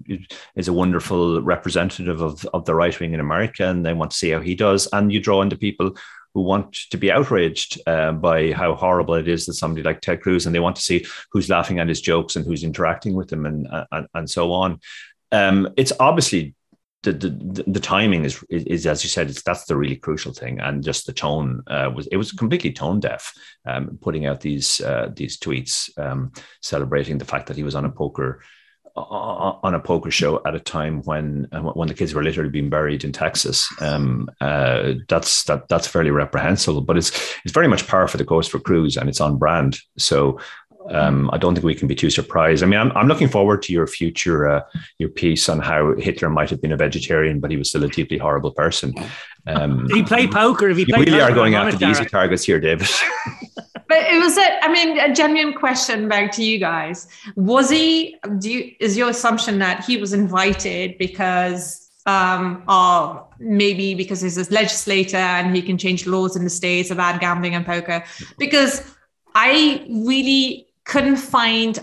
is 0.55 0.67
a 0.67 0.73
wonderful 0.73 1.41
representative 1.41 2.21
of 2.21 2.45
of 2.53 2.65
the 2.65 2.75
right 2.75 2.97
wing 2.99 3.13
in 3.13 3.19
America, 3.19 3.65
and 3.67 3.85
they 3.85 3.93
want 3.93 4.11
to 4.11 4.17
see 4.17 4.31
how 4.31 4.41
he 4.41 4.55
does, 4.55 4.87
and 4.91 5.11
you 5.11 5.19
draw 5.19 5.41
in 5.41 5.49
the 5.49 5.57
people 5.57 5.95
who 6.33 6.41
want 6.41 6.73
to 6.91 6.97
be 6.97 7.11
outraged 7.11 7.81
uh, 7.87 8.11
by 8.11 8.51
how 8.51 8.75
horrible 8.75 9.15
it 9.15 9.27
is 9.27 9.45
that 9.45 9.53
somebody 9.53 9.81
like 9.81 10.01
Ted 10.01 10.21
Cruz, 10.21 10.45
and 10.45 10.53
they 10.53 10.59
want 10.59 10.75
to 10.75 10.81
see 10.81 11.05
who's 11.31 11.49
laughing 11.49 11.79
at 11.79 11.87
his 11.87 12.01
jokes 12.01 12.35
and 12.35 12.45
who's 12.45 12.63
interacting 12.63 13.15
with 13.15 13.31
him, 13.31 13.45
and 13.45 13.67
and, 13.91 14.07
and 14.13 14.29
so 14.29 14.51
on. 14.51 14.79
Um, 15.31 15.69
it's 15.77 15.93
obviously 15.99 16.53
the, 17.11 17.63
the 17.67 17.79
timing 17.79 18.25
is, 18.25 18.43
is, 18.49 18.63
is 18.63 18.87
as 18.87 19.03
you 19.03 19.09
said 19.09 19.29
it's 19.29 19.41
that's 19.43 19.65
the 19.65 19.75
really 19.75 19.95
crucial 19.95 20.33
thing 20.33 20.59
and 20.59 20.83
just 20.83 21.05
the 21.05 21.13
tone 21.13 21.63
uh, 21.67 21.91
was 21.93 22.07
it 22.07 22.17
was 22.17 22.31
completely 22.31 22.71
tone 22.71 22.99
deaf 22.99 23.33
um, 23.65 23.97
putting 24.01 24.25
out 24.25 24.41
these 24.41 24.81
uh, 24.81 25.09
these 25.13 25.37
tweets 25.37 25.89
um, 25.99 26.31
celebrating 26.61 27.17
the 27.17 27.25
fact 27.25 27.47
that 27.47 27.57
he 27.57 27.63
was 27.63 27.75
on 27.75 27.85
a 27.85 27.91
poker 27.91 28.41
on 28.97 29.75
a 29.75 29.79
poker 29.79 30.09
show 30.09 30.41
at 30.45 30.55
a 30.55 30.59
time 30.59 31.01
when 31.03 31.47
uh, 31.51 31.61
when 31.61 31.87
the 31.87 31.93
kids 31.93 32.13
were 32.13 32.23
literally 32.23 32.49
being 32.49 32.69
buried 32.69 33.03
in 33.03 33.11
Texas. 33.11 33.67
Um, 33.79 34.29
uh, 34.41 34.93
that's 35.07 35.43
that 35.43 35.67
that's 35.67 35.87
fairly 35.87 36.11
reprehensible, 36.11 36.81
but 36.81 36.97
it's 36.97 37.11
it's 37.43 37.53
very 37.53 37.67
much 37.67 37.87
par 37.87 38.07
for 38.07 38.17
the 38.17 38.25
course 38.25 38.47
for 38.47 38.59
Cruz, 38.59 38.97
and 38.97 39.07
it's 39.07 39.21
on 39.21 39.37
brand. 39.37 39.77
So 39.97 40.39
um, 40.89 41.29
I 41.33 41.37
don't 41.37 41.53
think 41.53 41.65
we 41.65 41.75
can 41.75 41.87
be 41.87 41.95
too 41.95 42.09
surprised. 42.09 42.63
I 42.63 42.67
mean, 42.67 42.79
I'm, 42.79 42.91
I'm 42.93 43.07
looking 43.07 43.27
forward 43.27 43.61
to 43.63 43.73
your 43.73 43.87
future, 43.87 44.47
uh, 44.47 44.61
your 44.97 45.09
piece 45.09 45.49
on 45.49 45.59
how 45.59 45.95
Hitler 45.95 46.29
might 46.29 46.49
have 46.49 46.61
been 46.61 46.71
a 46.71 46.77
vegetarian, 46.77 47.39
but 47.39 47.51
he 47.51 47.57
was 47.57 47.69
still 47.69 47.83
a 47.83 47.89
deeply 47.89 48.17
horrible 48.17 48.51
person. 48.51 48.93
Um, 49.45 49.87
Did 49.87 49.97
he 49.97 50.03
play 50.03 50.27
poker? 50.27 50.69
If 50.69 50.77
he 50.77 50.85
you 50.87 50.95
really 50.95 51.21
are 51.21 51.31
going 51.31 51.55
after 51.55 51.77
the 51.77 51.89
easy 51.89 52.05
targets 52.05 52.43
here, 52.43 52.59
David. 52.59 52.87
but 53.87 53.97
it 53.97 54.21
was 54.21 54.37
a, 54.37 54.63
I 54.63 54.71
mean, 54.71 54.99
a 54.99 55.13
genuine 55.13 55.53
question 55.53 56.07
back 56.07 56.31
to 56.33 56.43
you 56.43 56.59
guys. 56.59 57.07
Was 57.35 57.69
he? 57.69 58.17
Do 58.39 58.51
you, 58.51 58.73
is 58.79 58.97
your 58.97 59.09
assumption 59.09 59.59
that 59.59 59.85
he 59.85 59.97
was 59.97 60.13
invited 60.13 60.97
because? 60.97 61.83
Um, 62.05 62.63
or 62.69 63.27
maybe 63.37 63.93
because 63.93 64.21
he's 64.21 64.37
a 64.37 64.49
legislator 64.53 65.17
and 65.17 65.53
he 65.53 65.61
can 65.61 65.77
change 65.77 66.07
laws 66.07 66.37
in 66.37 66.45
the 66.45 66.49
states 66.49 66.89
about 66.89 67.19
gambling 67.19 67.53
and 67.53 67.65
poker. 67.65 68.01
Because 68.37 68.95
I 69.35 69.85
really 69.89 70.66
couldn't 70.87 71.17
find 71.17 71.79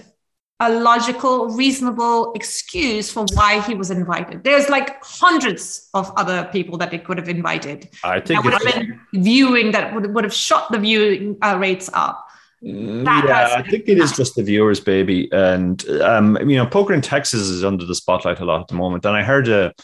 a 0.61 0.71
logical, 0.71 1.49
reasonable 1.49 2.33
excuse 2.35 3.11
for 3.11 3.27
why 3.35 3.61
he 3.61 3.75
was 3.75 3.91
invited. 3.91 4.45
There's 4.45 4.69
like 4.69 5.03
hundreds 5.03 5.91
of 5.95 6.13
other 6.17 6.49
people 6.53 6.79
that 6.79 6.91
they 6.91 6.99
could 6.99 7.19
have 7.19 7.29
invited. 7.29 7.89
I 8.03 8.21
think 8.21 8.43
that 8.43 8.45
would 8.45 8.53
have 8.55 8.75
been 8.75 9.01
viewing 9.15 9.73
that 9.73 9.95
would, 9.95 10.15
would 10.15 10.25
have 10.25 10.33
shot 10.33 10.71
the 10.71 10.79
viewing 10.79 11.37
uh, 11.43 11.59
rates 11.59 11.91
up. 11.93 12.27
Mm, 12.63 13.05
that 13.05 13.25
yeah, 13.27 13.57
I 13.59 13.69
think 13.69 13.89
it 13.89 13.99
is 13.99 14.17
just 14.17 14.37
the 14.37 14.43
viewers, 14.43 14.81
baby. 14.81 15.29
And 15.33 15.87
um, 16.01 16.39
you 16.49 16.57
know, 16.57 16.65
poker 16.65 16.95
in 16.95 17.03
Texas 17.03 17.43
is 17.43 17.63
under 17.63 17.85
the 17.85 17.95
spotlight 17.95 18.41
a 18.41 18.45
lot 18.45 18.63
at 18.63 18.69
the 18.69 18.75
moment. 18.75 19.05
And 19.05 19.15
I 19.15 19.23
heard 19.23 19.49
a 19.49 19.75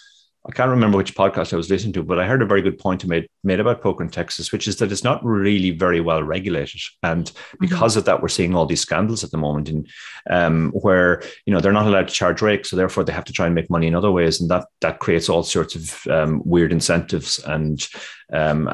I 0.47 0.53
can't 0.53 0.71
remember 0.71 0.97
which 0.97 1.15
podcast 1.15 1.53
I 1.53 1.57
was 1.57 1.69
listening 1.69 1.93
to, 1.95 2.03
but 2.03 2.19
I 2.19 2.27
heard 2.27 2.41
a 2.41 2.47
very 2.47 2.63
good 2.63 2.79
point 2.79 3.05
made 3.05 3.29
made 3.45 3.61
about 3.61 3.83
poker 3.83 4.03
in 4.03 4.09
Texas, 4.09 4.53
which 4.53 4.67
is 4.67 4.77
that 4.77 4.91
it's 4.91 5.05
not 5.05 5.23
really 5.23 5.71
very 5.71 6.01
well 6.01 6.23
regulated, 6.23 6.81
and 7.03 7.27
mm-hmm. 7.27 7.57
because 7.61 7.93
mm-hmm. 7.93 7.99
of 7.99 8.05
that, 8.07 8.23
we're 8.23 8.29
seeing 8.29 8.55
all 8.55 8.65
these 8.65 8.81
scandals 8.81 9.23
at 9.23 9.33
the 9.33 9.37
moment, 9.37 9.69
in 9.69 9.87
um, 10.31 10.71
where 10.71 11.23
you 11.45 11.53
know 11.53 11.61
they're 11.61 11.73
not 11.73 11.87
allowed 11.87 12.09
to 12.09 12.15
charge 12.15 12.41
rates, 12.41 12.71
so 12.71 12.77
therefore 12.77 13.05
they 13.05 13.13
have 13.13 13.25
to 13.25 13.35
try 13.35 13.45
and 13.45 13.55
make 13.55 13.69
money 13.69 13.87
in 13.87 13.95
other 13.95 14.11
ways, 14.11 14.41
and 14.41 14.51
that 14.51 14.67
that 14.81 14.99
creates 14.99 15.29
all 15.29 15.43
sorts 15.43 15.75
of 15.75 16.07
um, 16.11 16.41
weird 16.47 16.73
incentives 16.73 17.39
and 17.41 17.87
um, 18.33 18.67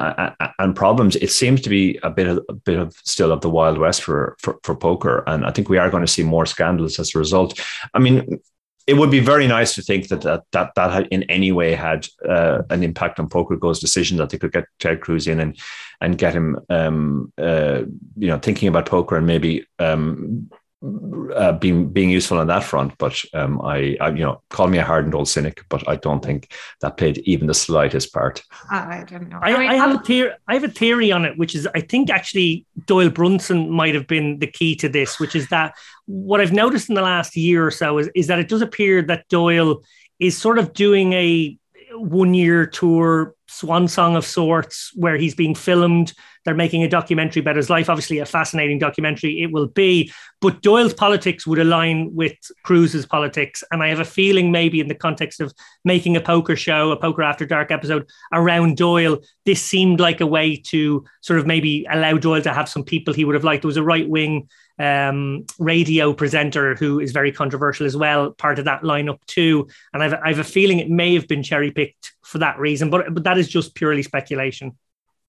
and 0.59 0.73
problems. 0.73 1.17
It 1.17 1.31
seems 1.31 1.59
to 1.61 1.69
be 1.69 1.99
a 2.01 2.09
bit 2.09 2.27
of 2.27 2.45
a 2.47 2.53
bit 2.53 2.79
of 2.79 2.95
still 3.03 3.33
of 3.33 3.41
the 3.41 3.49
wild 3.49 3.77
west 3.77 4.03
for 4.03 4.37
for, 4.39 4.57
for 4.63 4.73
poker, 4.73 5.21
and 5.27 5.45
I 5.45 5.51
think 5.51 5.67
we 5.67 5.79
are 5.79 5.89
going 5.89 6.05
to 6.05 6.11
see 6.11 6.23
more 6.23 6.45
scandals 6.45 6.97
as 6.97 7.13
a 7.13 7.19
result. 7.19 7.59
I 7.93 7.99
mean, 7.99 8.39
it 8.87 8.93
would 8.93 9.11
be 9.11 9.19
very 9.19 9.47
nice 9.47 9.75
to 9.75 9.81
think 9.81 10.07
that 10.07 10.21
that 10.21 10.43
that, 10.53 10.71
that 10.75 10.91
had 10.91 11.07
in 11.07 11.23
any 11.23 11.51
way 11.51 11.75
had 11.75 12.07
uh, 12.27 12.63
an 12.69 12.83
impact 12.83 13.19
on 13.19 13.29
PokerGo's 13.29 13.79
decision 13.79 14.17
that 14.17 14.29
they 14.29 14.37
could 14.37 14.53
get 14.53 14.65
Ted 14.79 15.01
Cruz 15.01 15.27
in 15.27 15.41
and 15.41 15.59
and 15.99 16.17
get 16.17 16.33
him, 16.33 16.59
um, 16.69 17.33
uh, 17.37 17.81
you 18.15 18.27
know, 18.27 18.39
thinking 18.39 18.69
about 18.69 18.85
poker 18.85 19.17
and 19.17 19.27
maybe 19.27 19.65
um, 19.79 20.49
uh, 20.83 21.53
being 21.53 21.89
being 21.89 22.09
useful 22.09 22.37
on 22.37 22.47
that 22.47 22.63
front. 22.63 22.97
But 22.97 23.19
um, 23.33 23.61
I, 23.61 23.97
I, 23.99 24.09
you 24.09 24.23
know, 24.23 24.41
call 24.49 24.67
me 24.67 24.77
a 24.77 24.83
hardened 24.83 25.15
old 25.15 25.27
cynic, 25.27 25.63
but 25.69 25.87
I 25.87 25.95
don't 25.95 26.23
think 26.23 26.53
that 26.81 26.97
played 26.97 27.17
even 27.19 27.47
the 27.47 27.53
slightest 27.53 28.13
part. 28.13 28.43
I 28.69 29.03
don't 29.07 29.29
know. 29.29 29.39
I, 29.41 29.55
I, 29.55 29.75
have 29.75 29.95
a 29.95 30.03
theory. 30.03 30.31
I 30.47 30.53
have 30.53 30.63
a 30.63 30.69
theory 30.69 31.11
on 31.11 31.25
it, 31.25 31.37
which 31.37 31.55
is 31.55 31.67
I 31.73 31.81
think 31.81 32.09
actually 32.09 32.65
Doyle 32.85 33.09
Brunson 33.09 33.71
might 33.71 33.95
have 33.95 34.07
been 34.07 34.39
the 34.39 34.47
key 34.47 34.75
to 34.75 34.89
this, 34.89 35.19
which 35.19 35.35
is 35.35 35.47
that 35.49 35.73
what 36.05 36.41
I've 36.41 36.53
noticed 36.53 36.89
in 36.89 36.95
the 36.95 37.01
last 37.01 37.35
year 37.35 37.65
or 37.65 37.71
so 37.71 37.97
is, 37.97 38.09
is 38.13 38.27
that 38.27 38.39
it 38.39 38.47
does 38.47 38.61
appear 38.61 39.01
that 39.03 39.27
Doyle 39.29 39.83
is 40.19 40.37
sort 40.37 40.59
of 40.59 40.73
doing 40.73 41.13
a 41.13 41.57
one 41.93 42.33
year 42.33 42.65
tour 42.65 43.33
swan 43.47 43.87
song 43.87 44.15
of 44.15 44.25
sorts 44.25 44.91
where 44.95 45.17
he's 45.17 45.35
being 45.35 45.55
filmed. 45.55 46.13
They're 46.45 46.55
making 46.55 46.83
a 46.83 46.89
documentary 46.89 47.41
about 47.41 47.55
his 47.55 47.69
life. 47.69 47.89
Obviously, 47.89 48.19
a 48.19 48.25
fascinating 48.25 48.79
documentary 48.79 49.41
it 49.41 49.51
will 49.51 49.67
be. 49.67 50.11
But 50.39 50.61
Doyle's 50.61 50.93
politics 50.93 51.47
would 51.47 51.59
align 51.59 52.13
with 52.13 52.37
Cruz's 52.63 53.05
politics. 53.05 53.63
And 53.71 53.81
I 53.83 53.89
have 53.89 53.99
a 53.99 54.05
feeling 54.05 54.51
maybe 54.51 54.79
in 54.79 54.87
the 54.87 54.95
context 54.95 55.41
of 55.41 55.53
making 55.83 56.15
a 56.15 56.21
poker 56.21 56.55
show, 56.55 56.91
a 56.91 56.97
poker 56.97 57.23
after 57.23 57.45
dark 57.45 57.71
episode 57.71 58.07
around 58.31 58.77
Doyle, 58.77 59.19
this 59.45 59.61
seemed 59.61 59.99
like 59.99 60.21
a 60.21 60.27
way 60.27 60.55
to 60.67 61.05
sort 61.21 61.39
of 61.39 61.47
maybe 61.47 61.85
allow 61.91 62.17
Doyle 62.17 62.41
to 62.41 62.53
have 62.53 62.69
some 62.69 62.83
people 62.83 63.13
he 63.13 63.25
would 63.25 63.35
have 63.35 63.43
liked. 63.43 63.63
There 63.63 63.67
was 63.67 63.77
a 63.77 63.83
right 63.83 64.07
wing 64.07 64.47
um, 64.79 65.45
radio 65.59 66.13
presenter 66.13 66.75
who 66.75 66.99
is 66.99 67.11
very 67.11 67.31
controversial 67.31 67.85
as 67.85 67.97
well, 67.97 68.31
part 68.31 68.59
of 68.59 68.65
that 68.65 68.83
lineup 68.83 69.19
too. 69.25 69.67
And 69.93 70.03
I've, 70.03 70.13
I've 70.23 70.39
a 70.39 70.43
feeling 70.43 70.79
it 70.79 70.89
may 70.89 71.13
have 71.15 71.27
been 71.27 71.43
cherry 71.43 71.71
picked 71.71 72.13
for 72.23 72.39
that 72.39 72.59
reason, 72.59 72.89
but, 72.89 73.13
but 73.13 73.23
that 73.23 73.37
is 73.37 73.47
just 73.47 73.75
purely 73.75 74.03
speculation. 74.03 74.77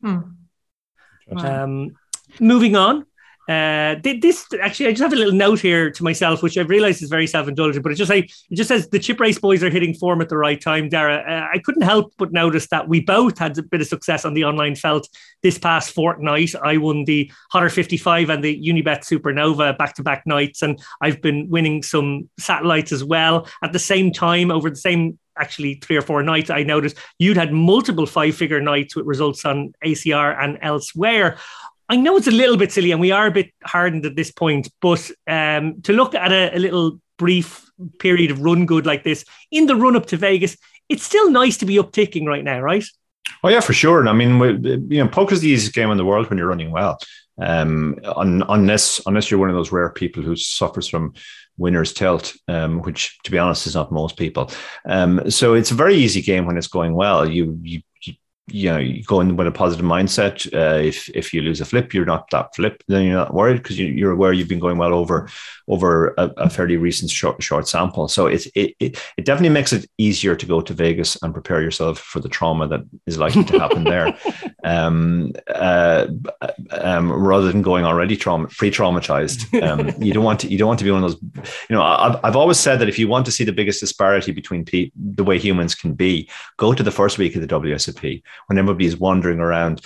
Hmm. 0.02 0.18
Um, 1.36 1.96
moving 2.40 2.76
on. 2.76 3.06
Uh, 3.48 3.96
this 4.02 4.46
actually, 4.60 4.88
I 4.88 4.90
just 4.90 5.02
have 5.02 5.14
a 5.14 5.16
little 5.16 5.32
note 5.32 5.58
here 5.58 5.90
to 5.90 6.04
myself, 6.04 6.42
which 6.42 6.58
I've 6.58 6.68
realised 6.68 7.02
is 7.02 7.08
very 7.08 7.26
self-indulgent, 7.26 7.82
but 7.82 7.92
it 7.92 7.94
just 7.94 8.10
like 8.10 8.30
it 8.50 8.56
just 8.56 8.68
says 8.68 8.88
the 8.88 8.98
chip 8.98 9.18
race 9.18 9.38
boys 9.38 9.62
are 9.62 9.70
hitting 9.70 9.94
form 9.94 10.20
at 10.20 10.28
the 10.28 10.36
right 10.36 10.60
time. 10.60 10.90
Dara, 10.90 11.24
uh, 11.26 11.48
I 11.54 11.58
couldn't 11.58 11.82
help 11.82 12.12
but 12.18 12.30
notice 12.30 12.68
that 12.68 12.88
we 12.88 13.00
both 13.00 13.38
had 13.38 13.56
a 13.56 13.62
bit 13.62 13.80
of 13.80 13.86
success 13.86 14.26
on 14.26 14.34
the 14.34 14.44
online 14.44 14.74
felt 14.74 15.08
this 15.42 15.58
past 15.58 15.94
fortnight. 15.94 16.54
I 16.62 16.76
won 16.76 17.06
the 17.06 17.32
Hotter 17.50 17.70
55 17.70 18.28
and 18.28 18.44
the 18.44 18.62
Unibet 18.62 19.04
Supernova 19.06 19.78
back-to-back 19.78 20.26
nights, 20.26 20.60
and 20.60 20.78
I've 21.00 21.22
been 21.22 21.48
winning 21.48 21.82
some 21.82 22.28
satellites 22.38 22.92
as 22.92 23.02
well 23.02 23.48
at 23.62 23.72
the 23.72 23.78
same 23.78 24.12
time 24.12 24.50
over 24.50 24.68
the 24.68 24.76
same 24.76 25.18
actually 25.38 25.74
three 25.74 25.96
or 25.96 26.02
four 26.02 26.22
nights, 26.22 26.50
I 26.50 26.62
noticed 26.62 26.96
you'd 27.18 27.36
had 27.36 27.52
multiple 27.52 28.06
five 28.06 28.34
figure 28.34 28.60
nights 28.60 28.96
with 28.96 29.06
results 29.06 29.44
on 29.44 29.72
ACR 29.84 30.36
and 30.38 30.58
elsewhere. 30.62 31.38
I 31.88 31.96
know 31.96 32.16
it's 32.16 32.26
a 32.26 32.32
little 32.32 32.56
bit 32.56 32.72
silly 32.72 32.92
and 32.92 33.00
we 33.00 33.12
are 33.12 33.26
a 33.26 33.30
bit 33.30 33.50
hardened 33.64 34.04
at 34.04 34.16
this 34.16 34.30
point, 34.30 34.68
but 34.80 35.10
um, 35.26 35.80
to 35.82 35.92
look 35.92 36.14
at 36.14 36.32
a, 36.32 36.54
a 36.54 36.58
little 36.58 37.00
brief 37.16 37.70
period 37.98 38.30
of 38.30 38.40
run 38.40 38.66
good 38.66 38.86
like 38.86 39.04
this 39.04 39.24
in 39.50 39.66
the 39.66 39.76
run 39.76 39.96
up 39.96 40.06
to 40.06 40.16
Vegas, 40.16 40.56
it's 40.88 41.02
still 41.02 41.30
nice 41.30 41.56
to 41.58 41.66
be 41.66 41.76
upticking 41.76 42.26
right 42.26 42.44
now, 42.44 42.60
right? 42.60 42.84
Oh 43.42 43.48
yeah, 43.48 43.60
for 43.60 43.72
sure. 43.72 44.00
And 44.00 44.08
I 44.08 44.12
mean, 44.12 44.38
you 44.90 45.02
know, 45.02 45.08
poker's 45.08 45.40
the 45.40 45.48
easiest 45.48 45.74
game 45.74 45.90
in 45.90 45.96
the 45.96 46.04
world 46.04 46.28
when 46.28 46.38
you're 46.38 46.48
running 46.48 46.70
well. 46.70 46.98
Um, 47.40 47.96
unless 48.04 49.00
unless 49.06 49.30
you're 49.30 49.38
one 49.38 49.48
of 49.48 49.54
those 49.54 49.70
rare 49.70 49.90
people 49.90 50.24
who 50.24 50.34
suffers 50.34 50.88
from 50.88 51.14
winner's 51.56 51.92
tilt, 51.92 52.34
um, 52.48 52.82
which 52.82 53.18
to 53.22 53.30
be 53.30 53.38
honest 53.38 53.66
is 53.66 53.76
not 53.76 53.92
most 53.92 54.16
people. 54.16 54.50
Um, 54.88 55.30
so 55.30 55.54
it's 55.54 55.70
a 55.70 55.74
very 55.74 55.94
easy 55.94 56.20
game 56.20 56.46
when 56.46 56.56
it's 56.56 56.66
going 56.66 56.94
well. 56.94 57.28
You 57.28 57.56
you 57.62 57.82
you 58.50 58.70
know 58.70 58.78
you 58.78 59.02
go 59.04 59.20
in 59.20 59.36
with 59.36 59.46
a 59.46 59.52
positive 59.52 59.84
mindset. 59.84 60.46
Uh, 60.52 60.80
if 60.80 61.08
if 61.14 61.32
you 61.32 61.42
lose 61.42 61.60
a 61.60 61.64
flip, 61.64 61.94
you're 61.94 62.04
not 62.04 62.30
that 62.30 62.54
flip. 62.54 62.82
Then 62.88 63.04
you're 63.04 63.16
not 63.16 63.34
worried 63.34 63.62
because 63.62 63.78
you, 63.78 64.08
are 64.08 64.12
aware 64.12 64.32
you've 64.32 64.48
been 64.48 64.58
going 64.58 64.78
well 64.78 64.94
over 64.94 65.28
over 65.68 66.14
a, 66.18 66.30
a 66.36 66.50
fairly 66.50 66.76
recent 66.76 67.10
short 67.10 67.42
short 67.42 67.68
sample. 67.68 68.08
So 68.08 68.26
it's 68.26 68.46
it, 68.54 68.74
it 68.80 68.98
it 69.16 69.24
definitely 69.24 69.54
makes 69.54 69.72
it 69.72 69.88
easier 69.98 70.36
to 70.36 70.46
go 70.46 70.60
to 70.60 70.72
Vegas 70.74 71.16
and 71.22 71.32
prepare 71.32 71.62
yourself 71.62 71.98
for 71.98 72.20
the 72.20 72.28
trauma 72.28 72.68
that 72.68 72.80
is 73.06 73.18
likely 73.18 73.44
to 73.44 73.58
happen 73.58 73.84
there, 73.84 74.16
um, 74.64 75.32
uh, 75.48 76.06
um, 76.88 77.12
rather 77.12 77.52
than 77.52 77.60
going 77.60 77.84
already 77.84 78.16
trauma 78.16 78.48
pre 78.48 78.70
traumatized. 78.70 79.62
Um, 79.62 79.92
you 80.02 80.12
don't 80.12 80.24
want 80.24 80.40
to 80.40 80.48
you 80.48 80.56
don't 80.56 80.68
want 80.68 80.78
to 80.78 80.84
be 80.84 80.90
one 80.90 81.04
of 81.04 81.10
those. 81.10 81.20
You 81.68 81.76
know, 81.76 81.82
I've 81.82 82.18
I've 82.24 82.36
always 82.36 82.58
said 82.58 82.78
that 82.78 82.88
if 82.88 82.98
you 82.98 83.08
want 83.08 83.26
to 83.26 83.32
see 83.32 83.44
the 83.44 83.52
biggest 83.52 83.80
disparity 83.80 84.32
between 84.32 84.64
pe- 84.64 84.90
the 84.96 85.24
way 85.24 85.38
humans 85.38 85.74
can 85.74 85.92
be, 85.92 86.28
go 86.56 86.72
to 86.72 86.82
the 86.82 86.90
first 86.90 87.18
week 87.18 87.34
of 87.34 87.42
the 87.42 87.48
WSOP 87.48 88.22
when 88.46 88.58
everybody's 88.58 88.96
wandering 88.96 89.40
around 89.40 89.82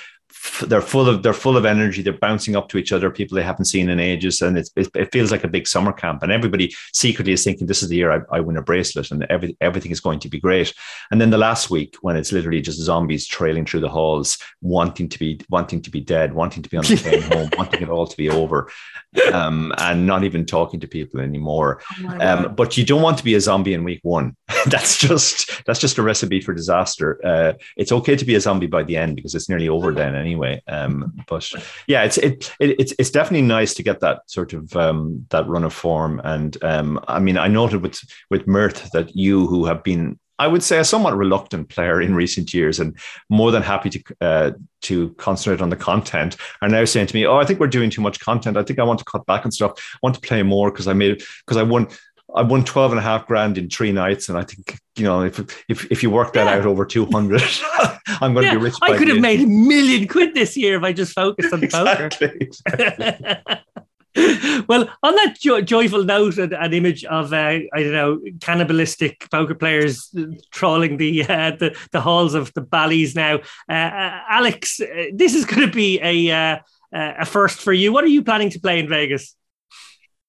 they're 0.66 0.80
full 0.80 1.08
of 1.08 1.22
they're 1.22 1.32
full 1.32 1.56
of 1.56 1.64
energy. 1.64 2.02
They're 2.02 2.12
bouncing 2.12 2.56
up 2.56 2.68
to 2.70 2.78
each 2.78 2.92
other, 2.92 3.10
people 3.10 3.36
they 3.36 3.42
haven't 3.42 3.66
seen 3.66 3.88
in 3.88 4.00
ages, 4.00 4.42
and 4.42 4.58
it, 4.58 4.68
it 4.76 5.12
feels 5.12 5.30
like 5.30 5.44
a 5.44 5.48
big 5.48 5.68
summer 5.68 5.92
camp. 5.92 6.22
And 6.22 6.32
everybody 6.32 6.74
secretly 6.92 7.32
is 7.32 7.44
thinking, 7.44 7.66
"This 7.66 7.82
is 7.82 7.88
the 7.88 7.96
year 7.96 8.12
I, 8.12 8.36
I, 8.36 8.40
win 8.40 8.56
a 8.56 8.62
bracelet, 8.62 9.10
and 9.10 9.24
every, 9.24 9.56
everything 9.60 9.92
is 9.92 10.00
going 10.00 10.18
to 10.20 10.28
be 10.28 10.40
great." 10.40 10.74
And 11.10 11.20
then 11.20 11.30
the 11.30 11.38
last 11.38 11.70
week, 11.70 11.96
when 12.00 12.16
it's 12.16 12.32
literally 12.32 12.60
just 12.60 12.80
zombies 12.80 13.26
trailing 13.26 13.64
through 13.64 13.80
the 13.80 13.88
halls, 13.88 14.38
wanting 14.60 15.08
to 15.10 15.18
be 15.18 15.40
wanting 15.48 15.80
to 15.82 15.90
be 15.90 16.00
dead, 16.00 16.34
wanting 16.34 16.62
to 16.62 16.68
be 16.68 16.76
on 16.76 16.84
the 16.84 16.96
plane 16.96 17.22
home, 17.32 17.50
wanting 17.56 17.82
it 17.82 17.88
all 17.88 18.06
to 18.06 18.16
be 18.16 18.28
over, 18.28 18.70
um, 19.32 19.72
and 19.78 20.06
not 20.06 20.24
even 20.24 20.44
talking 20.44 20.80
to 20.80 20.88
people 20.88 21.20
anymore. 21.20 21.80
Oh 22.04 22.18
um, 22.20 22.54
but 22.54 22.76
you 22.76 22.84
don't 22.84 23.02
want 23.02 23.18
to 23.18 23.24
be 23.24 23.34
a 23.34 23.40
zombie 23.40 23.74
in 23.74 23.84
week 23.84 24.00
one. 24.02 24.36
that's 24.66 24.98
just 24.98 25.64
that's 25.66 25.80
just 25.80 25.98
a 25.98 26.02
recipe 26.02 26.40
for 26.40 26.52
disaster. 26.52 27.20
Uh, 27.24 27.52
it's 27.76 27.92
okay 27.92 28.16
to 28.16 28.24
be 28.24 28.34
a 28.34 28.40
zombie 28.40 28.66
by 28.66 28.82
the 28.82 28.96
end 28.96 29.16
because 29.16 29.34
it's 29.34 29.48
nearly 29.48 29.68
over 29.68 29.92
then 29.92 30.14
anyway. 30.14 30.31
Um, 30.68 31.12
but 31.28 31.50
yeah, 31.86 32.04
it's 32.04 32.18
it, 32.18 32.52
it, 32.60 32.80
it's 32.80 32.94
it's 32.98 33.10
definitely 33.10 33.46
nice 33.46 33.74
to 33.74 33.82
get 33.82 34.00
that 34.00 34.30
sort 34.30 34.52
of 34.52 34.74
um, 34.76 35.26
that 35.30 35.46
run 35.48 35.64
of 35.64 35.72
form. 35.72 36.20
And 36.24 36.56
um, 36.62 37.00
I 37.08 37.18
mean, 37.18 37.38
I 37.38 37.48
noted 37.48 37.82
with 37.82 38.00
with 38.30 38.46
Mirth 38.46 38.90
that 38.92 39.14
you 39.16 39.46
who 39.46 39.66
have 39.66 39.82
been 39.82 40.18
I 40.42 40.48
would 40.48 40.64
say 40.64 40.78
a 40.78 40.84
somewhat 40.84 41.16
reluctant 41.16 41.68
player 41.68 42.00
in 42.00 42.16
recent 42.16 42.52
years, 42.52 42.80
and 42.80 42.96
more 43.28 43.52
than 43.52 43.62
happy 43.62 43.90
to 43.90 44.02
uh, 44.20 44.50
to 44.82 45.10
concentrate 45.14 45.62
on 45.62 45.70
the 45.70 45.76
content, 45.76 46.36
are 46.60 46.68
now 46.68 46.84
saying 46.84 47.06
to 47.06 47.14
me, 47.14 47.24
"Oh, 47.24 47.36
I 47.36 47.44
think 47.44 47.60
we're 47.60 47.68
doing 47.68 47.90
too 47.90 48.00
much 48.00 48.18
content. 48.18 48.56
I 48.56 48.64
think 48.64 48.80
I 48.80 48.82
want 48.82 48.98
to 48.98 49.04
cut 49.04 49.24
back 49.26 49.44
and 49.44 49.54
stuff. 49.54 49.72
I 49.94 49.98
want 50.02 50.16
to 50.16 50.20
play 50.20 50.42
more 50.42 50.72
because 50.72 50.88
I 50.88 50.94
made 50.94 51.22
because 51.46 51.56
I 51.58 51.62
won 51.62 51.86
I 52.34 52.42
won 52.42 52.64
12 52.64 52.92
and 52.92 52.98
a 52.98 53.02
half 53.02 53.26
grand 53.26 53.58
in 53.58 53.68
three 53.68 53.92
nights. 53.92 54.28
And 54.28 54.38
I 54.38 54.44
think, 54.44 54.78
you 54.96 55.04
know, 55.04 55.22
if 55.22 55.38
if, 55.68 55.84
if 55.90 56.02
you 56.02 56.10
work 56.10 56.32
that 56.32 56.46
yeah. 56.46 56.58
out 56.58 56.66
over 56.66 56.84
200, 56.84 57.42
I'm 58.20 58.34
going 58.34 58.46
yeah, 58.46 58.54
to 58.54 58.58
be 58.58 58.64
rich. 58.64 58.74
I 58.82 58.96
could 58.96 59.08
have 59.08 59.20
made 59.20 59.40
a 59.40 59.46
million 59.46 60.08
quid 60.08 60.34
this 60.34 60.56
year 60.56 60.76
if 60.76 60.82
I 60.82 60.92
just 60.92 61.12
focused 61.12 61.52
on 61.52 61.62
exactly, 61.62 62.28
poker. 62.28 62.36
Exactly. 62.40 63.36
well, 64.68 64.88
on 65.02 65.14
that 65.14 65.36
jo- 65.40 65.62
joyful 65.62 66.04
note, 66.04 66.36
an, 66.36 66.52
an 66.52 66.74
image 66.74 67.04
of, 67.04 67.32
uh, 67.32 67.36
I 67.36 67.68
don't 67.72 67.92
know, 67.92 68.20
cannibalistic 68.40 69.26
poker 69.30 69.54
players 69.54 70.14
trawling 70.50 70.98
the, 70.98 71.22
uh, 71.22 71.52
the, 71.52 71.76
the 71.92 72.00
halls 72.00 72.34
of 72.34 72.52
the 72.54 72.60
Bally's 72.60 73.14
now. 73.14 73.36
Uh, 73.68 73.72
uh 73.72 74.20
Alex, 74.28 74.80
uh, 74.80 75.06
this 75.14 75.34
is 75.34 75.46
going 75.46 75.66
to 75.66 75.72
be 75.72 75.98
a, 76.02 76.30
uh, 76.30 76.58
a 76.92 77.24
first 77.24 77.60
for 77.60 77.72
you. 77.72 77.92
What 77.92 78.04
are 78.04 78.08
you 78.08 78.22
planning 78.22 78.50
to 78.50 78.60
play 78.60 78.78
in 78.78 78.88
Vegas? 78.88 79.34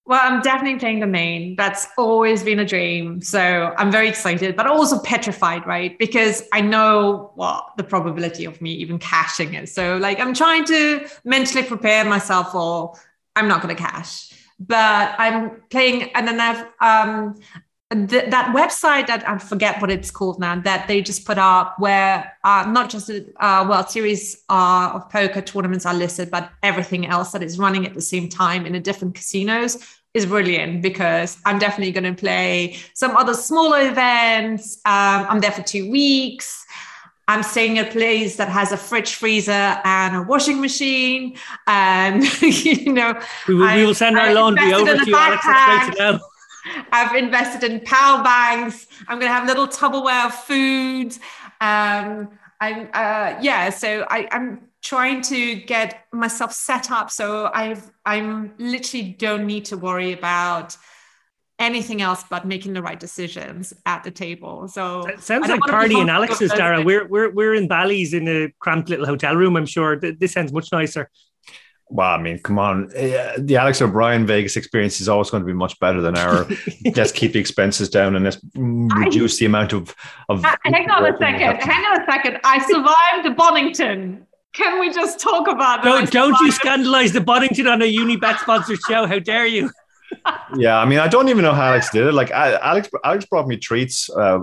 Well, 0.05 0.19
I'm 0.21 0.41
definitely 0.41 0.79
playing 0.79 0.99
the 0.99 1.07
main. 1.07 1.55
That's 1.55 1.87
always 1.97 2.43
been 2.43 2.59
a 2.59 2.65
dream. 2.65 3.21
So 3.21 3.73
I'm 3.77 3.89
very 3.89 4.09
excited, 4.09 4.55
but 4.57 4.67
also 4.67 4.99
petrified, 4.99 5.65
right? 5.65 5.97
Because 5.97 6.43
I 6.51 6.59
know 6.59 7.31
what 7.35 7.69
the 7.77 7.85
probability 7.85 8.43
of 8.43 8.61
me 8.61 8.71
even 8.73 8.99
cashing 8.99 9.53
is. 9.53 9.73
So, 9.73 9.95
like, 9.97 10.19
I'm 10.19 10.33
trying 10.33 10.65
to 10.65 11.07
mentally 11.23 11.63
prepare 11.63 12.03
myself 12.03 12.51
for 12.51 12.95
I'm 13.37 13.47
not 13.47 13.61
going 13.61 13.73
to 13.73 13.81
cash, 13.81 14.33
but 14.59 15.15
I'm 15.17 15.61
playing. 15.69 16.11
And 16.15 16.27
then 16.27 16.39
I've, 16.41 16.67
um, 16.81 17.35
th- 17.95 18.29
that 18.29 18.55
website 18.55 19.07
that 19.07 19.27
I 19.27 19.37
forget 19.37 19.81
what 19.81 19.91
it's 19.91 20.11
called 20.11 20.39
now 20.39 20.59
that 20.61 20.87
they 20.87 21.01
just 21.01 21.25
put 21.25 21.37
up 21.37 21.79
where 21.79 22.35
uh, 22.43 22.65
not 22.69 22.89
just 22.89 23.09
a 23.09 23.25
uh, 23.43 23.67
World 23.67 23.89
Series 23.89 24.43
uh, 24.49 24.91
of 24.93 25.09
poker 25.09 25.41
tournaments 25.41 25.85
are 25.85 25.93
listed, 25.93 26.29
but 26.31 26.49
everything 26.61 27.05
else 27.05 27.31
that 27.31 27.43
is 27.43 27.59
running 27.59 27.85
at 27.85 27.93
the 27.93 28.01
same 28.01 28.29
time 28.29 28.65
in 28.65 28.73
the 28.73 28.79
different 28.79 29.15
casinos 29.15 29.77
is 30.13 30.25
brilliant 30.25 30.81
because 30.81 31.37
I'm 31.45 31.57
definitely 31.59 31.91
going 31.91 32.15
to 32.15 32.19
play 32.19 32.77
some 32.93 33.17
other 33.17 33.33
smaller 33.33 33.81
events. 33.87 34.77
Um, 34.85 35.25
I'm 35.29 35.39
there 35.39 35.51
for 35.51 35.63
two 35.63 35.89
weeks. 35.89 36.65
I'm 37.27 37.41
staying 37.41 37.79
at 37.79 37.87
a 37.87 37.91
place 37.91 38.35
that 38.35 38.49
has 38.49 38.71
a 38.71 38.77
fridge, 38.77 39.15
freezer, 39.15 39.51
and 39.85 40.15
a 40.15 40.21
washing 40.23 40.59
machine. 40.59 41.37
And 41.67 42.23
you 42.41 42.93
know, 42.93 43.19
we 43.47 43.55
will, 43.55 43.75
we 43.75 43.85
will 43.85 43.95
send 43.95 44.17
our 44.17 44.33
laundry 44.33 44.73
over 44.73 44.97
to 44.97 45.05
you, 45.05 45.15
Alex. 45.15 46.23
I've 46.91 47.15
invested 47.15 47.69
in 47.69 47.81
power 47.81 48.23
banks. 48.23 48.87
I'm 49.07 49.19
going 49.19 49.29
to 49.29 49.33
have 49.33 49.47
little 49.47 49.67
Tupperware 49.67 50.25
of 50.27 50.33
food. 50.33 51.13
Um, 51.61 52.29
I'm, 52.61 52.89
uh, 52.93 53.39
yeah, 53.41 53.69
so 53.69 54.05
I, 54.09 54.27
I'm 54.31 54.69
trying 54.81 55.21
to 55.23 55.55
get 55.55 56.05
myself 56.11 56.53
set 56.53 56.91
up 56.91 57.09
so 57.09 57.49
I've, 57.53 57.91
I'm 58.05 58.53
literally 58.57 59.11
don't 59.13 59.45
need 59.45 59.65
to 59.65 59.77
worry 59.77 60.13
about 60.13 60.77
anything 61.59 62.01
else 62.01 62.23
but 62.29 62.45
making 62.45 62.73
the 62.73 62.81
right 62.81 62.99
decisions 62.99 63.73
at 63.85 64.03
the 64.03 64.11
table. 64.11 64.67
So 64.67 65.07
it 65.07 65.21
sounds 65.21 65.47
like 65.47 65.61
party 65.61 65.99
and 65.99 66.09
Alex's, 66.09 66.51
Dara. 66.51 66.81
We're 66.81 67.07
we're 67.07 67.29
we're 67.31 67.53
in 67.53 67.67
Bally's 67.67 68.13
in 68.13 68.27
a 68.27 68.51
cramped 68.59 68.89
little 68.89 69.05
hotel 69.05 69.35
room. 69.35 69.55
I'm 69.55 69.65
sure 69.65 69.99
this 69.99 70.33
sounds 70.33 70.51
much 70.51 70.71
nicer. 70.71 71.09
Well, 71.89 72.09
I 72.09 72.21
mean, 72.21 72.39
come 72.39 72.57
on. 72.57 72.85
Uh, 72.95 73.33
the 73.37 73.57
Alex 73.57 73.81
O'Brien 73.81 74.25
Vegas 74.25 74.55
experience 74.55 74.99
is 74.99 75.07
always 75.07 75.29
going 75.29 75.43
to 75.43 75.47
be 75.47 75.53
much 75.53 75.79
better 75.79 76.01
than 76.01 76.17
our. 76.17 76.47
let's 76.95 77.11
keep 77.11 77.33
the 77.33 77.39
expenses 77.39 77.89
down 77.89 78.15
and 78.15 78.25
let's 78.25 78.39
reduce 78.55 79.37
I, 79.37 79.39
the 79.39 79.45
amount 79.45 79.73
of. 79.73 79.95
of 80.29 80.43
hang 80.63 80.89
on 80.89 81.05
a 81.05 81.17
second. 81.19 81.61
Hang 81.61 81.85
on 81.85 82.01
a 82.01 82.05
second. 82.11 82.39
I 82.43 82.59
survived 82.65 83.25
the 83.25 83.35
Bonnington. 83.41 84.25
Can 84.53 84.79
we 84.79 84.93
just 84.93 85.19
talk 85.19 85.47
about 85.47 85.83
that? 85.83 86.11
Don't, 86.11 86.11
don't 86.11 86.39
you 86.41 86.51
scandalize 86.51 87.11
the 87.11 87.19
Bonnington 87.19 87.71
on 87.71 87.81
a 87.81 87.91
Unibet 87.91 88.39
sponsored 88.39 88.79
show. 88.87 89.05
How 89.07 89.19
dare 89.19 89.47
you? 89.47 89.71
Yeah, 90.57 90.77
I 90.77 90.85
mean, 90.85 90.99
I 90.99 91.07
don't 91.07 91.29
even 91.29 91.43
know 91.43 91.53
how 91.53 91.67
Alex 91.67 91.89
did 91.91 92.07
it. 92.07 92.13
Like, 92.13 92.31
Alex, 92.31 92.89
Alex 93.03 93.25
brought 93.25 93.47
me 93.47 93.57
treats 93.57 94.09
uh, 94.09 94.39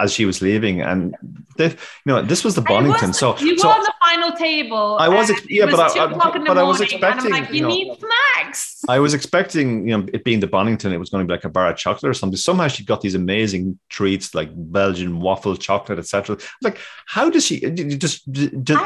as 0.00 0.12
she 0.12 0.24
was 0.24 0.40
leaving, 0.40 0.80
and 0.80 1.14
they, 1.56 1.70
you 1.70 1.76
know, 2.06 2.22
this 2.22 2.44
was 2.44 2.54
the 2.54 2.62
Bonnington. 2.62 3.08
Was, 3.08 3.18
so 3.18 3.38
you 3.38 3.58
so 3.58 3.68
were 3.68 3.74
on 3.74 3.82
the 3.82 3.92
final 4.00 4.32
table. 4.32 4.96
I 4.98 5.08
was, 5.08 5.30
yeah, 5.48 5.66
was 5.66 5.74
but 5.74 5.96
I, 5.96 6.04
I 6.04 6.38
but 6.46 6.58
I 6.58 6.62
was 6.62 6.80
expecting. 6.80 7.30
Like, 7.30 7.50
you, 7.50 7.56
you 7.56 7.62
know, 7.62 7.68
need 7.68 7.98
snacks. 7.98 8.84
I 8.88 8.98
was 8.98 9.14
expecting, 9.14 9.88
you 9.88 9.98
know, 9.98 10.06
it 10.12 10.24
being 10.24 10.40
the 10.40 10.46
Bonnington, 10.46 10.92
it 10.92 10.98
was 10.98 11.10
going 11.10 11.24
to 11.24 11.30
be 11.30 11.34
like 11.34 11.44
a 11.44 11.48
bar 11.48 11.70
of 11.70 11.76
chocolate 11.76 12.10
or 12.10 12.14
something. 12.14 12.36
Somehow 12.36 12.68
she 12.68 12.84
got 12.84 13.00
these 13.00 13.14
amazing 13.14 13.78
treats 13.88 14.34
like 14.34 14.50
Belgian 14.54 15.20
waffle 15.20 15.56
chocolate, 15.56 15.98
etc. 15.98 16.36
Like, 16.62 16.78
how 17.06 17.30
does 17.30 17.46
she 17.46 17.60
just? 17.60 18.30
Does, 18.32 18.78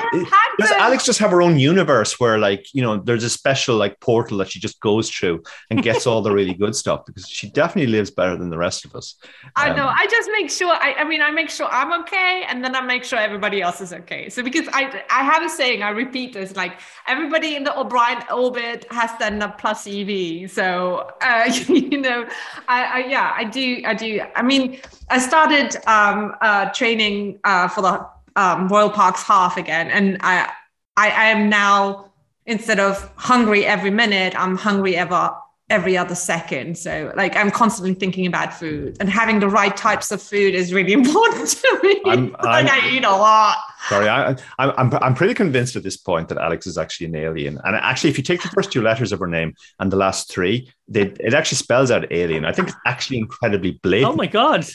does 0.58 0.70
Alex 0.72 1.04
just 1.04 1.18
have 1.18 1.30
her 1.30 1.42
own 1.42 1.58
universe 1.58 2.18
where, 2.20 2.38
like, 2.38 2.66
you 2.74 2.82
know, 2.82 2.98
there's 2.98 3.24
a 3.24 3.30
special 3.30 3.76
like 3.76 4.00
portal 4.00 4.38
that 4.38 4.50
she 4.50 4.60
just 4.60 4.80
goes 4.80 5.10
through 5.10 5.42
and 5.70 5.82
gets 5.82 6.06
all 6.06 6.15
all 6.16 6.22
the 6.22 6.32
really 6.32 6.54
good 6.54 6.74
stuff 6.74 7.04
because 7.04 7.28
she 7.28 7.46
definitely 7.50 7.92
lives 7.92 8.10
better 8.10 8.36
than 8.36 8.48
the 8.48 8.56
rest 8.56 8.86
of 8.86 8.94
us. 8.96 9.16
I 9.54 9.68
know. 9.74 9.86
Um, 9.86 9.94
I 9.96 10.06
just 10.06 10.30
make 10.32 10.50
sure. 10.50 10.72
I, 10.72 10.94
I 10.94 11.04
mean, 11.04 11.20
I 11.20 11.30
make 11.30 11.50
sure 11.50 11.68
I'm 11.70 11.92
okay, 12.00 12.44
and 12.48 12.64
then 12.64 12.74
I 12.74 12.80
make 12.80 13.04
sure 13.04 13.18
everybody 13.18 13.60
else 13.60 13.82
is 13.82 13.92
okay. 13.92 14.30
So 14.30 14.42
because 14.42 14.66
I 14.72 15.02
I 15.10 15.22
have 15.22 15.42
a 15.42 15.50
saying, 15.50 15.82
I 15.82 15.90
repeat 15.90 16.32
this: 16.32 16.56
like 16.56 16.80
everybody 17.06 17.54
in 17.54 17.64
the 17.64 17.78
O'Brien 17.78 18.22
orbit 18.32 18.86
has 18.90 19.10
then 19.18 19.42
a 19.42 19.50
plus 19.50 19.86
EV. 19.86 20.50
So 20.50 21.10
uh, 21.20 21.52
you 21.68 22.00
know, 22.00 22.26
I, 22.66 22.84
I 22.84 22.98
yeah, 23.06 23.34
I 23.36 23.44
do. 23.44 23.82
I 23.84 23.94
do. 23.94 24.22
I 24.34 24.42
mean, 24.42 24.80
I 25.10 25.18
started 25.18 25.76
um, 25.86 26.34
uh, 26.40 26.70
training 26.70 27.40
uh, 27.44 27.68
for 27.68 27.82
the 27.82 28.06
um, 28.36 28.68
Royal 28.68 28.90
Parks 28.90 29.22
half 29.22 29.58
again, 29.58 29.90
and 29.90 30.16
I, 30.22 30.50
I 30.96 31.10
I 31.10 31.24
am 31.26 31.50
now 31.50 32.06
instead 32.46 32.80
of 32.80 33.10
hungry 33.16 33.66
every 33.66 33.90
minute, 33.90 34.34
I'm 34.38 34.56
hungry 34.56 34.96
ever 34.96 35.34
every 35.68 35.96
other 35.98 36.14
second. 36.14 36.78
So 36.78 37.12
like 37.16 37.36
I'm 37.36 37.50
constantly 37.50 37.94
thinking 37.94 38.26
about 38.26 38.54
food 38.54 38.96
and 39.00 39.08
having 39.08 39.40
the 39.40 39.48
right 39.48 39.76
types 39.76 40.12
of 40.12 40.22
food 40.22 40.54
is 40.54 40.72
really 40.72 40.92
important 41.00 41.48
to 41.48 41.80
me. 41.82 42.00
I'm, 42.06 42.32
like 42.42 42.66
I'm, 42.66 42.68
I 42.68 42.88
eat 42.90 43.04
a 43.04 43.10
lot. 43.10 43.58
Sorry, 43.88 44.08
I, 44.08 44.30
am 44.30 44.36
I'm, 44.58 44.94
I'm 44.94 45.14
pretty 45.14 45.34
convinced 45.34 45.76
at 45.76 45.82
this 45.82 45.96
point 45.96 46.28
that 46.28 46.38
Alex 46.38 46.66
is 46.66 46.78
actually 46.78 47.06
an 47.06 47.16
alien. 47.16 47.58
And 47.64 47.76
actually, 47.76 48.10
if 48.10 48.18
you 48.18 48.24
take 48.24 48.42
the 48.42 48.48
first 48.48 48.72
two 48.72 48.82
letters 48.82 49.12
of 49.12 49.20
her 49.20 49.26
name 49.26 49.54
and 49.78 49.92
the 49.92 49.96
last 49.96 50.30
three, 50.30 50.72
they, 50.88 51.02
it 51.20 51.34
actually 51.34 51.56
spells 51.56 51.90
out 51.90 52.10
alien. 52.12 52.44
I 52.44 52.52
think 52.52 52.68
it's 52.68 52.76
actually 52.86 53.18
incredibly 53.18 53.72
blatant. 53.82 54.12
Oh 54.12 54.16
my 54.16 54.26
God 54.26 54.66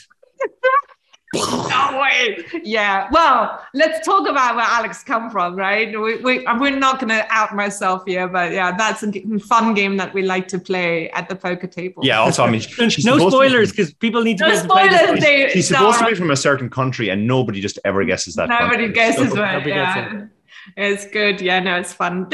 no 1.34 2.00
way. 2.02 2.46
Yeah. 2.64 3.08
Well, 3.12 3.64
let's 3.74 4.06
talk 4.06 4.28
about 4.28 4.56
where 4.56 4.66
Alex 4.66 5.04
come 5.04 5.30
from, 5.30 5.56
right? 5.56 5.88
We, 5.88 6.18
we, 6.18 6.46
we're 6.60 6.78
not 6.78 7.00
going 7.00 7.10
to 7.10 7.26
out 7.30 7.56
myself 7.56 8.04
here, 8.06 8.28
but 8.28 8.52
yeah, 8.52 8.76
that's 8.76 9.04
a 9.04 9.40
fun 9.40 9.74
game 9.74 9.98
that 9.98 10.14
we 10.14 10.24
like 10.24 10.48
to 10.50 10.60
play 10.60 11.10
at 11.12 11.30
the 11.30 11.36
poker 11.36 11.68
table. 11.68 12.04
Yeah. 12.06 12.20
Also, 12.20 12.44
I 12.44 12.52
mean, 12.52 12.62
no 13.04 13.30
spoilers 13.30 13.72
because 13.72 13.94
people 13.94 14.24
need 14.24 14.40
to. 14.40 14.48
No 14.48 14.56
spoilers. 14.56 15.22
They, 15.22 15.50
she's 15.52 15.70
supposed 15.70 16.00
to 16.00 16.06
be 16.06 16.16
from 16.16 16.32
a 16.32 16.36
certain 16.36 16.70
country, 16.70 17.10
and 17.10 17.26
nobody 17.26 17.62
just 17.62 17.80
ever 17.86 18.04
guesses 18.04 18.36
that. 18.36 18.50
Nobody 18.50 18.86
country. 18.86 18.94
guesses 18.94 19.32
so, 19.32 19.44
it. 19.44 19.68
Yeah. 19.68 20.24
It. 20.24 20.30
It's 20.76 21.08
good. 21.08 21.40
Yeah. 21.40 21.60
No, 21.60 21.78
it's 21.78 21.94
fun. 21.94 22.30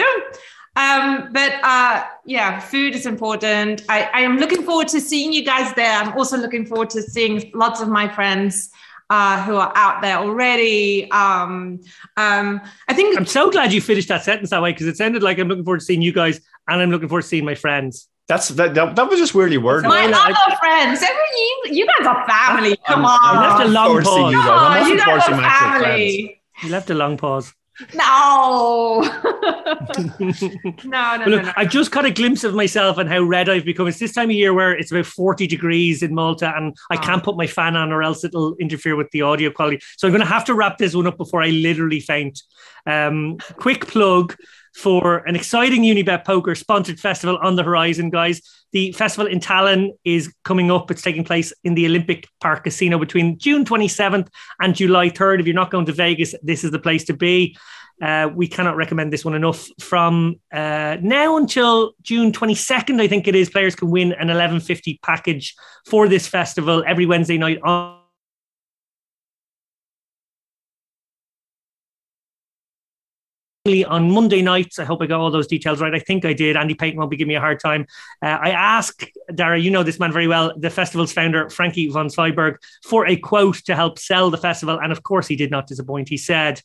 Um, 0.76 1.30
but 1.32 1.54
uh, 1.64 2.06
yeah, 2.26 2.60
food 2.60 2.94
is 2.94 3.08
important. 3.08 3.84
I, 3.90 4.10
I 4.14 4.22
am 4.22 4.38
looking 4.38 4.62
forward 4.62 4.88
to 4.90 5.02
seeing 5.02 5.34
you 5.34 5.44
guys 5.44 5.74
there. 5.74 5.92
I'm 5.92 6.14
also 6.14 6.38
looking 6.38 6.68
forward 6.68 6.92
to 6.92 7.02
seeing 7.02 7.52
lots 7.56 7.82
of 7.82 7.90
my 7.90 8.08
friends 8.08 8.72
uh, 9.10 9.44
who 9.44 9.56
are 9.56 9.72
out 9.76 10.02
there 10.02 10.18
already. 10.18 11.10
Um, 11.12 11.80
um, 12.18 12.62
I 12.88 12.94
think 12.94 13.18
I'm 13.18 13.26
so 13.26 13.50
glad 13.50 13.74
you 13.74 13.82
finished 13.82 14.10
that 14.10 14.24
sentence 14.24 14.50
that 14.50 14.62
way 14.62 14.72
because 14.72 14.88
it 14.88 14.98
sounded 14.98 15.24
like 15.24 15.40
I'm 15.40 15.48
looking 15.48 15.64
forward 15.64 15.80
to 15.80 15.86
seeing 15.86 16.02
you 16.02 16.12
guys 16.12 16.42
and 16.68 16.82
I'm 16.82 16.92
looking 16.92 17.08
forward 17.08 17.22
to 17.22 17.28
seeing 17.28 17.46
my 17.46 17.56
friends. 17.56 18.10
That's 18.28 18.50
that, 18.50 18.74
that, 18.76 18.98
that 18.98 19.10
was 19.10 19.20
just 19.20 19.34
weirdly 19.34 19.58
worded. 19.58 19.88
My 19.88 20.06
other 20.06 20.16
I, 20.16 20.56
friends, 20.60 21.02
you, 21.02 21.78
you 21.78 21.88
guys 21.88 22.06
are 22.06 22.28
family. 22.28 22.76
Come 22.86 23.06
I'm, 23.06 23.06
on, 23.06 23.36
you 23.36 23.50
left 23.50 23.64
a 23.64 23.68
long 23.72 24.04
pause. 24.04 24.34
You 24.34 24.44
guys, 24.44 24.88
you 24.90 24.98
guys 24.98 25.30
are 25.30 25.82
family. 25.82 26.42
You 26.62 26.70
left 26.70 26.90
a 26.90 26.94
long 26.94 27.16
pause. 27.16 27.54
No. 27.94 29.02
no, 29.04 30.20
no, 30.20 31.24
look, 31.26 31.42
no, 31.42 31.42
no, 31.42 31.54
I 31.56 31.66
just 31.66 31.92
caught 31.92 32.06
a 32.06 32.12
glimpse 32.12 32.44
of 32.44 32.54
myself 32.54 32.98
and 32.98 33.08
how 33.08 33.22
red 33.22 33.50
I've 33.50 33.66
become. 33.66 33.88
It's 33.88 34.00
this 34.00 34.14
time 34.14 34.30
of 34.30 34.36
year 34.36 34.54
where 34.54 34.76
it's 34.76 34.92
about 34.92 35.06
40 35.06 35.46
degrees 35.48 36.02
in 36.02 36.16
Malta 36.16 36.52
and 36.56 36.76
I 36.92 36.96
oh. 36.96 37.00
can't 37.00 37.24
put 37.24 37.38
my 37.38 37.48
fan 37.48 37.76
on 37.76 37.92
or 37.92 38.02
else 38.02 38.24
it'll 38.24 38.56
interfere 38.56 38.96
with 38.96 39.12
the 39.12 39.22
audio 39.22 39.52
quality. 39.52 39.80
So 39.98 40.08
I'm 40.08 40.12
going 40.12 40.26
to 40.26 40.32
have 40.32 40.46
to 40.46 40.56
wrap 40.56 40.78
this 40.78 40.96
one 40.96 41.08
up 41.08 41.18
before 41.18 41.42
I 41.42 41.50
literally 41.50 42.00
faint. 42.00 42.42
Um, 42.86 43.38
quick 43.58 43.88
plug 43.88 44.36
for 44.78 45.18
an 45.26 45.36
exciting 45.36 45.82
Unibet 45.82 46.24
Poker 46.24 46.54
sponsored 46.54 47.00
festival 47.00 47.40
on 47.42 47.56
the 47.56 47.64
horizon, 47.64 48.12
guys. 48.12 48.42
The 48.74 48.92
festival 48.92 49.26
in 49.26 49.40
Tallinn 49.40 49.90
is 50.04 50.32
coming 50.44 50.70
up. 50.70 50.92
It's 50.92 51.02
taking 51.02 51.24
place 51.24 51.52
in 51.64 51.74
the 51.74 51.88
Olympic 51.88 52.28
Park 52.42 52.64
Casino 52.64 53.00
between 53.00 53.40
June 53.40 53.66
27th 53.66 54.28
and 54.62 54.76
July 54.76 55.10
3rd. 55.10 55.40
If 55.40 55.48
you're 55.48 55.56
not 55.56 55.72
going 55.72 55.88
to 55.88 55.94
Vegas, 55.94 56.36
this 56.44 56.64
is 56.64 56.70
the 56.70 56.78
place 56.78 57.04
to 57.06 57.14
be. 57.14 57.58
Uh, 58.00 58.30
we 58.36 58.48
cannot 58.48 58.76
recommend 58.76 59.12
this 59.12 59.26
one 59.26 59.34
enough. 59.34 59.68
From 59.80 60.40
uh, 60.54 60.98
now 61.02 61.38
until 61.38 61.94
June 62.04 62.32
22nd, 62.32 63.02
I 63.02 63.08
think 63.08 63.28
it 63.28 63.34
is, 63.34 63.50
players 63.50 63.76
can 63.76 63.90
win 63.90 64.12
an 64.12 64.28
1150 64.28 65.00
package 65.02 65.56
for 65.88 66.08
this 66.08 66.28
festival 66.28 66.84
every 66.86 67.08
Wednesday 67.08 67.40
night 67.40 67.58
on 67.64 67.97
on 73.68 74.12
Monday 74.12 74.42
nights. 74.42 74.80
I 74.80 74.86
hope 74.86 75.02
I 75.02 75.08
got 75.08 75.20
all 75.20 75.32
those 75.32 75.48
details 75.48 75.82
right. 75.82 75.94
I 75.94 76.00
think 76.00 76.26
I 76.26 76.34
did. 76.34 76.56
Andy 76.56 76.74
Payton 76.74 76.98
won't 76.98 77.12
be 77.12 77.18
giving 77.18 77.30
me 77.30 77.36
a 77.36 77.40
hard 77.40 77.60
time. 77.60 77.86
Uh, 78.22 78.38
I 78.42 78.52
asked 78.52 79.06
Dara, 79.34 79.60
you 79.60 79.72
know 79.72 79.84
this 79.84 80.00
man 80.00 80.12
very 80.12 80.28
well, 80.28 80.54
the 80.58 80.70
festival's 80.70 81.14
founder, 81.14 81.50
Frankie 81.50 81.90
von 81.90 82.08
Zweibergk, 82.08 82.58
for 82.86 83.06
a 83.06 83.16
quote 83.16 83.58
to 83.66 83.76
help 83.76 84.00
sell 84.00 84.30
the 84.30 84.38
festival. 84.38 84.80
And 84.80 84.92
of 84.92 85.04
course, 85.04 85.28
he 85.28 85.36
did 85.36 85.52
not 85.52 85.68
disappoint. 85.68 86.10
He 86.10 86.18
said, 86.18 86.62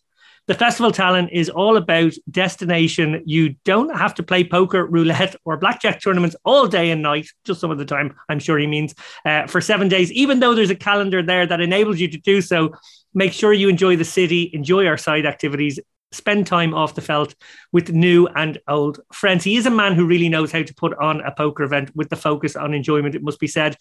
the 0.48 0.54
festival 0.54 0.90
talent 0.90 1.30
is 1.32 1.48
all 1.48 1.76
about 1.76 2.14
destination. 2.28 3.22
You 3.26 3.54
don't 3.64 3.96
have 3.96 4.14
to 4.16 4.24
play 4.24 4.42
poker, 4.42 4.84
roulette, 4.84 5.36
or 5.44 5.56
blackjack 5.56 6.02
tournaments 6.02 6.34
all 6.44 6.66
day 6.66 6.90
and 6.90 7.00
night, 7.00 7.28
just 7.44 7.60
some 7.60 7.70
of 7.70 7.78
the 7.78 7.84
time, 7.84 8.16
I'm 8.28 8.40
sure 8.40 8.58
he 8.58 8.66
means, 8.66 8.92
uh, 9.24 9.46
for 9.46 9.60
seven 9.60 9.86
days, 9.88 10.10
even 10.10 10.40
though 10.40 10.54
there's 10.54 10.70
a 10.70 10.74
calendar 10.74 11.22
there 11.22 11.46
that 11.46 11.60
enables 11.60 12.00
you 12.00 12.08
to 12.08 12.18
do 12.18 12.40
so. 12.40 12.74
Make 13.14 13.32
sure 13.32 13.52
you 13.52 13.68
enjoy 13.68 13.96
the 13.96 14.04
city, 14.04 14.50
enjoy 14.52 14.86
our 14.86 14.96
side 14.96 15.26
activities, 15.26 15.78
spend 16.12 16.46
time 16.46 16.74
off 16.74 16.94
the 16.94 17.00
felt 17.00 17.34
with 17.72 17.92
new 17.92 18.26
and 18.28 18.58
old 18.68 19.00
friends. 19.12 19.44
He 19.44 19.56
is 19.56 19.66
a 19.66 19.70
man 19.70 19.94
who 19.94 20.06
really 20.06 20.28
knows 20.28 20.52
how 20.52 20.62
to 20.62 20.74
put 20.74 20.94
on 20.98 21.20
a 21.20 21.32
poker 21.32 21.62
event 21.62 21.90
with 21.94 22.08
the 22.08 22.16
focus 22.16 22.56
on 22.56 22.74
enjoyment, 22.74 23.14
it 23.14 23.22
must 23.22 23.40
be 23.40 23.46
said. 23.46 23.76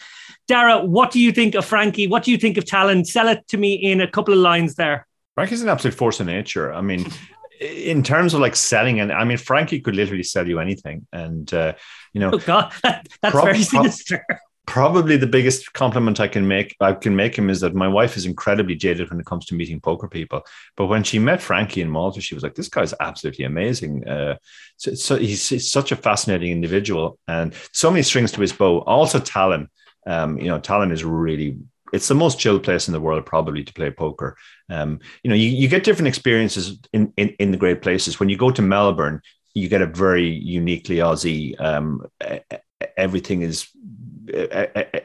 Dara, 0.47 0.83
what 0.83 1.11
do 1.11 1.19
you 1.19 1.31
think 1.31 1.55
of 1.55 1.65
Frankie? 1.65 2.07
What 2.07 2.23
do 2.23 2.31
you 2.31 2.37
think 2.37 2.57
of 2.57 2.65
Tallinn? 2.65 3.05
Sell 3.05 3.27
it 3.27 3.47
to 3.49 3.57
me 3.57 3.73
in 3.73 4.01
a 4.01 4.09
couple 4.09 4.33
of 4.33 4.39
lines 4.39 4.75
there. 4.75 5.07
Frankie's 5.35 5.61
an 5.61 5.69
absolute 5.69 5.95
force 5.95 6.19
of 6.19 6.25
nature. 6.25 6.73
I 6.73 6.81
mean, 6.81 7.09
in 7.59 8.03
terms 8.03 8.33
of 8.33 8.41
like 8.41 8.55
selling, 8.55 8.99
and 8.99 9.11
I 9.11 9.23
mean, 9.23 9.37
Frankie 9.37 9.79
could 9.79 9.95
literally 9.95 10.23
sell 10.23 10.47
you 10.47 10.59
anything. 10.59 11.07
And, 11.13 11.51
uh, 11.53 11.73
you 12.13 12.19
know, 12.19 12.31
oh 12.33 12.39
God, 12.39 12.73
that's 12.83 13.07
prob- 13.21 13.45
very 13.45 13.63
sinister 13.63 14.25
probably 14.65 15.17
the 15.17 15.27
biggest 15.27 15.73
compliment 15.73 16.19
I 16.19 16.27
can 16.27 16.47
make 16.47 16.75
I 16.79 16.93
can 16.93 17.15
make 17.15 17.37
him 17.37 17.49
is 17.49 17.61
that 17.61 17.75
my 17.75 17.87
wife 17.87 18.15
is 18.15 18.25
incredibly 18.25 18.75
jaded 18.75 19.09
when 19.09 19.19
it 19.19 19.25
comes 19.25 19.45
to 19.47 19.55
meeting 19.55 19.81
poker 19.81 20.07
people. 20.07 20.45
But 20.77 20.87
when 20.87 21.03
she 21.03 21.19
met 21.19 21.41
Frankie 21.41 21.81
in 21.81 21.89
Malta, 21.89 22.21
she 22.21 22.35
was 22.35 22.43
like, 22.43 22.55
"This 22.55 22.69
guy's 22.69 22.93
absolutely 22.99 23.45
amazing. 23.45 24.07
Uh, 24.07 24.37
so, 24.77 24.93
so 24.93 25.15
he's, 25.17 25.47
he's, 25.49 25.71
such 25.71 25.91
a 25.91 25.95
fascinating 25.95 26.51
individual, 26.51 27.17
and 27.27 27.53
so 27.71 27.89
many 27.89 28.03
strings 28.03 28.31
to 28.33 28.41
his 28.41 28.53
bow. 28.53 28.79
Also, 28.81 29.19
Tallinn. 29.19 29.67
Um, 30.07 30.39
you 30.39 30.47
know, 30.47 30.59
Tallinn 30.59 30.91
is 30.91 31.03
really 31.03 31.57
it's 31.93 32.07
the 32.07 32.15
most 32.15 32.39
chilled 32.39 32.63
place 32.63 32.87
in 32.87 32.93
the 32.93 33.01
world 33.01 33.25
probably 33.25 33.63
to 33.63 33.73
play 33.73 33.91
poker. 33.91 34.37
Um, 34.69 34.99
you 35.23 35.29
know, 35.29 35.35
you, 35.35 35.49
you 35.49 35.67
get 35.67 35.83
different 35.83 36.07
experiences 36.07 36.79
in, 36.93 37.13
in 37.17 37.29
in 37.39 37.51
the 37.51 37.57
great 37.57 37.81
places. 37.81 38.19
When 38.19 38.29
you 38.29 38.37
go 38.37 38.51
to 38.51 38.61
Melbourne, 38.61 39.21
you 39.53 39.67
get 39.67 39.81
a 39.81 39.87
very 39.87 40.29
uniquely 40.29 40.97
Aussie. 40.97 41.59
Um, 41.59 42.05
everything 42.97 43.41
is 43.41 43.67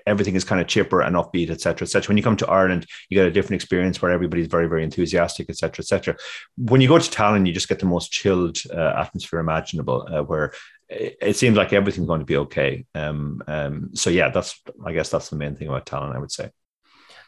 everything 0.06 0.34
is 0.34 0.44
kind 0.44 0.60
of 0.60 0.66
chipper 0.66 1.02
and 1.02 1.16
upbeat, 1.16 1.50
etc., 1.50 1.84
etc. 1.84 2.08
When 2.08 2.16
you 2.16 2.22
come 2.22 2.36
to 2.38 2.48
Ireland, 2.48 2.86
you 3.08 3.16
get 3.16 3.26
a 3.26 3.30
different 3.30 3.60
experience 3.60 4.00
where 4.00 4.10
everybody's 4.10 4.46
very, 4.46 4.68
very 4.68 4.84
enthusiastic, 4.84 5.50
etc., 5.50 5.82
etc. 5.82 6.16
When 6.56 6.80
you 6.80 6.88
go 6.88 6.98
to 6.98 7.10
Tallinn, 7.10 7.46
you 7.46 7.52
just 7.52 7.68
get 7.68 7.78
the 7.78 7.86
most 7.86 8.12
chilled 8.12 8.58
uh, 8.72 8.94
atmosphere 8.96 9.40
imaginable, 9.40 10.06
uh, 10.10 10.22
where 10.22 10.52
it 10.88 11.36
seems 11.36 11.56
like 11.56 11.72
everything's 11.72 12.06
going 12.06 12.20
to 12.20 12.26
be 12.26 12.36
okay. 12.36 12.86
Um, 12.94 13.42
um, 13.48 13.90
so 13.94 14.10
yeah, 14.10 14.30
that's 14.30 14.60
I 14.84 14.92
guess 14.92 15.10
that's 15.10 15.30
the 15.30 15.36
main 15.36 15.56
thing 15.56 15.68
about 15.68 15.86
Tallinn, 15.86 16.14
I 16.14 16.18
would 16.18 16.32
say 16.32 16.50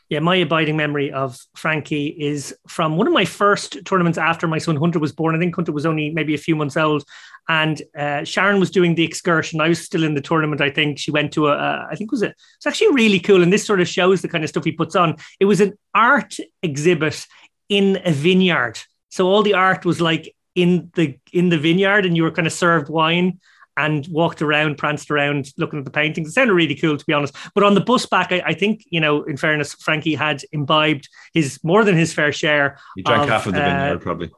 yeah, 0.08 0.20
my 0.20 0.36
abiding 0.36 0.76
memory 0.76 1.12
of 1.12 1.38
Frankie 1.54 2.06
is 2.06 2.56
from 2.66 2.96
one 2.96 3.06
of 3.06 3.12
my 3.12 3.26
first 3.26 3.84
tournaments 3.84 4.16
after 4.16 4.48
my 4.48 4.58
son 4.58 4.76
Hunter 4.76 4.98
was 4.98 5.12
born. 5.12 5.36
I 5.36 5.38
think 5.38 5.54
Hunter 5.54 5.72
was 5.72 5.84
only 5.84 6.10
maybe 6.10 6.34
a 6.34 6.38
few 6.38 6.56
months 6.56 6.78
old, 6.78 7.04
and 7.48 7.82
uh, 7.96 8.24
Sharon 8.24 8.58
was 8.58 8.70
doing 8.70 8.94
the 8.94 9.04
excursion. 9.04 9.60
I 9.60 9.68
was 9.68 9.80
still 9.80 10.04
in 10.04 10.14
the 10.14 10.22
tournament. 10.22 10.62
I 10.62 10.70
think 10.70 10.98
she 10.98 11.10
went 11.10 11.32
to 11.34 11.48
a, 11.48 11.86
I 11.90 11.94
think 11.94 12.08
it 12.08 12.12
was 12.12 12.22
a, 12.22 12.28
it's 12.56 12.66
actually 12.66 12.94
really 12.94 13.20
cool, 13.20 13.42
and 13.42 13.52
this 13.52 13.66
sort 13.66 13.80
of 13.80 13.88
shows 13.88 14.22
the 14.22 14.28
kind 14.28 14.44
of 14.44 14.50
stuff 14.50 14.64
he 14.64 14.72
puts 14.72 14.96
on. 14.96 15.16
It 15.40 15.44
was 15.44 15.60
an 15.60 15.76
art 15.94 16.36
exhibit 16.62 17.26
in 17.68 18.00
a 18.04 18.12
vineyard, 18.12 18.78
so 19.10 19.26
all 19.26 19.42
the 19.42 19.54
art 19.54 19.84
was 19.84 20.00
like 20.00 20.34
in 20.54 20.90
the 20.94 21.18
in 21.32 21.50
the 21.50 21.58
vineyard, 21.58 22.06
and 22.06 22.16
you 22.16 22.22
were 22.22 22.32
kind 22.32 22.46
of 22.46 22.52
served 22.54 22.88
wine 22.88 23.40
and 23.78 24.06
walked 24.08 24.42
around, 24.42 24.76
pranced 24.76 25.10
around, 25.10 25.52
looking 25.56 25.78
at 25.78 25.84
the 25.84 25.90
paintings. 25.90 26.28
It 26.28 26.32
sounded 26.32 26.52
really 26.52 26.74
cool, 26.74 26.96
to 26.96 27.06
be 27.06 27.12
honest. 27.12 27.34
But 27.54 27.64
on 27.64 27.74
the 27.74 27.80
bus 27.80 28.04
back, 28.04 28.32
I, 28.32 28.42
I 28.44 28.54
think 28.54 28.84
you 28.90 29.00
know, 29.00 29.22
in 29.22 29.36
fairness, 29.36 29.72
Frankie 29.74 30.16
had 30.16 30.42
imbibed 30.52 31.08
his 31.32 31.62
more 31.62 31.84
than 31.84 31.96
his 31.96 32.12
fair 32.12 32.32
share. 32.32 32.78
He 32.96 33.02
drank 33.02 33.22
of, 33.22 33.28
half 33.28 33.46
of 33.46 33.54
the 33.54 33.60
vineyard, 33.60 33.96
uh, 33.96 33.98
probably. 33.98 34.30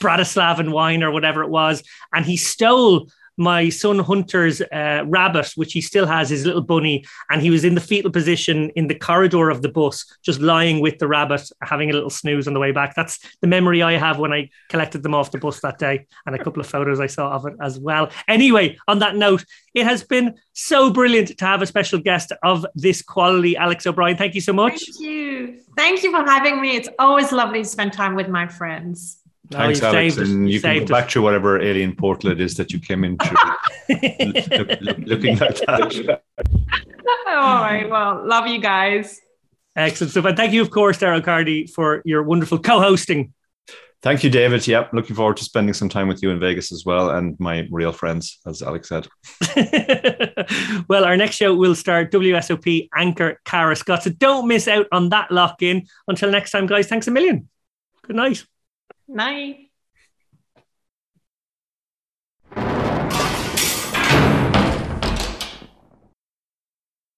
Bratislavan 0.00 0.70
wine 0.72 1.02
or 1.02 1.10
whatever 1.10 1.42
it 1.42 1.50
was, 1.50 1.82
and 2.14 2.24
he 2.24 2.36
stole 2.36 3.10
my 3.38 3.68
son 3.68 3.98
Hunter's 4.00 4.60
uh, 4.60 5.04
rabbit, 5.06 5.52
which 5.54 5.72
he 5.72 5.80
still 5.80 6.06
has, 6.06 6.28
his 6.30 6.44
little 6.44 6.62
bunny, 6.62 7.04
and 7.30 7.40
he 7.40 7.50
was 7.50 7.64
in 7.64 7.74
the 7.74 7.80
fetal 7.80 8.10
position 8.10 8.70
in 8.70 8.88
the 8.88 8.94
corridor 8.94 9.48
of 9.48 9.62
the 9.62 9.68
bus, 9.68 10.04
just 10.22 10.40
lying 10.40 10.80
with 10.80 10.98
the 10.98 11.08
rabbit, 11.08 11.48
having 11.62 11.90
a 11.90 11.92
little 11.92 12.10
snooze 12.10 12.46
on 12.46 12.54
the 12.54 12.60
way 12.60 12.72
back. 12.72 12.94
That's 12.94 13.18
the 13.40 13.46
memory 13.46 13.82
I 13.82 13.92
have 13.92 14.18
when 14.18 14.32
I 14.32 14.50
collected 14.68 15.02
them 15.02 15.14
off 15.14 15.30
the 15.30 15.38
bus 15.38 15.60
that 15.60 15.78
day, 15.78 16.06
and 16.26 16.34
a 16.34 16.42
couple 16.42 16.60
of 16.60 16.66
photos 16.66 17.00
I 17.00 17.06
saw 17.06 17.30
of 17.30 17.46
it 17.46 17.54
as 17.60 17.78
well. 17.78 18.10
Anyway, 18.26 18.76
on 18.88 18.98
that 18.98 19.16
note, 19.16 19.44
it 19.74 19.84
has 19.84 20.02
been 20.02 20.34
so 20.52 20.90
brilliant 20.90 21.38
to 21.38 21.44
have 21.44 21.62
a 21.62 21.66
special 21.66 22.00
guest 22.00 22.32
of 22.42 22.66
this 22.74 23.02
quality, 23.02 23.56
Alex 23.56 23.86
O'Brien. 23.86 24.16
Thank 24.16 24.34
you 24.34 24.40
so 24.40 24.52
much. 24.52 24.84
Thank 24.84 25.00
you. 25.00 25.60
Thank 25.76 26.02
you 26.02 26.10
for 26.10 26.28
having 26.28 26.60
me. 26.60 26.76
It's 26.76 26.88
always 26.98 27.30
lovely 27.30 27.62
to 27.62 27.68
spend 27.68 27.92
time 27.92 28.16
with 28.16 28.28
my 28.28 28.48
friends. 28.48 29.17
Thanks, 29.50 29.82
oh, 29.82 29.88
Alex. 29.88 30.16
And 30.18 30.50
you 30.50 30.60
can 30.60 30.80
go 30.80 30.86
back 30.86 31.08
to 31.10 31.22
whatever 31.22 31.60
alien 31.60 31.94
portal 31.94 32.30
it 32.30 32.40
is 32.40 32.54
that 32.56 32.72
you 32.72 32.78
came 32.78 33.04
into 33.04 33.24
look, 33.88 34.80
look, 34.80 34.98
looking 34.98 35.40
at 35.40 35.56
that. 35.66 36.20
All 37.26 37.62
right. 37.62 37.88
Well, 37.88 38.26
love 38.26 38.46
you 38.46 38.60
guys. 38.60 39.20
Excellent 39.74 40.10
stuff. 40.10 40.24
And 40.24 40.36
thank 40.36 40.52
you, 40.52 40.60
of 40.60 40.70
course, 40.70 40.98
Dara 40.98 41.18
O'Kearney, 41.18 41.66
for 41.66 42.02
your 42.04 42.22
wonderful 42.22 42.58
co 42.58 42.80
hosting. 42.80 43.32
Thank 44.00 44.22
you, 44.22 44.30
David. 44.30 44.66
Yep. 44.66 44.92
Looking 44.92 45.16
forward 45.16 45.38
to 45.38 45.44
spending 45.44 45.74
some 45.74 45.88
time 45.88 46.06
with 46.06 46.22
you 46.22 46.30
in 46.30 46.38
Vegas 46.38 46.70
as 46.70 46.84
well 46.84 47.10
and 47.10 47.38
my 47.40 47.66
real 47.70 47.90
friends, 47.92 48.38
as 48.46 48.62
Alex 48.62 48.88
said. 48.88 49.08
well, 50.88 51.04
our 51.04 51.16
next 51.16 51.36
show 51.36 51.54
will 51.54 51.74
star 51.74 52.04
WSOP 52.06 52.88
anchor 52.94 53.40
Kara 53.44 53.74
Scott. 53.74 54.04
So 54.04 54.10
don't 54.10 54.46
miss 54.46 54.68
out 54.68 54.86
on 54.92 55.08
that 55.08 55.32
lock 55.32 55.62
in. 55.62 55.86
Until 56.06 56.30
next 56.30 56.52
time, 56.52 56.66
guys, 56.66 56.86
thanks 56.86 57.08
a 57.08 57.10
million. 57.10 57.48
Good 58.02 58.16
night. 58.16 58.44
Night. 59.08 59.67